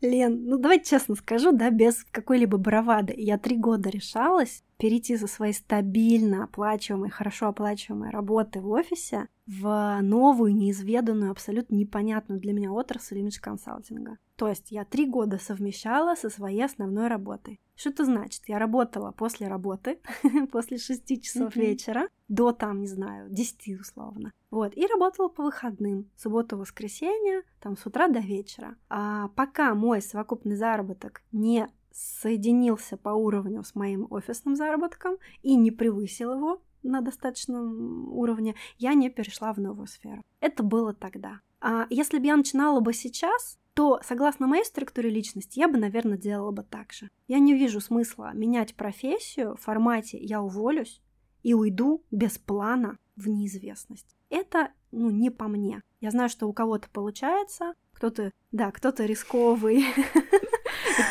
Лен, 0.00 0.46
ну 0.46 0.56
давайте 0.56 0.90
честно 0.90 1.14
скажу, 1.14 1.52
да, 1.52 1.70
без 1.70 2.04
какой-либо 2.10 2.56
бравады. 2.56 3.14
Я 3.16 3.38
три 3.38 3.56
года 3.56 3.90
решалась 3.90 4.64
перейти 4.78 5.18
со 5.18 5.26
своей 5.26 5.52
стабильно 5.52 6.44
оплачиваемой, 6.44 7.10
хорошо 7.10 7.48
оплачиваемой 7.48 8.10
работы 8.10 8.60
в 8.60 8.70
офисе 8.70 9.28
в 9.46 9.98
новую, 10.00 10.54
неизведанную, 10.54 11.30
абсолютно 11.30 11.74
непонятную 11.74 12.40
для 12.40 12.54
меня 12.54 12.72
отрасль 12.72 13.18
имидж-консалтинга. 13.18 14.16
То 14.36 14.48
есть 14.48 14.70
я 14.70 14.86
три 14.86 15.06
года 15.06 15.38
совмещала 15.38 16.14
со 16.14 16.30
своей 16.30 16.64
основной 16.64 17.08
работой. 17.08 17.60
Что 17.80 17.88
это 17.88 18.04
значит? 18.04 18.42
Я 18.46 18.58
работала 18.58 19.10
после 19.10 19.48
работы, 19.48 20.00
после 20.52 20.76
шести 20.76 21.18
часов 21.18 21.56
mm-hmm. 21.56 21.60
вечера, 21.60 22.08
до 22.28 22.52
там, 22.52 22.82
не 22.82 22.86
знаю, 22.86 23.30
десяти 23.30 23.74
условно. 23.74 24.32
Вот, 24.50 24.76
и 24.76 24.86
работала 24.86 25.28
по 25.28 25.44
выходным, 25.44 26.10
субботу, 26.14 26.58
воскресенье, 26.58 27.42
там 27.58 27.78
с 27.78 27.86
утра 27.86 28.08
до 28.08 28.18
вечера. 28.18 28.76
А 28.90 29.28
пока 29.28 29.74
мой 29.74 30.02
совокупный 30.02 30.56
заработок 30.56 31.22
не 31.32 31.68
соединился 31.90 32.98
по 32.98 33.10
уровню 33.10 33.64
с 33.64 33.74
моим 33.74 34.06
офисным 34.10 34.56
заработком 34.56 35.16
и 35.42 35.56
не 35.56 35.70
превысил 35.70 36.34
его 36.34 36.60
на 36.82 37.00
достаточном 37.00 38.12
уровне, 38.12 38.56
я 38.76 38.92
не 38.92 39.08
перешла 39.08 39.54
в 39.54 39.58
новую 39.58 39.86
сферу. 39.86 40.22
Это 40.40 40.62
было 40.62 40.92
тогда. 40.92 41.40
А 41.62 41.86
если 41.88 42.18
бы 42.18 42.26
я 42.26 42.36
начинала 42.36 42.80
бы 42.80 42.92
сейчас, 42.92 43.58
то, 43.80 43.98
согласно 44.04 44.46
моей 44.46 44.66
структуре 44.66 45.08
личности, 45.08 45.58
я 45.58 45.66
бы, 45.66 45.78
наверное, 45.78 46.18
делала 46.18 46.50
бы 46.50 46.62
так 46.62 46.92
же. 46.92 47.08
Я 47.28 47.38
не 47.38 47.54
вижу 47.54 47.80
смысла 47.80 48.32
менять 48.34 48.74
профессию 48.74 49.56
в 49.56 49.60
формате 49.62 50.18
«я 50.18 50.42
уволюсь 50.42 51.00
и 51.42 51.54
уйду 51.54 52.04
без 52.10 52.36
плана 52.36 52.98
в 53.20 53.28
неизвестность». 53.28 54.16
Это, 54.30 54.70
ну, 54.90 55.10
не 55.10 55.30
по 55.30 55.48
мне. 55.48 55.82
Я 56.00 56.10
знаю, 56.10 56.28
что 56.28 56.46
у 56.46 56.52
кого-то 56.52 56.88
получается, 56.90 57.74
кто-то, 57.92 58.32
да, 58.50 58.70
кто-то 58.70 59.04
рисковый, 59.04 59.84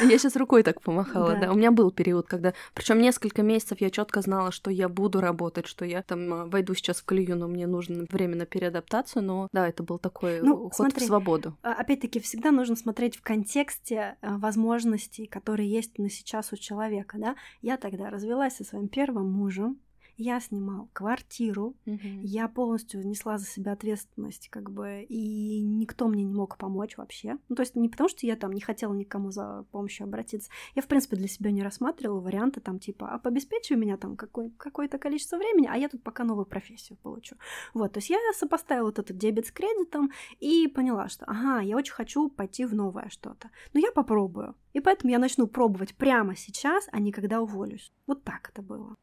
Я 0.02 0.18
сейчас 0.18 0.36
рукой 0.36 0.64
так 0.64 0.82
помахала, 0.82 1.34
да. 1.34 1.40
да. 1.40 1.52
У 1.52 1.56
меня 1.56 1.72
был 1.72 1.92
период, 1.92 2.28
когда, 2.28 2.54
причем 2.74 3.00
несколько 3.00 3.44
месяцев 3.44 3.82
я 3.82 3.90
четко 3.90 4.22
знала, 4.22 4.52
что 4.52 4.72
я 4.72 4.90
буду 4.90 5.22
работать, 5.22 5.68
что 5.68 5.86
я 5.86 6.02
там 6.02 6.34
а, 6.34 6.46
войду 6.46 6.74
сейчас 6.74 6.98
в 6.98 7.06
колею, 7.06 7.38
но 7.38 7.48
мне 7.48 7.68
нужно 7.68 8.06
время 8.10 8.36
на 8.36 8.46
переадаптацию, 8.46 9.24
но 9.24 9.48
да, 9.52 9.68
это 9.68 9.84
был 9.84 9.98
такой 10.00 10.42
ну, 10.42 10.56
уход 10.56 10.76
смотри, 10.76 11.06
в 11.06 11.08
свободу. 11.08 11.58
А, 11.64 11.74
опять-таки, 11.74 12.20
всегда 12.20 12.52
нужно 12.52 12.76
смотреть 12.76 13.18
в 13.18 13.22
контексте 13.22 14.18
а, 14.22 14.38
возможностей, 14.38 15.26
которые 15.28 15.70
есть 15.70 15.98
на 15.98 16.10
сейчас 16.10 16.52
у 16.54 16.58
человека, 16.58 17.18
да. 17.18 17.36
Я 17.62 17.78
тогда 17.78 18.10
развелась 18.10 18.56
со 18.56 18.64
своим 18.64 18.88
первым 18.88 19.32
мужем, 19.32 19.80
я 20.20 20.40
снимал 20.40 20.90
квартиру, 20.94 21.76
угу. 21.86 22.00
я 22.22 22.48
полностью 22.48 23.08
несла 23.08 23.38
за 23.38 23.46
себя 23.46 23.72
ответственность, 23.72 24.50
как 24.50 24.70
бы, 24.70 25.04
и 25.08 25.62
никто 25.62 26.08
мне 26.08 26.24
не 26.24 26.34
мог 26.34 26.58
помочь 26.58 26.98
вообще. 26.98 27.38
Ну, 27.48 27.56
то 27.56 27.62
есть 27.62 27.76
не 27.76 27.90
потому, 27.90 28.10
что 28.10 28.28
я 28.28 28.36
там 28.36 28.52
не 28.52 28.62
хотела 28.62 28.94
никому 28.94 29.32
за 29.32 29.66
помощью 29.72 30.04
обратиться. 30.04 30.52
Я, 30.76 30.82
в 30.82 30.88
принципе, 30.88 31.16
для 31.16 31.28
себя 31.28 31.52
не 31.52 31.64
рассматривала 31.64 32.20
варианты 32.20 32.60
там 32.60 32.80
типа, 32.80 33.08
а 33.10 33.18
пообеспечивай 33.18 33.80
меня 33.80 33.98
там 33.98 34.18
какой- 34.18 34.52
какое-то 34.52 34.98
количество 34.98 35.38
времени, 35.38 35.68
а 35.72 35.78
я 35.78 35.88
тут 35.88 36.04
пока 36.04 36.24
новую 36.24 36.46
профессию 36.46 36.98
получу. 37.02 37.36
Вот, 37.74 37.94
то 37.94 38.00
есть 38.00 38.10
я 38.10 38.18
сопоставила 38.36 38.88
вот 38.88 39.00
этот 39.00 39.18
дебет 39.18 39.48
с 39.48 39.52
кредитом 39.52 40.12
и 40.40 40.68
поняла, 40.68 41.08
что, 41.08 41.26
ага, 41.26 41.62
я 41.62 41.78
очень 41.78 41.94
хочу 41.94 42.30
пойти 42.30 42.66
в 42.66 42.76
новое 42.76 43.10
что-то. 43.10 43.50
Но 43.74 43.80
я 43.80 43.92
попробую. 43.92 44.56
И 44.74 44.82
поэтому 44.82 45.12
я 45.12 45.20
начну 45.20 45.48
пробовать 45.48 45.96
прямо 45.96 46.36
сейчас, 46.36 46.88
а 46.92 47.00
не 47.00 47.12
когда 47.12 47.42
уволюсь. 47.42 47.92
Вот 48.06 48.24
так 48.24 48.50
это 48.50 48.62
было. 48.62 48.96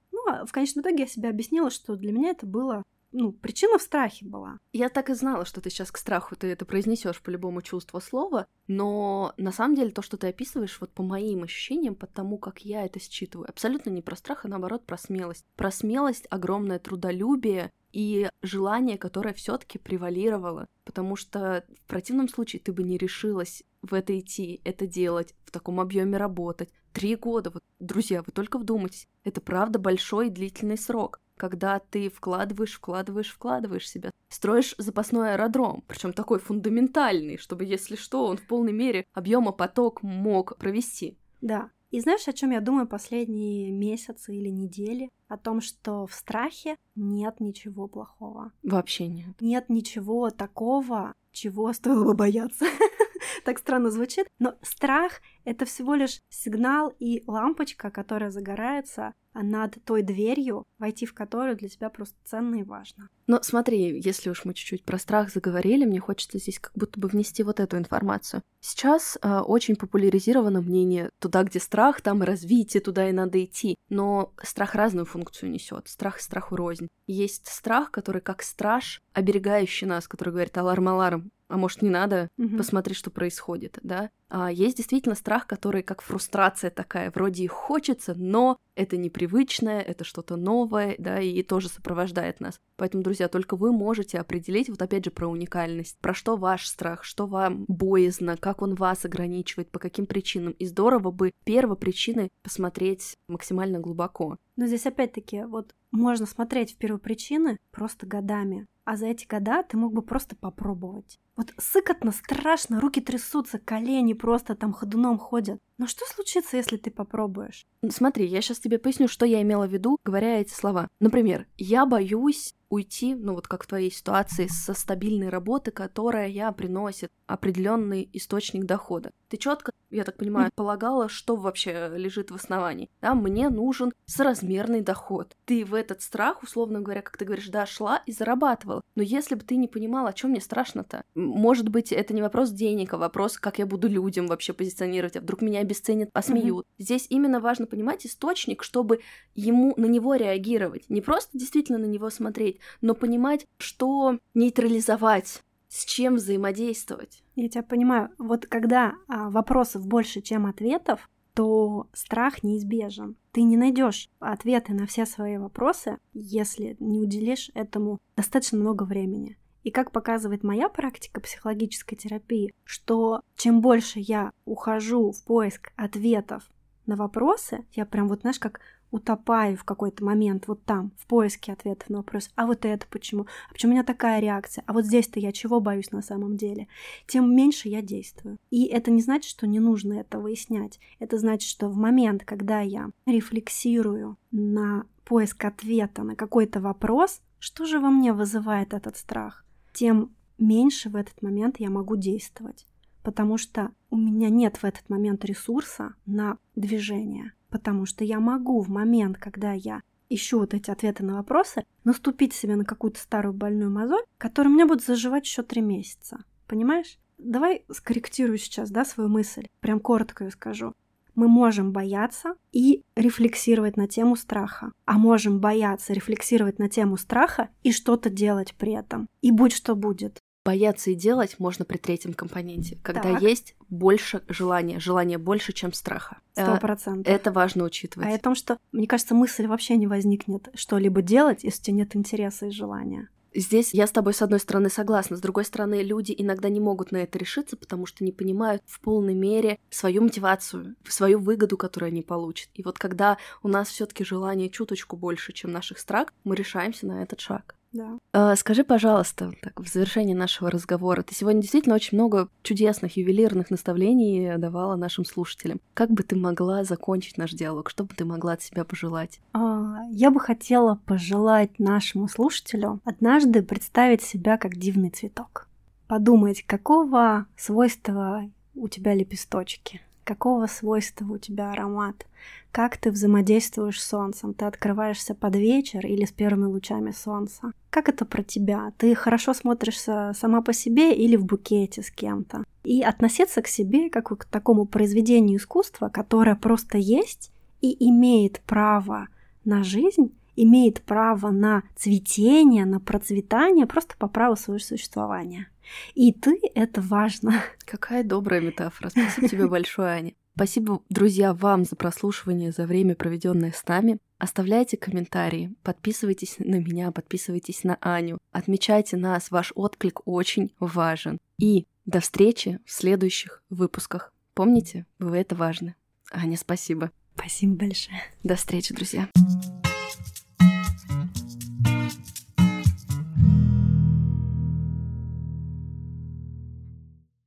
В 0.46 0.52
конечном 0.52 0.82
итоге 0.82 1.04
я 1.04 1.06
себе 1.06 1.28
объяснила, 1.28 1.70
что 1.70 1.96
для 1.96 2.12
меня 2.12 2.30
это 2.30 2.46
было 2.46 2.82
ну, 3.12 3.32
причина 3.32 3.78
в 3.78 3.82
страхе 3.82 4.26
была. 4.26 4.58
Я 4.72 4.88
так 4.90 5.08
и 5.08 5.14
знала, 5.14 5.46
что 5.46 5.60
ты 5.60 5.70
сейчас 5.70 5.90
к 5.90 5.96
страху 5.96 6.36
ты 6.36 6.48
это 6.48 6.66
произнесешь 6.66 7.22
по 7.22 7.30
любому 7.30 7.62
чувству 7.62 8.00
слова, 8.00 8.46
но 8.66 9.32
на 9.38 9.52
самом 9.52 9.74
деле 9.74 9.90
то, 9.90 10.02
что 10.02 10.16
ты 10.18 10.28
описываешь, 10.28 10.78
вот 10.80 10.90
по 10.90 11.02
моим 11.02 11.44
ощущениям, 11.44 11.94
по 11.94 12.06
тому, 12.06 12.36
как 12.36 12.60
я 12.60 12.84
это 12.84 13.00
считываю, 13.00 13.48
абсолютно 13.48 13.90
не 13.90 14.02
про 14.02 14.16
страх, 14.16 14.44
а 14.44 14.48
наоборот 14.48 14.84
про 14.84 14.98
смелость. 14.98 15.46
Про 15.56 15.70
смелость, 15.70 16.26
огромное 16.28 16.78
трудолюбие 16.78 17.72
и 17.92 18.28
желание, 18.42 18.98
которое 18.98 19.32
все-таки 19.32 19.78
превалировало. 19.78 20.66
Потому 20.84 21.16
что 21.16 21.64
в 21.84 21.88
противном 21.88 22.28
случае 22.28 22.60
ты 22.60 22.72
бы 22.72 22.82
не 22.82 22.98
решилась 22.98 23.62
в 23.80 23.94
это 23.94 24.18
идти, 24.18 24.60
это 24.64 24.86
делать, 24.86 25.34
в 25.44 25.50
таком 25.50 25.80
объеме 25.80 26.18
работать. 26.18 26.70
Три 26.96 27.14
года, 27.14 27.50
вот, 27.50 27.62
друзья, 27.78 28.22
вы 28.22 28.32
только 28.32 28.56
вдумайтесь, 28.56 29.06
это 29.22 29.42
правда 29.42 29.78
большой 29.78 30.28
и 30.28 30.30
длительный 30.30 30.78
срок 30.78 31.20
когда 31.36 31.80
ты 31.80 32.08
вкладываешь, 32.08 32.72
вкладываешь, 32.72 33.30
вкладываешь 33.30 33.86
себя. 33.86 34.10
Строишь 34.30 34.74
запасной 34.78 35.34
аэродром, 35.34 35.84
причем 35.86 36.14
такой 36.14 36.38
фундаментальный, 36.38 37.36
чтобы, 37.36 37.66
если 37.66 37.94
что, 37.94 38.24
он 38.24 38.38
в 38.38 38.46
полной 38.46 38.72
мере 38.72 39.04
объема 39.12 39.52
поток 39.52 40.02
мог 40.02 40.56
провести. 40.56 41.18
Да. 41.42 41.68
И 41.90 42.00
знаешь, 42.00 42.26
о 42.26 42.32
чем 42.32 42.52
я 42.52 42.62
думаю 42.62 42.88
последние 42.88 43.70
месяцы 43.70 44.34
или 44.34 44.48
недели? 44.48 45.10
О 45.28 45.36
том, 45.36 45.60
что 45.60 46.06
в 46.06 46.14
страхе 46.14 46.76
нет 46.94 47.38
ничего 47.40 47.86
плохого. 47.86 48.52
Вообще 48.62 49.06
нет. 49.06 49.38
Нет 49.40 49.68
ничего 49.68 50.30
такого, 50.30 51.12
чего 51.32 51.70
стоило 51.74 52.04
бы 52.04 52.14
бояться. 52.14 52.64
так 53.44 53.58
странно 53.58 53.90
звучит, 53.90 54.28
но 54.38 54.54
страх— 54.62 55.20
это 55.44 55.64
всего 55.64 55.94
лишь 55.94 56.20
сигнал 56.28 56.92
и 56.98 57.22
лампочка, 57.26 57.90
которая 57.90 58.30
загорается 58.30 59.14
над 59.42 59.76
той 59.84 60.02
дверью, 60.02 60.66
войти 60.78 61.06
в 61.06 61.14
которую 61.14 61.56
для 61.56 61.68
тебя 61.68 61.90
просто 61.90 62.16
ценно 62.24 62.56
и 62.56 62.62
важно. 62.62 63.08
Но 63.26 63.42
смотри, 63.42 64.00
если 64.00 64.30
уж 64.30 64.44
мы 64.44 64.54
чуть-чуть 64.54 64.84
про 64.84 64.98
страх 64.98 65.30
заговорили, 65.30 65.84
мне 65.84 66.00
хочется 66.00 66.38
здесь 66.38 66.58
как 66.58 66.72
будто 66.74 66.98
бы 66.98 67.08
внести 67.08 67.42
вот 67.42 67.60
эту 67.60 67.76
информацию. 67.76 68.42
Сейчас 68.60 69.18
э, 69.20 69.38
очень 69.40 69.76
популяризировано 69.76 70.60
мнение 70.60 71.10
туда, 71.18 71.42
где 71.42 71.60
страх, 71.60 72.00
там 72.00 72.22
и 72.22 72.26
развитие, 72.26 72.80
туда 72.80 73.08
и 73.08 73.12
надо 73.12 73.42
идти. 73.44 73.76
Но 73.88 74.32
страх 74.42 74.74
разную 74.74 75.06
функцию 75.06 75.50
несет. 75.50 75.88
Страх 75.88 76.20
страху 76.20 76.56
рознь. 76.56 76.88
Есть 77.06 77.48
страх, 77.48 77.90
который 77.90 78.22
как 78.22 78.42
страж, 78.42 79.02
оберегающий 79.12 79.86
нас, 79.86 80.08
который 80.08 80.30
говорит 80.30 80.56
аларм-аларм, 80.56 81.30
а 81.48 81.56
может 81.56 81.82
не 81.82 81.90
надо, 81.90 82.28
угу. 82.38 82.56
посмотри, 82.56 82.94
что 82.94 83.10
происходит, 83.10 83.78
да. 83.82 84.10
А 84.28 84.50
есть 84.50 84.76
действительно 84.76 85.14
страх, 85.14 85.46
который 85.46 85.82
как 85.82 86.02
фрустрация 86.02 86.70
такая, 86.70 87.12
вроде 87.14 87.44
и 87.44 87.46
хочется, 87.46 88.14
но 88.16 88.58
это 88.74 88.96
непривычное, 88.96 89.80
это 89.80 90.04
что-то 90.04 90.36
новое, 90.36 90.96
да, 90.98 91.20
и 91.20 91.42
тоже 91.42 91.68
сопровождает 91.68 92.40
нас. 92.40 92.60
Поэтому, 92.76 93.04
друзья, 93.04 93.28
только 93.28 93.56
вы 93.56 93.72
можете 93.72 94.18
определить, 94.18 94.68
вот 94.68 94.82
опять 94.82 95.04
же, 95.04 95.10
про 95.10 95.28
уникальность, 95.28 95.96
про 96.00 96.12
что 96.12 96.36
ваш 96.36 96.66
страх, 96.66 97.04
что 97.04 97.26
вам 97.26 97.64
боязно, 97.68 98.36
как 98.36 98.62
он 98.62 98.74
вас 98.74 99.04
ограничивает, 99.04 99.70
по 99.70 99.78
каким 99.78 100.06
причинам. 100.06 100.52
И 100.52 100.66
здорово 100.66 101.12
бы 101.12 101.32
первопричины 101.44 102.30
посмотреть 102.42 103.16
максимально 103.28 103.78
глубоко. 103.78 104.38
Но 104.56 104.66
здесь 104.66 104.86
опять-таки 104.86 105.44
вот 105.44 105.74
можно 105.92 106.26
смотреть 106.26 106.74
в 106.74 106.76
первопричины 106.76 107.58
просто 107.70 108.06
годами, 108.06 108.66
а 108.86 108.96
за 108.96 109.06
эти 109.06 109.26
года 109.26 109.62
ты 109.64 109.76
мог 109.76 109.92
бы 109.92 110.00
просто 110.00 110.36
попробовать. 110.36 111.18
Вот 111.36 111.52
сыкотно, 111.58 112.12
страшно, 112.12 112.80
руки 112.80 113.00
трясутся, 113.00 113.58
колени 113.58 114.14
просто 114.14 114.54
там 114.54 114.72
ходуном 114.72 115.18
ходят. 115.18 115.60
Но 115.76 115.86
что 115.86 116.06
случится, 116.06 116.56
если 116.56 116.76
ты 116.78 116.90
попробуешь? 116.90 117.66
Смотри, 117.90 118.26
я 118.26 118.40
сейчас 118.40 118.60
тебе 118.60 118.78
поясню, 118.78 119.08
что 119.08 119.26
я 119.26 119.42
имела 119.42 119.66
в 119.66 119.72
виду, 119.72 119.98
говоря 120.04 120.40
эти 120.40 120.52
слова. 120.52 120.88
Например, 121.00 121.46
я 121.58 121.84
боюсь 121.84 122.54
уйти, 122.68 123.14
ну 123.14 123.34
вот 123.34 123.48
как 123.48 123.64
в 123.64 123.66
твоей 123.66 123.90
ситуации, 123.90 124.46
со 124.48 124.74
стабильной 124.74 125.28
работы, 125.28 125.70
которая 125.70 126.52
приносит 126.52 127.12
определенный 127.26 128.08
источник 128.12 128.64
дохода. 128.64 129.12
Ты 129.28 129.36
четко, 129.36 129.72
я 129.90 130.04
так 130.04 130.16
понимаю, 130.16 130.50
полагала, 130.54 131.08
что 131.08 131.36
вообще 131.36 131.90
лежит 131.96 132.30
в 132.30 132.34
основании. 132.34 132.90
Да, 133.00 133.14
мне 133.14 133.48
нужен 133.48 133.92
соразмерный 134.04 134.80
доход. 134.80 135.36
Ты 135.44 135.64
в 135.64 135.74
этот 135.74 136.02
страх, 136.02 136.42
условно 136.42 136.80
говоря, 136.80 137.02
как 137.02 137.16
ты 137.16 137.24
говоришь, 137.24 137.48
да, 137.48 137.66
шла 137.66 138.02
и 138.06 138.12
зарабатывала. 138.12 138.82
Но 138.94 139.02
если 139.02 139.34
бы 139.34 139.42
ты 139.42 139.56
не 139.56 139.66
понимала, 139.66 140.10
о 140.10 140.12
чем 140.12 140.30
мне 140.30 140.40
страшно-то, 140.40 141.02
может 141.14 141.68
быть, 141.68 141.92
это 141.92 142.14
не 142.14 142.22
вопрос 142.22 142.50
денег, 142.50 142.94
а 142.94 142.98
вопрос, 142.98 143.38
как 143.38 143.58
я 143.58 143.66
буду 143.66 143.88
людям 143.88 144.26
вообще 144.26 144.52
позиционировать, 144.52 145.16
а 145.16 145.20
вдруг 145.20 145.42
меня 145.42 145.60
обесценят, 145.60 146.12
посмеют. 146.12 146.66
Угу. 146.66 146.74
Здесь 146.78 147.06
именно 147.08 147.40
важно 147.40 147.66
понимать 147.66 148.06
источник, 148.06 148.62
чтобы 148.62 149.00
ему 149.34 149.74
на 149.76 149.86
него 149.86 150.14
реагировать. 150.14 150.88
Не 150.88 151.00
просто 151.00 151.36
действительно 151.36 151.78
на 151.78 151.86
него 151.86 152.10
смотреть, 152.10 152.60
но 152.80 152.94
понимать, 152.94 153.46
что 153.58 154.18
нейтрализовать 154.34 155.42
с 155.68 155.84
чем 155.84 156.14
взаимодействовать. 156.16 157.22
Я 157.34 157.48
тебя 157.48 157.62
понимаю. 157.62 158.10
Вот 158.18 158.46
когда 158.46 158.94
а, 159.08 159.28
вопросов 159.30 159.86
больше, 159.86 160.22
чем 160.22 160.46
ответов, 160.46 161.08
то 161.34 161.88
страх 161.92 162.42
неизбежен. 162.42 163.16
Ты 163.32 163.42
не 163.42 163.58
найдешь 163.58 164.08
ответы 164.20 164.72
на 164.72 164.86
все 164.86 165.04
свои 165.04 165.36
вопросы, 165.36 165.98
если 166.14 166.76
не 166.80 166.98
уделишь 166.98 167.50
этому 167.52 168.00
достаточно 168.16 168.58
много 168.58 168.84
времени. 168.84 169.36
И 169.62 169.70
как 169.70 169.90
показывает 169.90 170.44
моя 170.44 170.70
практика 170.70 171.20
психологической 171.20 171.98
терапии, 171.98 172.54
что 172.64 173.20
чем 173.36 173.60
больше 173.60 173.98
я 173.98 174.30
ухожу 174.46 175.12
в 175.12 175.24
поиск 175.24 175.72
ответов 175.76 176.48
на 176.86 176.96
вопросы, 176.96 177.66
я 177.72 177.84
прям 177.84 178.08
вот, 178.08 178.22
знаешь, 178.22 178.38
как 178.38 178.60
утопаю 178.90 179.56
в 179.56 179.64
какой-то 179.64 180.04
момент 180.04 180.48
вот 180.48 180.62
там, 180.64 180.92
в 180.96 181.06
поиске 181.06 181.52
ответов 181.52 181.88
на 181.88 181.98
вопрос, 181.98 182.30
а 182.34 182.46
вот 182.46 182.64
это 182.64 182.86
почему, 182.90 183.26
а 183.48 183.52
почему 183.52 183.72
у 183.72 183.74
меня 183.74 183.84
такая 183.84 184.20
реакция, 184.20 184.64
а 184.66 184.72
вот 184.72 184.84
здесь-то 184.84 185.20
я 185.20 185.32
чего 185.32 185.60
боюсь 185.60 185.90
на 185.90 186.02
самом 186.02 186.36
деле, 186.36 186.68
тем 187.06 187.34
меньше 187.34 187.68
я 187.68 187.82
действую. 187.82 188.38
И 188.50 188.66
это 188.66 188.90
не 188.90 189.02
значит, 189.02 189.30
что 189.30 189.46
не 189.46 189.60
нужно 189.60 189.94
это 189.94 190.18
выяснять. 190.18 190.80
Это 190.98 191.18
значит, 191.18 191.48
что 191.48 191.68
в 191.68 191.76
момент, 191.76 192.24
когда 192.24 192.60
я 192.60 192.90
рефлексирую 193.06 194.16
на 194.30 194.86
поиск 195.04 195.44
ответа 195.44 196.02
на 196.02 196.16
какой-то 196.16 196.60
вопрос, 196.60 197.20
что 197.38 197.64
же 197.64 197.80
во 197.80 197.90
мне 197.90 198.12
вызывает 198.12 198.74
этот 198.74 198.96
страх, 198.96 199.44
тем 199.72 200.14
меньше 200.38 200.88
в 200.88 200.96
этот 200.96 201.22
момент 201.22 201.60
я 201.60 201.70
могу 201.70 201.96
действовать 201.96 202.66
потому 203.06 203.38
что 203.38 203.70
у 203.88 203.96
меня 203.96 204.30
нет 204.30 204.56
в 204.56 204.64
этот 204.64 204.88
момент 204.88 205.24
ресурса 205.24 205.94
на 206.06 206.38
движение 206.56 207.34
потому 207.56 207.86
что 207.86 208.04
я 208.04 208.20
могу 208.20 208.60
в 208.60 208.68
момент, 208.68 209.16
когда 209.16 209.52
я 209.52 209.80
ищу 210.10 210.38
вот 210.38 210.52
эти 210.52 210.70
ответы 210.70 211.02
на 211.02 211.14
вопросы, 211.14 211.64
наступить 211.84 212.34
себе 212.34 212.54
на 212.54 212.66
какую-то 212.66 213.00
старую 213.00 213.32
больную 213.32 213.70
мозоль, 213.70 214.04
которая 214.18 214.52
мне 214.52 214.66
будет 214.66 214.84
заживать 214.84 215.24
еще 215.24 215.42
три 215.42 215.62
месяца. 215.62 216.18
Понимаешь? 216.46 216.98
Давай 217.16 217.64
скорректирую 217.72 218.36
сейчас, 218.36 218.70
да, 218.70 218.84
свою 218.84 219.08
мысль. 219.08 219.46
Прям 219.60 219.80
коротко 219.80 220.24
ее 220.24 220.30
скажу. 220.32 220.74
Мы 221.14 221.28
можем 221.28 221.72
бояться 221.72 222.34
и 222.52 222.82
рефлексировать 222.94 223.78
на 223.78 223.88
тему 223.88 224.16
страха. 224.16 224.72
А 224.84 224.98
можем 224.98 225.40
бояться, 225.40 225.94
рефлексировать 225.94 226.58
на 226.58 226.68
тему 226.68 226.98
страха 226.98 227.48
и 227.62 227.72
что-то 227.72 228.10
делать 228.10 228.54
при 228.58 228.74
этом. 228.74 229.08
И 229.22 229.30
будь 229.30 229.54
что 229.54 229.74
будет. 229.74 230.22
Бояться 230.46 230.90
и 230.90 230.94
делать 230.94 231.36
можно 231.38 231.64
при 231.64 231.76
третьем 231.76 232.14
компоненте, 232.14 232.78
когда 232.82 233.02
Так. 233.02 233.22
есть 233.22 233.54
больше 233.68 234.22
желания, 234.28 234.78
желание 234.78 235.18
больше, 235.18 235.52
чем 235.52 235.72
страха. 235.72 236.18
Сто 236.32 236.54
Э, 236.54 236.60
процентов. 236.60 237.12
Это 237.12 237.32
важно 237.32 237.64
учитывать. 237.64 238.08
А 238.08 238.14
о 238.14 238.18
том, 238.18 238.34
что, 238.34 238.58
мне 238.72 238.86
кажется, 238.86 239.14
мысль 239.14 239.46
вообще 239.46 239.76
не 239.76 239.86
возникнет 239.86 240.48
что-либо 240.54 241.02
делать, 241.02 241.42
если 241.42 241.60
у 241.60 241.64
тебя 241.64 241.76
нет 241.78 241.96
интереса 241.96 242.46
и 242.46 242.50
желания. 242.50 243.08
Здесь 243.34 243.74
я 243.74 243.86
с 243.86 243.90
тобой, 243.90 244.14
с 244.14 244.22
одной 244.22 244.40
стороны, 244.40 244.70
согласна. 244.70 245.16
С 245.16 245.20
другой 245.20 245.44
стороны, 245.44 245.82
люди 245.82 246.14
иногда 246.16 246.48
не 246.48 246.58
могут 246.58 246.90
на 246.90 246.98
это 246.98 247.18
решиться, 247.18 247.54
потому 247.56 247.84
что 247.84 248.02
не 248.02 248.10
понимают 248.12 248.62
в 248.64 248.80
полной 248.80 249.12
мере 249.14 249.58
свою 249.68 250.00
мотивацию, 250.02 250.74
свою 250.88 251.18
выгоду, 251.18 251.58
которую 251.58 251.88
они 251.88 252.00
получат. 252.02 252.48
И 252.54 252.62
вот 252.62 252.78
когда 252.78 253.18
у 253.42 253.48
нас 253.48 253.68
все 253.68 253.84
таки 253.84 254.04
желание 254.04 254.48
чуточку 254.48 254.96
больше, 254.96 255.34
чем 255.34 255.52
наших 255.52 255.78
страх, 255.78 256.14
мы 256.24 256.34
решаемся 256.34 256.86
на 256.86 257.02
этот 257.02 257.20
шаг. 257.20 257.56
Да. 257.76 257.98
А, 258.12 258.36
Скажи, 258.36 258.64
пожалуйста, 258.64 259.32
так, 259.42 259.60
в 259.60 259.68
завершении 259.68 260.14
нашего 260.14 260.50
разговора, 260.50 261.02
ты 261.02 261.14
сегодня 261.14 261.42
действительно 261.42 261.74
очень 261.74 261.98
много 261.98 262.28
чудесных 262.42 262.96
ювелирных 262.96 263.50
наставлений 263.50 264.36
давала 264.38 264.76
нашим 264.76 265.04
слушателям. 265.04 265.60
Как 265.74 265.90
бы 265.90 266.02
ты 266.02 266.16
могла 266.16 266.64
закончить 266.64 267.18
наш 267.18 267.32
диалог? 267.32 267.68
Что 267.70 267.84
бы 267.84 267.94
ты 267.94 268.04
могла 268.04 268.32
от 268.32 268.42
себя 268.42 268.64
пожелать? 268.64 269.20
А, 269.32 269.82
Я 269.90 270.10
бы 270.10 270.20
хотела 270.20 270.80
пожелать 270.86 271.58
нашему 271.58 272.08
слушателю 272.08 272.80
однажды 272.84 273.42
представить 273.42 274.02
себя 274.02 274.38
как 274.38 274.56
дивный 274.56 274.90
цветок. 274.90 275.48
Подумать, 275.86 276.42
какого 276.46 277.26
свойства 277.36 278.28
у 278.54 278.68
тебя 278.68 278.94
лепесточки, 278.94 279.80
какого 280.06 280.46
свойства 280.46 281.04
у 281.12 281.18
тебя 281.18 281.50
аромат, 281.50 282.06
как 282.52 282.78
ты 282.78 282.90
взаимодействуешь 282.90 283.82
с 283.82 283.88
солнцем, 283.88 284.32
ты 284.32 284.46
открываешься 284.46 285.14
под 285.14 285.36
вечер 285.36 285.84
или 285.84 286.06
с 286.06 286.12
первыми 286.12 286.46
лучами 286.46 286.92
солнца. 286.92 287.52
Как 287.68 287.90
это 287.90 288.06
про 288.06 288.22
тебя? 288.22 288.72
Ты 288.78 288.94
хорошо 288.94 289.34
смотришься 289.34 290.12
сама 290.18 290.40
по 290.40 290.54
себе 290.54 290.94
или 290.94 291.16
в 291.16 291.26
букете 291.26 291.82
с 291.82 291.90
кем-то? 291.90 292.44
И 292.64 292.82
относиться 292.82 293.42
к 293.42 293.48
себе 293.48 293.90
как 293.90 294.08
к 294.16 294.24
такому 294.24 294.64
произведению 294.64 295.38
искусства, 295.38 295.90
которое 295.90 296.36
просто 296.36 296.78
есть 296.78 297.30
и 297.60 297.88
имеет 297.90 298.40
право 298.40 299.08
на 299.44 299.62
жизнь, 299.62 300.14
имеет 300.36 300.82
право 300.82 301.30
на 301.30 301.62
цветение, 301.74 302.64
на 302.64 302.80
процветание 302.80 303.66
просто 303.66 303.96
по 303.98 304.08
праву 304.08 304.36
своего 304.36 304.62
существования. 304.62 305.48
И 305.94 306.12
ты— 306.12 306.40
это 306.54 306.80
важно. 306.80 307.42
Какая 307.64 308.04
добрая 308.04 308.40
метафора. 308.40 308.90
Спасибо 308.90 309.28
тебе 309.28 309.48
большое, 309.48 309.88
Аня. 309.88 310.12
Спасибо, 310.34 310.82
друзья, 310.90 311.32
вам 311.32 311.64
за 311.64 311.76
прослушивание, 311.76 312.52
за 312.52 312.66
время, 312.66 312.94
проведенное 312.94 313.52
с 313.52 313.66
нами. 313.66 313.98
Оставляйте 314.18 314.76
комментарии, 314.76 315.54
подписывайтесь 315.62 316.36
на 316.38 316.56
меня, 316.56 316.90
подписывайтесь 316.90 317.64
на 317.64 317.78
Аню, 317.80 318.18
отмечайте 318.32 318.96
нас, 318.96 319.30
ваш 319.30 319.52
отклик 319.54 320.00
очень 320.06 320.52
важен. 320.58 321.18
И 321.38 321.66
до 321.86 322.00
встречи 322.00 322.60
в 322.66 322.70
следующих 322.72 323.42
выпусках. 323.48 324.12
Помните, 324.34 324.84
вы 324.98 325.16
это 325.16 325.34
важны. 325.34 325.74
Аня, 326.10 326.36
спасибо. 326.36 326.90
Спасибо 327.14 327.54
большое. 327.54 328.02
До 328.22 328.36
встречи, 328.36 328.74
друзья. 328.74 329.08